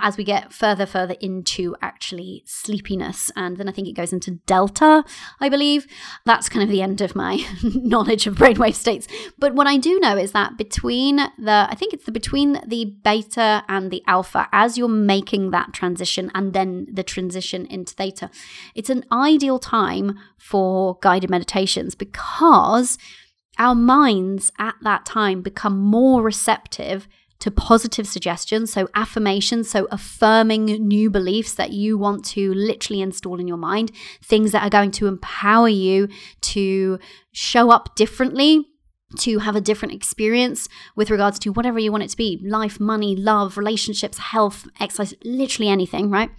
as 0.00 0.16
we 0.16 0.24
get 0.24 0.52
further 0.52 0.86
further 0.86 1.14
into 1.20 1.74
actually 1.82 2.42
sleepiness 2.46 3.30
and 3.36 3.56
then 3.56 3.68
i 3.68 3.72
think 3.72 3.88
it 3.88 3.92
goes 3.92 4.12
into 4.12 4.32
delta 4.46 5.04
i 5.40 5.48
believe. 5.48 5.86
That's 6.24 6.48
kind 6.48 6.62
of 6.62 6.68
the 6.68 6.82
end 6.82 7.00
of 7.00 7.14
my 7.14 7.44
knowledge 7.62 8.26
of 8.26 8.34
brainwave 8.34 8.74
states. 8.74 9.06
But 9.38 9.54
what 9.54 9.66
i 9.66 9.76
do 9.76 9.98
know 10.00 10.16
is 10.16 10.32
that 10.32 10.56
between 10.56 11.16
the 11.16 11.66
i 11.70 11.74
think 11.74 11.92
it's 11.92 12.04
the 12.04 12.12
between 12.12 12.60
the 12.66 12.84
beta 13.04 13.64
and 13.68 13.90
the 13.90 14.02
alpha 14.06 14.48
as 14.52 14.76
you're 14.76 14.88
making 14.88 15.50
that 15.50 15.72
transition 15.72 16.30
and 16.34 16.52
then 16.52 16.86
the 16.92 17.02
transition 17.02 17.66
into 17.66 17.94
theta 17.94 18.30
it's 18.74 18.90
an 18.90 19.04
ideal 19.12 19.58
time 19.58 20.18
for 20.38 20.98
guided 21.00 21.30
meditations 21.30 21.94
because 21.94 22.98
our 23.58 23.74
minds 23.74 24.52
at 24.58 24.76
that 24.82 25.04
time 25.04 25.42
become 25.42 25.78
more 25.78 26.22
receptive 26.22 27.08
to 27.40 27.50
positive 27.50 28.06
suggestions, 28.06 28.72
so 28.72 28.88
affirmations, 28.94 29.70
so 29.70 29.86
affirming 29.90 30.64
new 30.66 31.08
beliefs 31.08 31.54
that 31.54 31.72
you 31.72 31.96
want 31.96 32.24
to 32.24 32.52
literally 32.54 33.00
install 33.00 33.38
in 33.38 33.46
your 33.46 33.56
mind, 33.56 33.92
things 34.22 34.52
that 34.52 34.62
are 34.62 34.70
going 34.70 34.90
to 34.90 35.06
empower 35.06 35.68
you 35.68 36.08
to 36.40 36.98
show 37.32 37.70
up 37.70 37.94
differently 37.94 38.66
to 39.16 39.38
have 39.38 39.56
a 39.56 39.60
different 39.60 39.94
experience 39.94 40.68
with 40.94 41.10
regards 41.10 41.38
to 41.38 41.50
whatever 41.50 41.78
you 41.78 41.90
want 41.90 42.04
it 42.04 42.10
to 42.10 42.16
be 42.16 42.40
life, 42.44 42.78
money, 42.78 43.16
love, 43.16 43.56
relationships, 43.56 44.18
health, 44.18 44.66
exercise, 44.80 45.14
literally 45.24 45.70
anything, 45.70 46.10
right? 46.10 46.30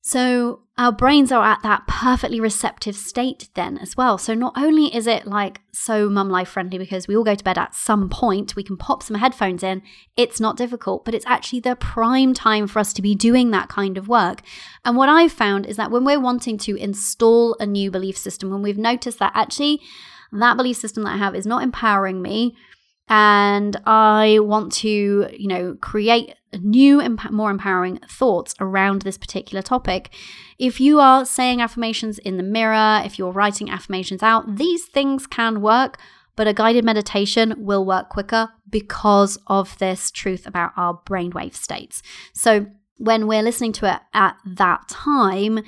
So 0.00 0.62
our 0.78 0.92
brains 0.92 1.32
are 1.32 1.44
at 1.44 1.60
that 1.64 1.88
perfectly 1.88 2.40
receptive 2.40 2.94
state 2.94 3.48
then 3.54 3.76
as 3.78 3.96
well. 3.96 4.16
So 4.16 4.32
not 4.32 4.52
only 4.56 4.94
is 4.94 5.08
it 5.08 5.26
like 5.26 5.60
so 5.72 6.08
mum 6.08 6.30
life 6.30 6.48
friendly 6.48 6.78
because 6.78 7.08
we 7.08 7.16
all 7.16 7.24
go 7.24 7.34
to 7.34 7.42
bed 7.42 7.58
at 7.58 7.74
some 7.74 8.08
point, 8.08 8.54
we 8.54 8.62
can 8.62 8.76
pop 8.76 9.02
some 9.02 9.16
headphones 9.16 9.64
in, 9.64 9.82
it's 10.16 10.38
not 10.38 10.56
difficult, 10.56 11.04
but 11.04 11.14
it's 11.14 11.26
actually 11.26 11.60
the 11.60 11.74
prime 11.74 12.32
time 12.32 12.68
for 12.68 12.78
us 12.78 12.92
to 12.92 13.02
be 13.02 13.16
doing 13.16 13.50
that 13.50 13.68
kind 13.68 13.98
of 13.98 14.06
work. 14.06 14.40
And 14.84 14.96
what 14.96 15.08
I've 15.08 15.32
found 15.32 15.66
is 15.66 15.76
that 15.76 15.90
when 15.90 16.04
we're 16.04 16.20
wanting 16.20 16.56
to 16.58 16.76
install 16.76 17.56
a 17.58 17.66
new 17.66 17.90
belief 17.90 18.16
system, 18.16 18.50
when 18.50 18.62
we've 18.62 18.78
noticed 18.78 19.18
that 19.18 19.32
actually 19.34 19.80
that 20.30 20.56
belief 20.56 20.76
system 20.76 21.02
that 21.04 21.14
I 21.14 21.16
have 21.16 21.34
is 21.34 21.46
not 21.46 21.62
empowering 21.62 22.22
me, 22.22 22.54
and 23.08 23.76
I 23.86 24.38
want 24.40 24.72
to, 24.74 25.28
you 25.36 25.48
know, 25.48 25.76
create 25.80 26.34
new, 26.60 27.00
emp- 27.00 27.30
more 27.30 27.50
empowering 27.50 27.98
thoughts 28.08 28.54
around 28.60 29.02
this 29.02 29.18
particular 29.18 29.62
topic. 29.62 30.10
If 30.58 30.80
you 30.80 31.00
are 31.00 31.24
saying 31.24 31.60
affirmations 31.60 32.18
in 32.18 32.36
the 32.36 32.42
mirror, 32.42 33.02
if 33.04 33.18
you're 33.18 33.32
writing 33.32 33.70
affirmations 33.70 34.22
out, 34.22 34.56
these 34.56 34.84
things 34.86 35.26
can 35.26 35.60
work, 35.60 35.98
but 36.36 36.46
a 36.46 36.54
guided 36.54 36.84
meditation 36.84 37.54
will 37.58 37.84
work 37.84 38.10
quicker 38.10 38.50
because 38.68 39.38
of 39.46 39.76
this 39.78 40.10
truth 40.10 40.46
about 40.46 40.72
our 40.76 41.00
brainwave 41.06 41.54
states. 41.54 42.02
So 42.34 42.66
when 42.96 43.26
we're 43.26 43.42
listening 43.42 43.72
to 43.72 43.94
it 43.94 44.00
at 44.12 44.36
that 44.44 44.88
time, 44.88 45.60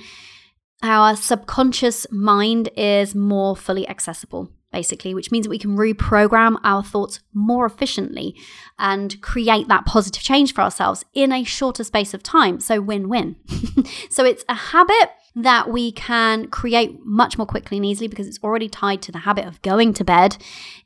our 0.83 1.15
subconscious 1.15 2.05
mind 2.11 2.69
is 2.75 3.15
more 3.15 3.55
fully 3.55 3.87
accessible 3.87 4.51
basically, 4.71 5.13
which 5.13 5.31
means 5.31 5.45
that 5.45 5.49
we 5.49 5.59
can 5.59 5.77
reprogram 5.77 6.57
our 6.63 6.83
thoughts 6.83 7.19
more 7.33 7.65
efficiently 7.65 8.35
and 8.79 9.21
create 9.21 9.67
that 9.67 9.85
positive 9.85 10.23
change 10.23 10.53
for 10.53 10.61
ourselves 10.61 11.03
in 11.13 11.31
a 11.31 11.43
shorter 11.43 11.83
space 11.83 12.13
of 12.13 12.23
time. 12.23 12.59
So, 12.59 12.81
win 12.81 13.09
win. 13.09 13.35
so, 14.09 14.25
it's 14.25 14.45
a 14.49 14.55
habit 14.55 15.11
that 15.35 15.69
we 15.69 15.91
can 15.91 16.47
create 16.47 16.99
much 17.05 17.37
more 17.37 17.47
quickly 17.47 17.77
and 17.77 17.85
easily 17.85 18.07
because 18.07 18.27
it's 18.27 18.39
already 18.43 18.67
tied 18.67 19.01
to 19.03 19.11
the 19.11 19.19
habit 19.19 19.45
of 19.45 19.61
going 19.61 19.93
to 19.93 20.03
bed. 20.03 20.37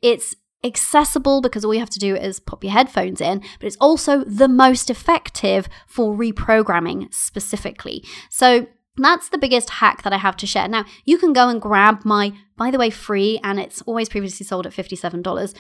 It's 0.02 0.36
accessible 0.64 1.42
because 1.42 1.64
all 1.64 1.74
you 1.74 1.80
have 1.80 1.90
to 1.92 2.00
do 2.00 2.16
is 2.16 2.40
pop 2.40 2.64
your 2.64 2.74
headphones 2.74 3.22
in, 3.22 3.40
but 3.60 3.68
it's 3.68 3.78
also 3.78 4.24
the 4.24 4.48
most 4.48 4.90
effective 4.90 5.70
for 5.88 6.16
reprogramming 6.16 7.14
specifically. 7.14 8.04
So, 8.30 8.68
that's 8.98 9.30
the 9.30 9.38
biggest 9.38 9.70
hack 9.70 10.04
that 10.04 10.14
I 10.14 10.18
have 10.18 10.38
to 10.38 10.48
share. 10.48 10.68
Now, 10.68 10.86
you 11.04 11.18
can 11.18 11.34
go 11.34 11.50
and 11.50 11.62
grab 11.62 12.06
my, 12.06 12.34
by 12.58 12.72
the 12.72 12.78
way, 12.78 12.90
free, 12.90 13.40
and 13.44 13.60
it's 13.60 13.82
always 13.82 14.10
previously 14.10 14.46
sold 14.46 14.66
at 14.66 14.74
$57, 14.74 15.54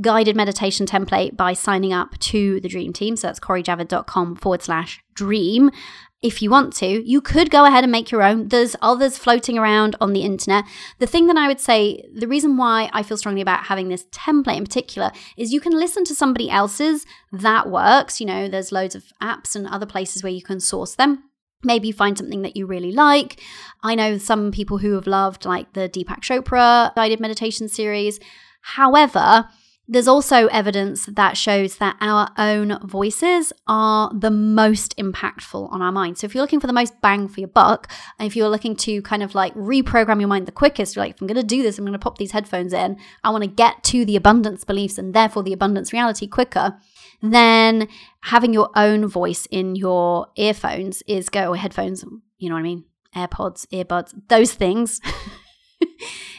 guided 0.00 0.36
meditation 0.36 0.86
template 0.86 1.36
by 1.36 1.52
signing 1.52 1.92
up 1.92 2.18
to 2.18 2.60
the 2.60 2.68
Dream 2.68 2.92
Team. 2.92 3.16
So 3.16 3.26
that's 3.26 3.40
corijavid.com 3.40 4.36
forward 4.36 4.62
slash 4.62 5.02
dream. 5.14 5.70
If 6.22 6.40
you 6.40 6.50
want 6.50 6.74
to, 6.76 6.86
you 6.86 7.20
could 7.20 7.50
go 7.50 7.66
ahead 7.66 7.84
and 7.84 7.92
make 7.92 8.10
your 8.10 8.22
own. 8.22 8.48
There's 8.48 8.74
others 8.80 9.18
floating 9.18 9.58
around 9.58 9.96
on 10.00 10.12
the 10.12 10.22
internet. 10.22 10.64
The 10.98 11.06
thing 11.06 11.26
that 11.26 11.36
I 11.36 11.46
would 11.46 11.60
say, 11.60 12.04
the 12.12 12.26
reason 12.26 12.56
why 12.56 12.88
I 12.92 13.02
feel 13.02 13.16
strongly 13.16 13.42
about 13.42 13.66
having 13.66 13.88
this 13.88 14.06
template 14.06 14.56
in 14.56 14.64
particular 14.64 15.12
is 15.36 15.52
you 15.52 15.60
can 15.60 15.78
listen 15.78 16.04
to 16.04 16.14
somebody 16.14 16.50
else's 16.50 17.04
that 17.32 17.68
works. 17.68 18.18
You 18.18 18.26
know, 18.26 18.48
there's 18.48 18.72
loads 18.72 18.94
of 18.94 19.12
apps 19.22 19.54
and 19.54 19.66
other 19.66 19.86
places 19.86 20.22
where 20.22 20.32
you 20.32 20.42
can 20.42 20.58
source 20.58 20.94
them 20.94 21.24
Maybe 21.62 21.90
find 21.90 22.16
something 22.16 22.42
that 22.42 22.56
you 22.56 22.66
really 22.66 22.92
like. 22.92 23.40
I 23.82 23.94
know 23.94 24.18
some 24.18 24.52
people 24.52 24.78
who 24.78 24.94
have 24.94 25.06
loved 25.06 25.44
like 25.44 25.72
the 25.72 25.88
Deepak 25.88 26.20
Chopra 26.20 26.94
guided 26.94 27.20
meditation 27.20 27.68
series. 27.68 28.20
However, 28.60 29.48
there's 29.88 30.08
also 30.08 30.48
evidence 30.48 31.06
that 31.06 31.36
shows 31.36 31.76
that 31.76 31.96
our 32.00 32.28
own 32.36 32.78
voices 32.84 33.52
are 33.68 34.10
the 34.12 34.32
most 34.32 34.96
impactful 34.96 35.72
on 35.72 35.80
our 35.80 35.92
mind. 35.92 36.18
So 36.18 36.24
if 36.24 36.34
you're 36.34 36.42
looking 36.42 36.58
for 36.58 36.66
the 36.66 36.72
most 36.72 37.00
bang 37.00 37.28
for 37.28 37.38
your 37.38 37.48
buck, 37.48 37.88
and 38.18 38.26
if 38.26 38.34
you're 38.34 38.48
looking 38.48 38.74
to 38.76 39.00
kind 39.02 39.22
of 39.22 39.36
like 39.36 39.54
reprogram 39.54 40.18
your 40.18 40.28
mind 40.28 40.46
the 40.46 40.52
quickest, 40.52 40.96
you're 40.96 41.04
like, 41.04 41.14
if 41.14 41.20
I'm 41.20 41.28
going 41.28 41.36
to 41.36 41.44
do 41.44 41.62
this, 41.62 41.78
I'm 41.78 41.84
going 41.84 41.92
to 41.92 42.00
pop 42.00 42.18
these 42.18 42.32
headphones 42.32 42.72
in. 42.72 42.98
I 43.22 43.30
want 43.30 43.44
to 43.44 43.48
get 43.48 43.84
to 43.84 44.04
the 44.04 44.16
abundance 44.16 44.64
beliefs 44.64 44.98
and 44.98 45.14
therefore 45.14 45.44
the 45.44 45.52
abundance 45.52 45.92
reality 45.92 46.26
quicker. 46.26 46.76
Then 47.22 47.88
having 48.22 48.52
your 48.52 48.70
own 48.74 49.06
voice 49.06 49.46
in 49.50 49.76
your 49.76 50.28
earphones 50.36 51.02
is 51.06 51.28
go 51.28 51.54
headphones, 51.54 52.04
you 52.38 52.48
know 52.48 52.54
what 52.54 52.60
I 52.60 52.64
mean? 52.64 52.84
AirPods, 53.14 53.66
earbuds, 53.68 54.14
those 54.28 54.52
things. 54.52 55.00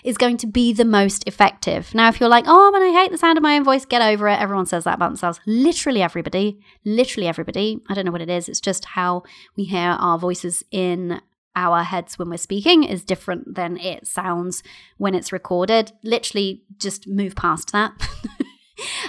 is 0.03 0.17
going 0.17 0.37
to 0.37 0.47
be 0.47 0.71
the 0.71 0.85
most 0.85 1.27
effective. 1.27 1.93
Now, 1.93 2.07
if 2.07 2.19
you're 2.19 2.29
like, 2.29 2.45
oh, 2.47 2.71
but 2.71 2.81
I 2.81 2.91
hate 2.91 3.11
the 3.11 3.17
sound 3.17 3.37
of 3.37 3.43
my 3.43 3.57
own 3.57 3.65
voice, 3.65 3.83
get 3.83 4.01
over 4.01 4.29
it. 4.29 4.39
Everyone 4.39 4.65
says 4.65 4.85
that 4.85 4.95
about 4.95 5.09
themselves. 5.09 5.41
Literally 5.45 6.01
everybody, 6.01 6.59
literally 6.85 7.27
everybody. 7.27 7.81
I 7.89 7.93
don't 7.93 8.05
know 8.05 8.11
what 8.11 8.21
it 8.21 8.29
is. 8.29 8.47
It's 8.47 8.61
just 8.61 8.85
how 8.85 9.23
we 9.57 9.65
hear 9.65 9.97
our 9.99 10.17
voices 10.17 10.63
in 10.71 11.19
our 11.57 11.83
heads 11.83 12.17
when 12.17 12.29
we're 12.29 12.37
speaking 12.37 12.83
is 12.83 13.03
different 13.03 13.55
than 13.55 13.77
it 13.77 14.07
sounds 14.07 14.63
when 14.97 15.15
it's 15.15 15.33
recorded. 15.33 15.91
Literally, 16.03 16.63
just 16.77 17.07
move 17.07 17.35
past 17.35 17.71
that. 17.73 17.91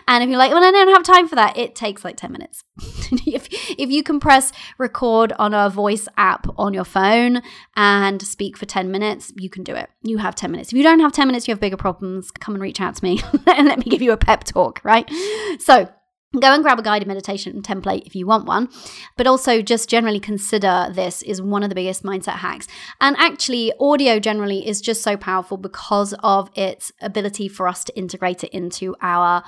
And 0.08 0.24
if 0.24 0.30
you're 0.30 0.38
like, 0.38 0.50
well, 0.50 0.64
I 0.64 0.70
don't 0.70 0.88
have 0.88 1.02
time 1.02 1.28
for 1.28 1.36
that, 1.36 1.58
it 1.58 1.74
takes 1.76 2.02
like 2.02 2.16
10 2.16 2.32
minutes. 2.32 2.64
if, 3.26 3.46
if 3.78 3.90
you 3.90 4.02
can 4.02 4.18
press 4.18 4.52
record 4.78 5.34
on 5.38 5.52
a 5.52 5.68
voice 5.68 6.08
app 6.16 6.46
on 6.56 6.72
your 6.72 6.84
phone 6.84 7.42
and 7.76 8.20
speak 8.22 8.56
for 8.56 8.64
10 8.64 8.90
minutes, 8.90 9.32
you 9.36 9.50
can 9.50 9.62
do 9.62 9.74
it. 9.74 9.90
You 10.02 10.16
have 10.16 10.34
10 10.34 10.50
minutes. 10.50 10.72
If 10.72 10.78
you 10.78 10.82
don't 10.82 11.00
have 11.00 11.12
10 11.12 11.28
minutes, 11.28 11.46
you 11.46 11.52
have 11.52 11.60
bigger 11.60 11.76
problems, 11.76 12.30
come 12.30 12.54
and 12.54 12.62
reach 12.62 12.80
out 12.80 12.96
to 12.96 13.04
me 13.04 13.20
and 13.46 13.68
let 13.68 13.78
me 13.78 13.84
give 13.84 14.00
you 14.00 14.12
a 14.12 14.16
pep 14.16 14.44
talk, 14.44 14.80
right? 14.82 15.08
So, 15.60 15.88
Go 16.38 16.52
and 16.52 16.62
grab 16.62 16.78
a 16.78 16.82
guided 16.82 17.08
meditation 17.08 17.62
template 17.62 18.06
if 18.06 18.14
you 18.14 18.26
want 18.26 18.44
one, 18.44 18.68
but 19.16 19.26
also 19.26 19.62
just 19.62 19.88
generally 19.88 20.20
consider 20.20 20.90
this 20.92 21.22
is 21.22 21.40
one 21.40 21.62
of 21.62 21.70
the 21.70 21.74
biggest 21.74 22.02
mindset 22.02 22.34
hacks. 22.34 22.68
And 23.00 23.16
actually, 23.18 23.72
audio 23.80 24.18
generally 24.18 24.68
is 24.68 24.82
just 24.82 25.02
so 25.02 25.16
powerful 25.16 25.56
because 25.56 26.14
of 26.22 26.50
its 26.54 26.92
ability 27.00 27.48
for 27.48 27.66
us 27.66 27.82
to 27.84 27.96
integrate 27.96 28.44
it 28.44 28.50
into 28.50 28.94
our, 29.00 29.42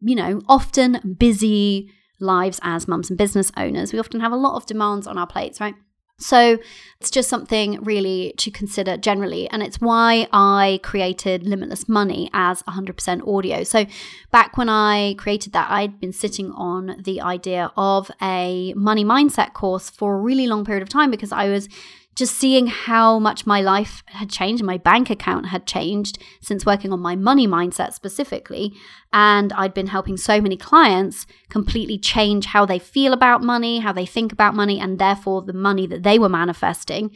you 0.00 0.14
know, 0.14 0.40
often 0.48 1.16
busy 1.18 1.90
lives 2.20 2.60
as 2.62 2.86
mums 2.86 3.10
and 3.10 3.18
business 3.18 3.50
owners. 3.56 3.92
We 3.92 3.98
often 3.98 4.20
have 4.20 4.32
a 4.32 4.36
lot 4.36 4.56
of 4.56 4.66
demands 4.66 5.06
on 5.06 5.18
our 5.18 5.26
plates, 5.26 5.60
right? 5.60 5.74
So 6.20 6.58
it's 7.00 7.10
just 7.10 7.30
something 7.30 7.82
really 7.82 8.34
to 8.36 8.50
consider 8.50 8.98
generally. 8.98 9.48
And 9.48 9.62
it's 9.62 9.80
why 9.80 10.28
I 10.32 10.80
created 10.82 11.44
Limitless 11.44 11.88
Money 11.88 12.28
as 12.34 12.62
100% 12.64 13.26
audio. 13.26 13.64
So 13.64 13.86
back 14.30 14.58
when 14.58 14.68
I 14.68 15.14
created 15.14 15.54
that, 15.54 15.70
I'd 15.70 15.98
been 15.98 16.12
sitting 16.12 16.52
on 16.52 16.96
the 17.02 17.22
idea 17.22 17.72
of 17.76 18.10
a 18.20 18.74
money 18.74 19.04
mindset 19.04 19.54
course 19.54 19.88
for 19.88 20.14
a 20.14 20.20
really 20.20 20.46
long 20.46 20.64
period 20.64 20.82
of 20.82 20.90
time 20.90 21.10
because 21.10 21.32
I 21.32 21.48
was 21.48 21.68
just 22.16 22.36
seeing 22.36 22.66
how 22.66 23.18
much 23.18 23.46
my 23.46 23.60
life 23.60 24.02
had 24.06 24.28
changed, 24.28 24.62
my 24.62 24.76
bank 24.76 25.10
account 25.10 25.46
had 25.46 25.66
changed 25.66 26.18
since 26.42 26.66
working 26.66 26.92
on 26.92 27.00
my 27.00 27.16
money 27.16 27.46
mindset 27.46 27.92
specifically. 27.92 28.74
And 29.12 29.52
I'd 29.54 29.74
been 29.74 29.86
helping 29.86 30.16
so 30.16 30.40
many 30.40 30.56
clients 30.56 31.26
completely 31.48 31.98
change 31.98 32.46
how 32.46 32.66
they 32.66 32.78
feel 32.78 33.12
about 33.12 33.42
money, 33.42 33.78
how 33.78 33.92
they 33.92 34.06
think 34.06 34.32
about 34.32 34.54
money, 34.54 34.78
and 34.78 34.98
therefore 34.98 35.42
the 35.42 35.52
money 35.52 35.86
that 35.86 36.02
they 36.02 36.18
were 36.18 36.28
manifesting. 36.28 37.10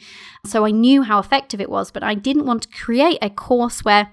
So 0.45 0.65
I 0.65 0.71
knew 0.71 1.03
how 1.03 1.19
effective 1.19 1.61
it 1.61 1.69
was, 1.69 1.91
but 1.91 2.03
I 2.03 2.15
didn't 2.15 2.45
want 2.45 2.63
to 2.63 2.69
create 2.69 3.19
a 3.21 3.29
course 3.29 3.83
where 3.83 4.11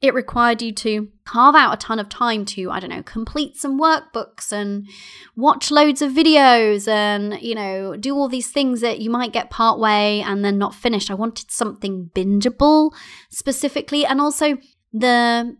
it 0.00 0.14
required 0.14 0.62
you 0.62 0.72
to 0.72 1.08
carve 1.30 1.54
out 1.54 1.72
a 1.72 1.76
ton 1.76 2.00
of 2.00 2.08
time 2.08 2.44
to, 2.44 2.70
I 2.70 2.80
don't 2.80 2.90
know, 2.90 3.04
complete 3.04 3.56
some 3.56 3.78
workbooks 3.78 4.50
and 4.50 4.88
watch 5.36 5.70
loads 5.70 6.02
of 6.02 6.10
videos 6.10 6.88
and, 6.88 7.40
you 7.40 7.54
know, 7.54 7.96
do 7.96 8.16
all 8.16 8.28
these 8.28 8.50
things 8.50 8.80
that 8.80 8.98
you 8.98 9.10
might 9.10 9.32
get 9.32 9.48
part 9.48 9.78
way 9.78 10.22
and 10.22 10.44
then 10.44 10.58
not 10.58 10.74
finished. 10.74 11.10
I 11.10 11.14
wanted 11.14 11.50
something 11.50 12.10
bingeable 12.14 12.92
specifically. 13.28 14.04
And 14.04 14.20
also, 14.20 14.58
the 14.92 15.56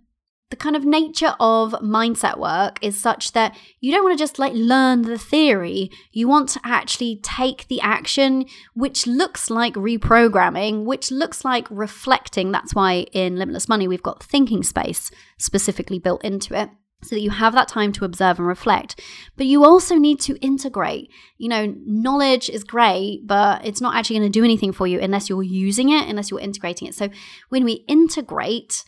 the 0.51 0.57
kind 0.57 0.75
of 0.75 0.85
nature 0.85 1.35
of 1.39 1.73
mindset 1.75 2.37
work 2.37 2.79
is 2.83 3.01
such 3.01 3.33
that 3.33 3.57
you 3.79 3.93
don't 3.93 4.03
want 4.05 4.19
to 4.19 4.23
just 4.23 4.39
like 4.39 4.53
learn 4.53 5.03
the 5.03 5.17
theory. 5.17 5.91
You 6.11 6.29
want 6.29 6.49
to 6.51 6.61
actually 6.65 7.21
take 7.23 7.69
the 7.69 7.81
action, 7.81 8.47
which 8.75 9.07
looks 9.07 9.49
like 9.49 9.75
reprogramming, 9.75 10.85
which 10.85 11.13
looks 11.13 11.45
like 11.45 11.69
reflecting. 11.71 12.51
That's 12.51 12.75
why 12.75 13.07
in 13.13 13.37
Limitless 13.37 13.69
Money, 13.69 13.87
we've 13.87 14.03
got 14.03 14.25
thinking 14.25 14.65
space 14.65 15.13
specifically 15.39 16.01
built 16.01 16.25
into 16.25 16.61
it 16.61 16.69
so 17.03 17.15
that 17.15 17.23
you 17.23 17.31
have 17.31 17.55
that 17.55 17.69
time 17.69 17.93
to 17.93 18.05
observe 18.05 18.39
and 18.39 18.47
reflect. 18.47 19.01
But 19.37 19.47
you 19.47 19.65
also 19.65 19.95
need 19.97 20.21
to 20.23 20.37
integrate. 20.41 21.11
You 21.39 21.49
know, 21.49 21.75
knowledge 21.87 22.51
is 22.51 22.65
great, 22.65 23.27
but 23.27 23.65
it's 23.65 23.81
not 23.81 23.95
actually 23.95 24.19
going 24.19 24.33
to 24.33 24.39
do 24.39 24.45
anything 24.45 24.73
for 24.73 24.87
you 24.87 24.99
unless 25.01 25.29
you're 25.29 25.43
using 25.43 25.91
it, 25.91 26.09
unless 26.09 26.31
you're 26.31 26.41
integrating 26.41 26.89
it. 26.89 26.95
So 26.95 27.09
when 27.49 27.65
we 27.65 27.85
integrate, 27.89 28.85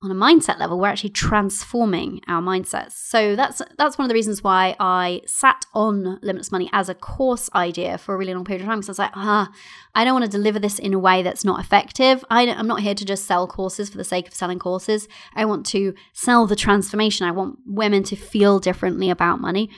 on 0.00 0.12
a 0.12 0.14
mindset 0.14 0.60
level, 0.60 0.78
we're 0.78 0.86
actually 0.86 1.10
transforming 1.10 2.20
our 2.28 2.40
mindsets. 2.40 2.92
So 2.92 3.34
that's 3.34 3.60
that's 3.76 3.98
one 3.98 4.04
of 4.04 4.08
the 4.08 4.14
reasons 4.14 4.44
why 4.44 4.76
I 4.78 5.22
sat 5.26 5.66
on 5.74 6.20
Limitless 6.22 6.52
Money 6.52 6.70
as 6.72 6.88
a 6.88 6.94
course 6.94 7.50
idea 7.52 7.98
for 7.98 8.14
a 8.14 8.16
really 8.16 8.32
long 8.32 8.44
period 8.44 8.62
of 8.62 8.68
time. 8.68 8.78
Because 8.78 8.90
I 8.90 8.92
was 8.92 8.98
like, 9.00 9.16
ah, 9.16 9.50
I 9.96 10.04
don't 10.04 10.14
want 10.14 10.24
to 10.24 10.30
deliver 10.30 10.60
this 10.60 10.78
in 10.78 10.94
a 10.94 11.00
way 11.00 11.22
that's 11.22 11.44
not 11.44 11.58
effective. 11.58 12.24
I, 12.30 12.48
I'm 12.48 12.68
not 12.68 12.80
here 12.80 12.94
to 12.94 13.04
just 13.04 13.24
sell 13.24 13.48
courses 13.48 13.90
for 13.90 13.96
the 13.96 14.04
sake 14.04 14.28
of 14.28 14.34
selling 14.34 14.60
courses. 14.60 15.08
I 15.34 15.44
want 15.44 15.66
to 15.66 15.94
sell 16.12 16.46
the 16.46 16.56
transformation. 16.56 17.26
I 17.26 17.32
want 17.32 17.58
women 17.66 18.04
to 18.04 18.14
feel 18.14 18.60
differently 18.60 19.10
about 19.10 19.40
money. 19.40 19.68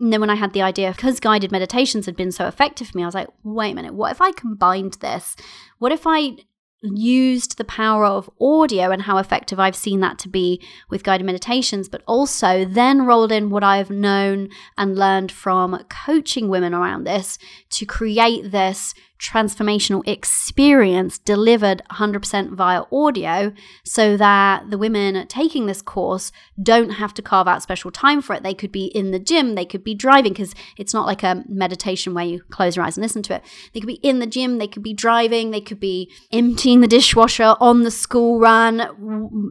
And 0.00 0.12
then 0.12 0.20
when 0.20 0.30
I 0.30 0.34
had 0.34 0.54
the 0.54 0.62
idea, 0.62 0.92
because 0.92 1.20
guided 1.20 1.52
meditations 1.52 2.06
had 2.06 2.16
been 2.16 2.32
so 2.32 2.46
effective 2.46 2.88
for 2.88 2.96
me, 2.96 3.04
I 3.04 3.06
was 3.06 3.14
like, 3.14 3.28
wait 3.44 3.72
a 3.72 3.74
minute, 3.74 3.94
what 3.94 4.10
if 4.10 4.20
I 4.22 4.32
combined 4.32 4.94
this? 4.94 5.36
What 5.78 5.92
if 5.92 6.04
I 6.06 6.38
used 6.82 7.58
the 7.58 7.64
power 7.64 8.04
of 8.06 8.30
audio 8.40 8.90
and 8.90 9.02
how 9.02 9.18
effective 9.18 9.60
I've 9.60 9.76
seen 9.76 10.00
that 10.00 10.18
to 10.20 10.28
be 10.28 10.60
with 10.88 11.02
guided 11.02 11.26
meditations, 11.26 11.88
but 11.88 12.02
also 12.06 12.64
then 12.64 13.06
rolled 13.06 13.32
in 13.32 13.50
what 13.50 13.64
I've 13.64 13.90
known 13.90 14.48
and 14.78 14.96
learned 14.96 15.30
from 15.30 15.84
coaching 15.88 16.48
women 16.48 16.74
around 16.74 17.04
this 17.04 17.38
to 17.70 17.84
create 17.84 18.50
this 18.50 18.94
transformational 19.20 20.06
experience 20.08 21.18
delivered 21.18 21.82
100% 21.92 22.52
via 22.52 22.82
audio 22.90 23.52
so 23.84 24.16
that 24.16 24.70
the 24.70 24.78
women 24.78 25.26
taking 25.26 25.66
this 25.66 25.82
course 25.82 26.32
don't 26.60 26.90
have 26.90 27.12
to 27.14 27.22
carve 27.22 27.46
out 27.46 27.62
special 27.62 27.90
time 27.90 28.22
for 28.22 28.34
it. 28.34 28.42
They 28.42 28.54
could 28.54 28.72
be 28.72 28.86
in 28.86 29.10
the 29.10 29.18
gym, 29.18 29.54
they 29.54 29.66
could 29.66 29.84
be 29.84 29.94
driving 29.94 30.32
because 30.32 30.54
it's 30.78 30.94
not 30.94 31.06
like 31.06 31.22
a 31.22 31.44
meditation 31.48 32.14
where 32.14 32.24
you 32.24 32.42
close 32.50 32.76
your 32.76 32.84
eyes 32.84 32.96
and 32.96 33.02
listen 33.02 33.22
to 33.24 33.36
it. 33.36 33.42
They 33.74 33.80
could 33.80 33.86
be 33.86 34.00
in 34.02 34.20
the 34.20 34.26
gym, 34.26 34.58
they 34.58 34.66
could 34.66 34.82
be 34.82 34.94
driving, 34.94 35.50
they 35.50 35.60
could 35.60 35.80
be 35.80 36.10
emptying 36.32 36.80
the 36.80 36.88
dishwasher 36.88 37.56
on 37.60 37.82
the 37.82 37.90
school 37.90 38.40
run, 38.40 38.88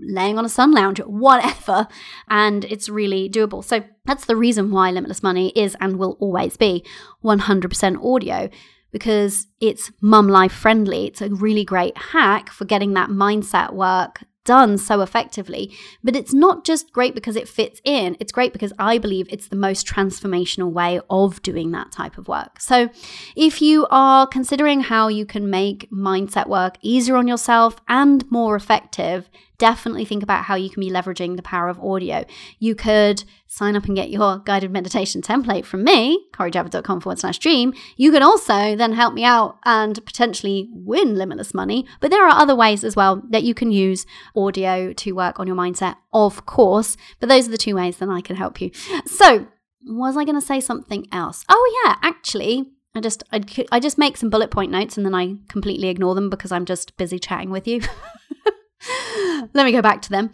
laying 0.07 0.39
on 0.39 0.45
a 0.45 0.49
sun 0.49 0.71
lounge, 0.71 0.99
whatever. 0.99 1.87
And 2.27 2.65
it's 2.65 2.89
really 2.89 3.29
doable. 3.29 3.63
So 3.63 3.83
that's 4.05 4.25
the 4.25 4.35
reason 4.35 4.71
why 4.71 4.89
Limitless 4.89 5.21
Money 5.21 5.49
is 5.55 5.75
and 5.79 5.97
will 5.97 6.17
always 6.19 6.57
be 6.57 6.83
100% 7.23 8.03
audio 8.03 8.49
because 8.91 9.47
it's 9.59 9.91
mum 10.01 10.27
life 10.27 10.51
friendly. 10.51 11.07
It's 11.07 11.21
a 11.21 11.29
really 11.29 11.63
great 11.63 11.97
hack 11.97 12.49
for 12.49 12.65
getting 12.65 12.93
that 12.93 13.09
mindset 13.09 13.73
work 13.73 14.23
done 14.49 14.79
so 14.79 15.01
effectively. 15.01 15.71
But 16.03 16.15
it's 16.15 16.33
not 16.33 16.65
just 16.65 16.91
great 16.91 17.13
because 17.13 17.35
it 17.35 17.47
fits 17.47 17.79
in, 17.83 18.17
it's 18.19 18.31
great 18.31 18.51
because 18.51 18.73
I 18.79 18.97
believe 18.97 19.27
it's 19.29 19.49
the 19.49 19.55
most 19.55 19.85
transformational 19.85 20.71
way 20.71 20.99
of 21.07 21.41
doing 21.43 21.71
that 21.71 21.91
type 21.91 22.17
of 22.17 22.27
work. 22.27 22.59
So 22.59 22.89
if 23.35 23.61
you 23.61 23.85
are 23.91 24.25
considering 24.25 24.81
how 24.81 25.07
you 25.07 25.25
can 25.27 25.51
make 25.51 25.87
mindset 25.91 26.47
work 26.47 26.77
easier 26.81 27.15
on 27.15 27.27
yourself 27.27 27.79
and 27.87 28.25
more 28.31 28.55
effective, 28.55 29.29
definitely 29.59 30.05
think 30.05 30.23
about 30.23 30.45
how 30.45 30.55
you 30.55 30.69
can 30.69 30.81
be 30.81 30.89
leveraging 30.89 31.35
the 31.35 31.43
power 31.43 31.69
of 31.69 31.79
audio. 31.79 32.25
You 32.57 32.73
could 32.73 33.23
sign 33.45 33.75
up 33.75 33.85
and 33.85 33.95
get 33.95 34.09
your 34.09 34.39
guided 34.39 34.71
meditation 34.71 35.21
template 35.21 35.65
from 35.65 35.83
me, 35.83 36.25
corijavid.com 36.33 37.01
forward 37.01 37.19
slash 37.19 37.37
dream. 37.37 37.73
You 37.97 38.11
can 38.11 38.23
also 38.23 38.75
then 38.75 38.93
help 38.93 39.13
me 39.13 39.23
out 39.23 39.59
and 39.65 40.03
potentially 40.05 40.69
win 40.71 41.15
limitless 41.15 41.53
money. 41.53 41.85
But 41.99 42.09
there 42.09 42.25
are 42.25 42.41
other 42.41 42.55
ways 42.55 42.83
as 42.83 42.95
well 42.95 43.21
that 43.29 43.43
you 43.43 43.53
can 43.53 43.71
use 43.71 44.05
audio 44.35 44.93
to 44.93 45.11
work 45.11 45.39
on 45.39 45.45
your 45.45 45.57
mindset, 45.57 45.97
of 46.13 46.45
course. 46.45 46.97
But 47.19 47.29
those 47.29 47.47
are 47.47 47.51
the 47.51 47.57
two 47.57 47.75
ways 47.75 47.97
that 47.97 48.09
I 48.09 48.21
can 48.21 48.37
help 48.37 48.61
you. 48.61 48.71
So, 49.05 49.47
was 49.83 50.17
I 50.17 50.23
going 50.25 50.39
to 50.39 50.45
say 50.45 50.59
something 50.59 51.07
else? 51.11 51.45
Oh, 51.49 51.83
yeah, 51.85 51.95
actually. 52.01 52.71
I 52.95 53.01
just 53.01 53.23
I, 53.31 53.43
I 53.71 53.79
just 53.79 53.99
make 53.99 54.17
some 54.17 54.31
bullet 54.31 54.49
point 54.49 54.71
notes 54.71 54.97
and 54.97 55.05
then 55.05 55.13
I 55.13 55.35
completely 55.47 55.89
ignore 55.89 56.15
them 56.15 56.29
because 56.29 56.51
I'm 56.51 56.65
just 56.65 56.97
busy 56.97 57.19
chatting 57.19 57.51
with 57.51 57.67
you. 57.67 57.81
Let 59.53 59.65
me 59.65 59.71
go 59.71 59.81
back 59.81 60.01
to 60.03 60.09
them. 60.09 60.31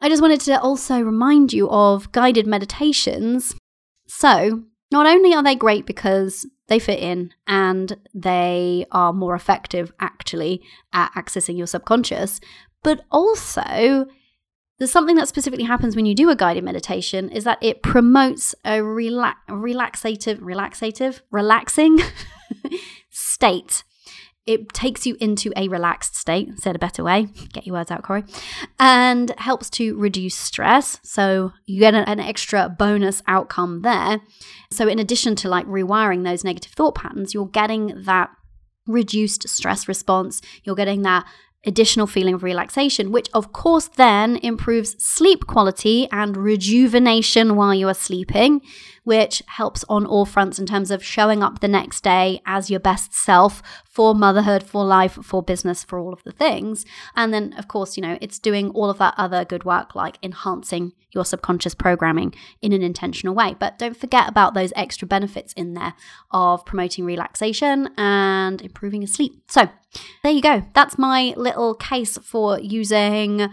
I 0.00 0.08
just 0.08 0.22
wanted 0.22 0.40
to 0.42 0.60
also 0.60 1.00
remind 1.00 1.52
you 1.52 1.68
of 1.70 2.12
guided 2.12 2.46
meditations. 2.46 3.54
So, 4.06 4.64
not 4.90 5.06
only 5.06 5.34
are 5.34 5.42
they 5.42 5.54
great 5.54 5.86
because 5.86 6.46
they 6.68 6.78
fit 6.78 7.00
in 7.00 7.32
and 7.46 7.96
they 8.14 8.86
are 8.92 9.12
more 9.12 9.34
effective 9.34 9.92
actually 10.00 10.62
at 10.92 11.12
accessing 11.12 11.58
your 11.58 11.66
subconscious, 11.66 12.40
but 12.82 13.04
also 13.10 14.06
there's 14.78 14.92
something 14.92 15.16
that 15.16 15.28
specifically 15.28 15.64
happens 15.64 15.96
when 15.96 16.06
you 16.06 16.14
do 16.14 16.30
a 16.30 16.36
guided 16.36 16.62
meditation 16.62 17.28
is 17.30 17.44
that 17.44 17.58
it 17.60 17.82
promotes 17.82 18.54
a 18.64 18.78
rela- 18.78 19.34
relaxative, 19.48 20.40
relaxative, 20.40 21.20
relaxing 21.30 21.98
state 23.10 23.82
it 24.48 24.72
takes 24.72 25.06
you 25.06 25.14
into 25.20 25.52
a 25.56 25.68
relaxed 25.68 26.16
state, 26.16 26.58
said 26.58 26.74
a 26.74 26.78
better 26.78 27.04
way. 27.04 27.28
Get 27.52 27.66
your 27.66 27.74
words 27.74 27.90
out, 27.90 28.02
Cori. 28.02 28.24
And 28.80 29.30
helps 29.36 29.68
to 29.70 29.94
reduce 29.98 30.34
stress. 30.34 30.98
So 31.02 31.52
you 31.66 31.80
get 31.80 31.94
an, 31.94 32.18
extra 32.18 32.68
bonus 32.68 33.22
outcome 33.26 33.82
there. 33.82 34.22
So, 34.72 34.88
in 34.88 34.98
addition 34.98 35.36
to 35.36 35.48
like 35.48 35.66
rewiring 35.66 36.24
those 36.24 36.44
negative 36.44 36.72
thought 36.72 36.94
patterns, 36.94 37.34
you're 37.34 37.46
getting 37.46 38.04
that 38.04 38.30
reduced 38.86 39.46
stress 39.48 39.86
response. 39.86 40.40
You're 40.64 40.74
getting 40.74 41.02
that 41.02 41.26
additional 41.66 42.06
feeling 42.06 42.34
of 42.34 42.42
relaxation, 42.42 43.12
which 43.12 43.28
of 43.34 43.52
course 43.52 43.88
then 43.96 44.36
improves 44.36 44.96
sleep 45.04 45.46
quality 45.46 46.08
and 46.10 46.36
rejuvenation 46.36 47.56
while 47.56 47.74
you 47.74 47.88
are 47.88 47.94
sleeping, 47.94 48.62
which 49.08 49.42
helps 49.46 49.86
on 49.88 50.04
all 50.04 50.26
fronts 50.26 50.58
in 50.58 50.66
terms 50.66 50.90
of 50.90 51.02
showing 51.02 51.42
up 51.42 51.60
the 51.60 51.66
next 51.66 52.04
day 52.04 52.42
as 52.44 52.68
your 52.68 52.78
best 52.78 53.14
self 53.14 53.62
for 53.82 54.14
motherhood, 54.14 54.62
for 54.62 54.84
life, 54.84 55.14
for 55.22 55.42
business, 55.42 55.82
for 55.82 55.98
all 55.98 56.12
of 56.12 56.22
the 56.24 56.30
things. 56.30 56.84
And 57.16 57.32
then, 57.32 57.54
of 57.54 57.68
course, 57.68 57.96
you 57.96 58.02
know, 58.02 58.18
it's 58.20 58.38
doing 58.38 58.68
all 58.72 58.90
of 58.90 58.98
that 58.98 59.14
other 59.16 59.46
good 59.46 59.64
work 59.64 59.94
like 59.94 60.18
enhancing 60.22 60.92
your 61.10 61.24
subconscious 61.24 61.74
programming 61.74 62.34
in 62.60 62.74
an 62.74 62.82
intentional 62.82 63.34
way. 63.34 63.56
But 63.58 63.78
don't 63.78 63.96
forget 63.96 64.28
about 64.28 64.52
those 64.52 64.74
extra 64.76 65.08
benefits 65.08 65.54
in 65.54 65.72
there 65.72 65.94
of 66.30 66.66
promoting 66.66 67.06
relaxation 67.06 67.88
and 67.96 68.60
improving 68.60 69.00
your 69.00 69.08
sleep. 69.08 69.42
So, 69.48 69.70
there 70.22 70.32
you 70.32 70.42
go. 70.42 70.66
That's 70.74 70.98
my 70.98 71.32
little 71.34 71.74
case 71.74 72.18
for 72.18 72.60
using 72.60 73.48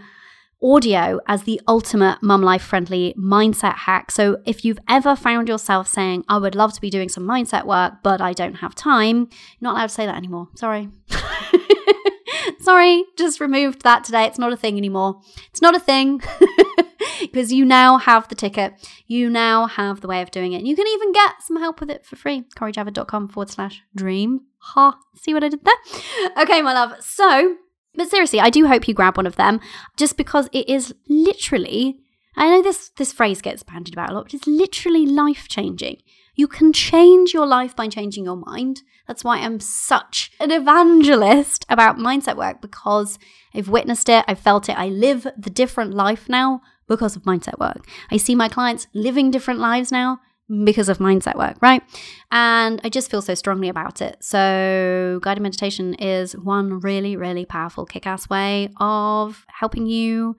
audio 0.62 1.20
as 1.26 1.42
the 1.42 1.60
ultimate 1.68 2.22
mum 2.22 2.42
life 2.42 2.62
friendly 2.62 3.14
mindset 3.18 3.74
hack. 3.74 4.10
So 4.10 4.38
if 4.44 4.64
you've 4.64 4.78
ever 4.88 5.14
found 5.14 5.48
yourself 5.48 5.88
saying, 5.88 6.24
I 6.28 6.38
would 6.38 6.54
love 6.54 6.72
to 6.74 6.80
be 6.80 6.90
doing 6.90 7.08
some 7.08 7.26
mindset 7.26 7.66
work, 7.66 7.94
but 8.02 8.20
I 8.20 8.32
don't 8.32 8.56
have 8.56 8.74
time, 8.74 9.16
you're 9.18 9.28
not 9.60 9.74
allowed 9.74 9.88
to 9.88 9.94
say 9.94 10.06
that 10.06 10.16
anymore. 10.16 10.48
Sorry. 10.54 10.88
Sorry, 12.60 13.04
just 13.16 13.40
removed 13.40 13.82
that 13.82 14.04
today. 14.04 14.24
It's 14.24 14.38
not 14.38 14.52
a 14.52 14.56
thing 14.56 14.76
anymore. 14.76 15.20
It's 15.50 15.62
not 15.62 15.76
a 15.76 15.80
thing. 15.80 16.22
because 17.20 17.52
you 17.52 17.64
now 17.64 17.98
have 17.98 18.28
the 18.28 18.34
ticket. 18.34 18.74
You 19.06 19.30
now 19.30 19.66
have 19.66 20.00
the 20.00 20.08
way 20.08 20.22
of 20.22 20.30
doing 20.30 20.52
it. 20.52 20.64
You 20.64 20.74
can 20.76 20.86
even 20.86 21.12
get 21.12 21.42
some 21.42 21.58
help 21.58 21.80
with 21.80 21.90
it 21.90 22.04
for 22.04 22.16
free. 22.16 22.44
CoriJavid.com 22.56 23.28
forward 23.28 23.50
slash 23.50 23.82
dream. 23.94 24.40
Ha, 24.58 24.98
see 25.14 25.34
what 25.34 25.44
I 25.44 25.48
did 25.48 25.64
there? 25.64 26.32
Okay, 26.42 26.62
my 26.62 26.72
love. 26.72 26.94
So, 27.00 27.56
but 27.96 28.08
seriously, 28.08 28.40
I 28.40 28.50
do 28.50 28.66
hope 28.66 28.86
you 28.86 28.94
grab 28.94 29.16
one 29.16 29.26
of 29.26 29.36
them 29.36 29.60
just 29.96 30.16
because 30.16 30.48
it 30.52 30.68
is 30.68 30.94
literally, 31.08 31.98
I 32.36 32.48
know 32.48 32.62
this, 32.62 32.90
this 32.96 33.12
phrase 33.12 33.40
gets 33.40 33.62
bandied 33.62 33.94
about 33.94 34.10
a 34.10 34.14
lot, 34.14 34.24
but 34.24 34.34
it's 34.34 34.46
literally 34.46 35.06
life 35.06 35.48
changing. 35.48 35.98
You 36.34 36.46
can 36.46 36.72
change 36.72 37.32
your 37.32 37.46
life 37.46 37.74
by 37.74 37.88
changing 37.88 38.24
your 38.24 38.36
mind. 38.36 38.82
That's 39.08 39.24
why 39.24 39.38
I'm 39.38 39.58
such 39.60 40.30
an 40.38 40.50
evangelist 40.50 41.64
about 41.68 41.96
mindset 41.96 42.36
work 42.36 42.60
because 42.60 43.18
I've 43.54 43.68
witnessed 43.68 44.08
it, 44.08 44.24
I've 44.28 44.38
felt 44.38 44.68
it, 44.68 44.78
I 44.78 44.88
live 44.88 45.26
the 45.36 45.50
different 45.50 45.94
life 45.94 46.28
now 46.28 46.60
because 46.86 47.16
of 47.16 47.22
mindset 47.22 47.58
work. 47.58 47.86
I 48.10 48.18
see 48.18 48.34
my 48.34 48.48
clients 48.48 48.86
living 48.92 49.30
different 49.30 49.60
lives 49.60 49.90
now 49.90 50.20
because 50.64 50.88
of 50.88 50.98
mindset 50.98 51.36
work, 51.36 51.56
right? 51.60 51.82
And 52.30 52.80
I 52.84 52.88
just 52.88 53.10
feel 53.10 53.22
so 53.22 53.34
strongly 53.34 53.68
about 53.68 54.00
it. 54.00 54.22
So, 54.22 55.18
guided 55.22 55.42
meditation 55.42 55.94
is 55.94 56.36
one 56.36 56.80
really, 56.80 57.16
really 57.16 57.44
powerful 57.44 57.84
kick 57.84 58.06
ass 58.06 58.28
way 58.28 58.68
of 58.78 59.44
helping 59.48 59.86
you 59.86 60.36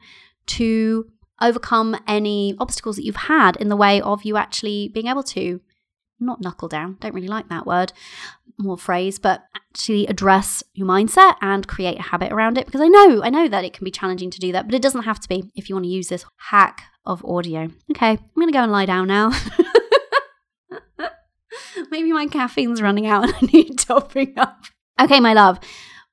to 0.48 1.10
overcome 1.42 1.96
any 2.08 2.56
obstacles 2.60 2.96
that 2.96 3.04
you've 3.04 3.16
had 3.16 3.58
in 3.58 3.70
the 3.70 3.76
way 3.76 4.02
of 4.02 4.24
you 4.24 4.38
actually 4.38 4.90
being 4.90 5.08
able 5.08 5.24
to 5.24 5.62
not 6.20 6.42
knuckle 6.42 6.68
down, 6.68 6.98
don't 7.00 7.14
really 7.14 7.28
like 7.28 7.48
that 7.50 7.68
word, 7.68 7.94
more 8.58 8.78
phrase, 8.78 9.20
but 9.20 9.44
actually 9.56 10.08
address 10.08 10.64
your 10.74 10.88
mindset 10.88 11.36
and 11.42 11.68
create 11.68 12.00
a 12.00 12.04
habit 12.04 12.32
around 12.32 12.58
it 12.58 12.66
because 12.66 12.82
I 12.82 12.88
know, 12.88 13.22
I 13.24 13.30
know 13.30 13.48
that 13.48 13.64
it 13.64 13.74
can 13.74 13.86
be 13.86 13.92
challenging 13.92 14.32
to 14.32 14.40
do 14.40 14.52
that, 14.52 14.66
but 14.66 14.74
it 14.74 14.82
doesn't 14.82 15.04
have 15.04 15.20
to 15.20 15.30
be 15.30 15.52
if 15.56 15.70
you 15.70 15.76
want 15.76 15.86
to 15.86 15.92
use 15.92 16.08
this 16.08 16.26
hack 16.38 16.82
of 17.06 17.24
audio. 17.24 17.70
Okay, 17.92 18.12
I'm 18.12 18.48
to 18.48 18.52
go 18.52 18.64
and 18.64 18.72
lie 18.72 18.86
down 18.86 19.08
now. 19.08 19.32
Maybe 21.98 22.12
my 22.12 22.28
caffeine's 22.28 22.80
running 22.80 23.08
out 23.08 23.24
and 23.24 23.34
I 23.42 23.46
need 23.52 23.80
topping 23.80 24.38
up. 24.38 24.66
Okay, 25.02 25.20
my 25.20 25.34
love. 25.34 25.60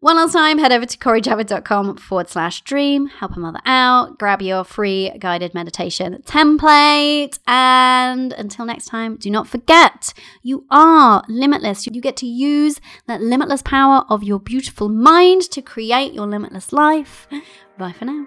One 0.01 0.17
last 0.17 0.33
time, 0.33 0.57
head 0.57 0.73
over 0.73 0.87
to 0.87 0.97
corijavid.com 0.97 1.99
forward 1.99 2.31
slash 2.31 2.63
dream, 2.63 3.09
help 3.09 3.37
a 3.37 3.39
mother 3.39 3.61
out, 3.67 4.19
grab 4.19 4.41
your 4.41 4.65
free 4.65 5.11
guided 5.19 5.53
meditation 5.53 6.23
template. 6.25 7.39
And 7.47 8.33
until 8.33 8.65
next 8.65 8.87
time, 8.87 9.17
do 9.17 9.31
not 9.31 9.47
forget 9.47 10.15
you 10.43 10.65
are 10.71 11.23
limitless. 11.29 11.87
You 11.87 12.01
get 12.01 12.17
to 12.17 12.27
use 12.27 12.81
that 13.07 13.21
limitless 13.21 13.61
power 13.61 14.07
of 14.09 14.23
your 14.23 14.41
beautiful 14.41 14.89
mind 14.89 15.43
to 15.51 15.61
create 15.61 16.15
your 16.15 16.27
limitless 16.27 16.73
life. 16.73 17.29
Bye 17.77 17.93
for 17.93 18.07
now. 18.07 18.27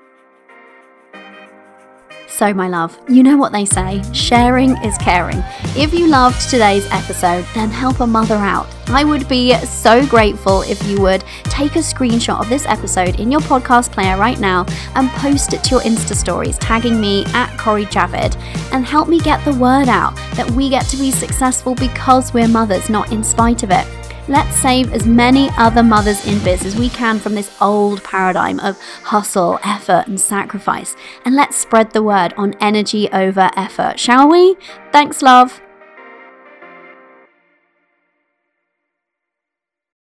So, 2.30 2.53
my 2.53 2.67
love, 2.67 2.99
you 3.07 3.23
know 3.23 3.38
what 3.38 3.51
they 3.51 3.65
say 3.65 4.03
sharing 4.13 4.71
is 4.84 4.97
caring. 4.97 5.41
If 5.75 5.93
you 5.93 6.07
loved 6.07 6.49
today's 6.49 6.86
episode, 6.91 7.45
then 7.55 7.69
help 7.69 7.99
a 8.01 8.07
mother 8.07 8.36
out. 8.36 8.67
I 8.88 9.03
would 9.05 9.28
be 9.28 9.55
so 9.59 10.05
grateful 10.05 10.61
if 10.61 10.82
you 10.84 11.01
would 11.01 11.23
take 11.45 11.75
a 11.75 11.80
screenshot 11.80 12.39
of 12.41 12.49
this 12.49 12.65
episode 12.65 13.19
in 13.19 13.32
your 13.32 13.41
podcast 13.41 13.91
player 13.91 14.17
right 14.17 14.39
now 14.39 14.65
and 14.95 15.09
post 15.11 15.53
it 15.53 15.63
to 15.65 15.71
your 15.71 15.82
Insta 15.82 16.15
stories, 16.15 16.57
tagging 16.57 16.99
me 16.99 17.25
at 17.28 17.57
Cori 17.57 17.86
Javid, 17.86 18.36
and 18.71 18.86
help 18.86 19.07
me 19.07 19.19
get 19.19 19.43
the 19.43 19.55
word 19.55 19.88
out 19.88 20.15
that 20.36 20.49
we 20.51 20.69
get 20.69 20.86
to 20.88 20.97
be 20.97 21.11
successful 21.11 21.75
because 21.75 22.34
we're 22.34 22.47
mothers, 22.47 22.89
not 22.89 23.11
in 23.11 23.23
spite 23.23 23.63
of 23.63 23.71
it. 23.71 23.88
Let's 24.30 24.57
save 24.57 24.91
as 24.91 25.07
many 25.07 25.49
other 25.57 25.84
mothers 25.84 26.25
in 26.28 26.43
biz 26.43 26.65
as 26.65 26.75
we 26.75 26.89
can 26.89 27.17
from 27.17 27.34
this 27.34 27.55
old 27.61 28.03
paradigm 28.03 28.59
of 28.59 28.78
hustle, 29.03 29.57
effort, 29.63 30.05
and 30.07 30.19
sacrifice. 30.19 30.97
And 31.23 31.34
let's 31.34 31.55
spread 31.55 31.91
the 31.91 32.03
word 32.03 32.34
on 32.36 32.53
energy 32.59 33.07
over 33.13 33.49
effort, 33.55 33.99
shall 33.99 34.30
we? 34.30 34.57
Thanks, 34.91 35.21
love. 35.21 35.61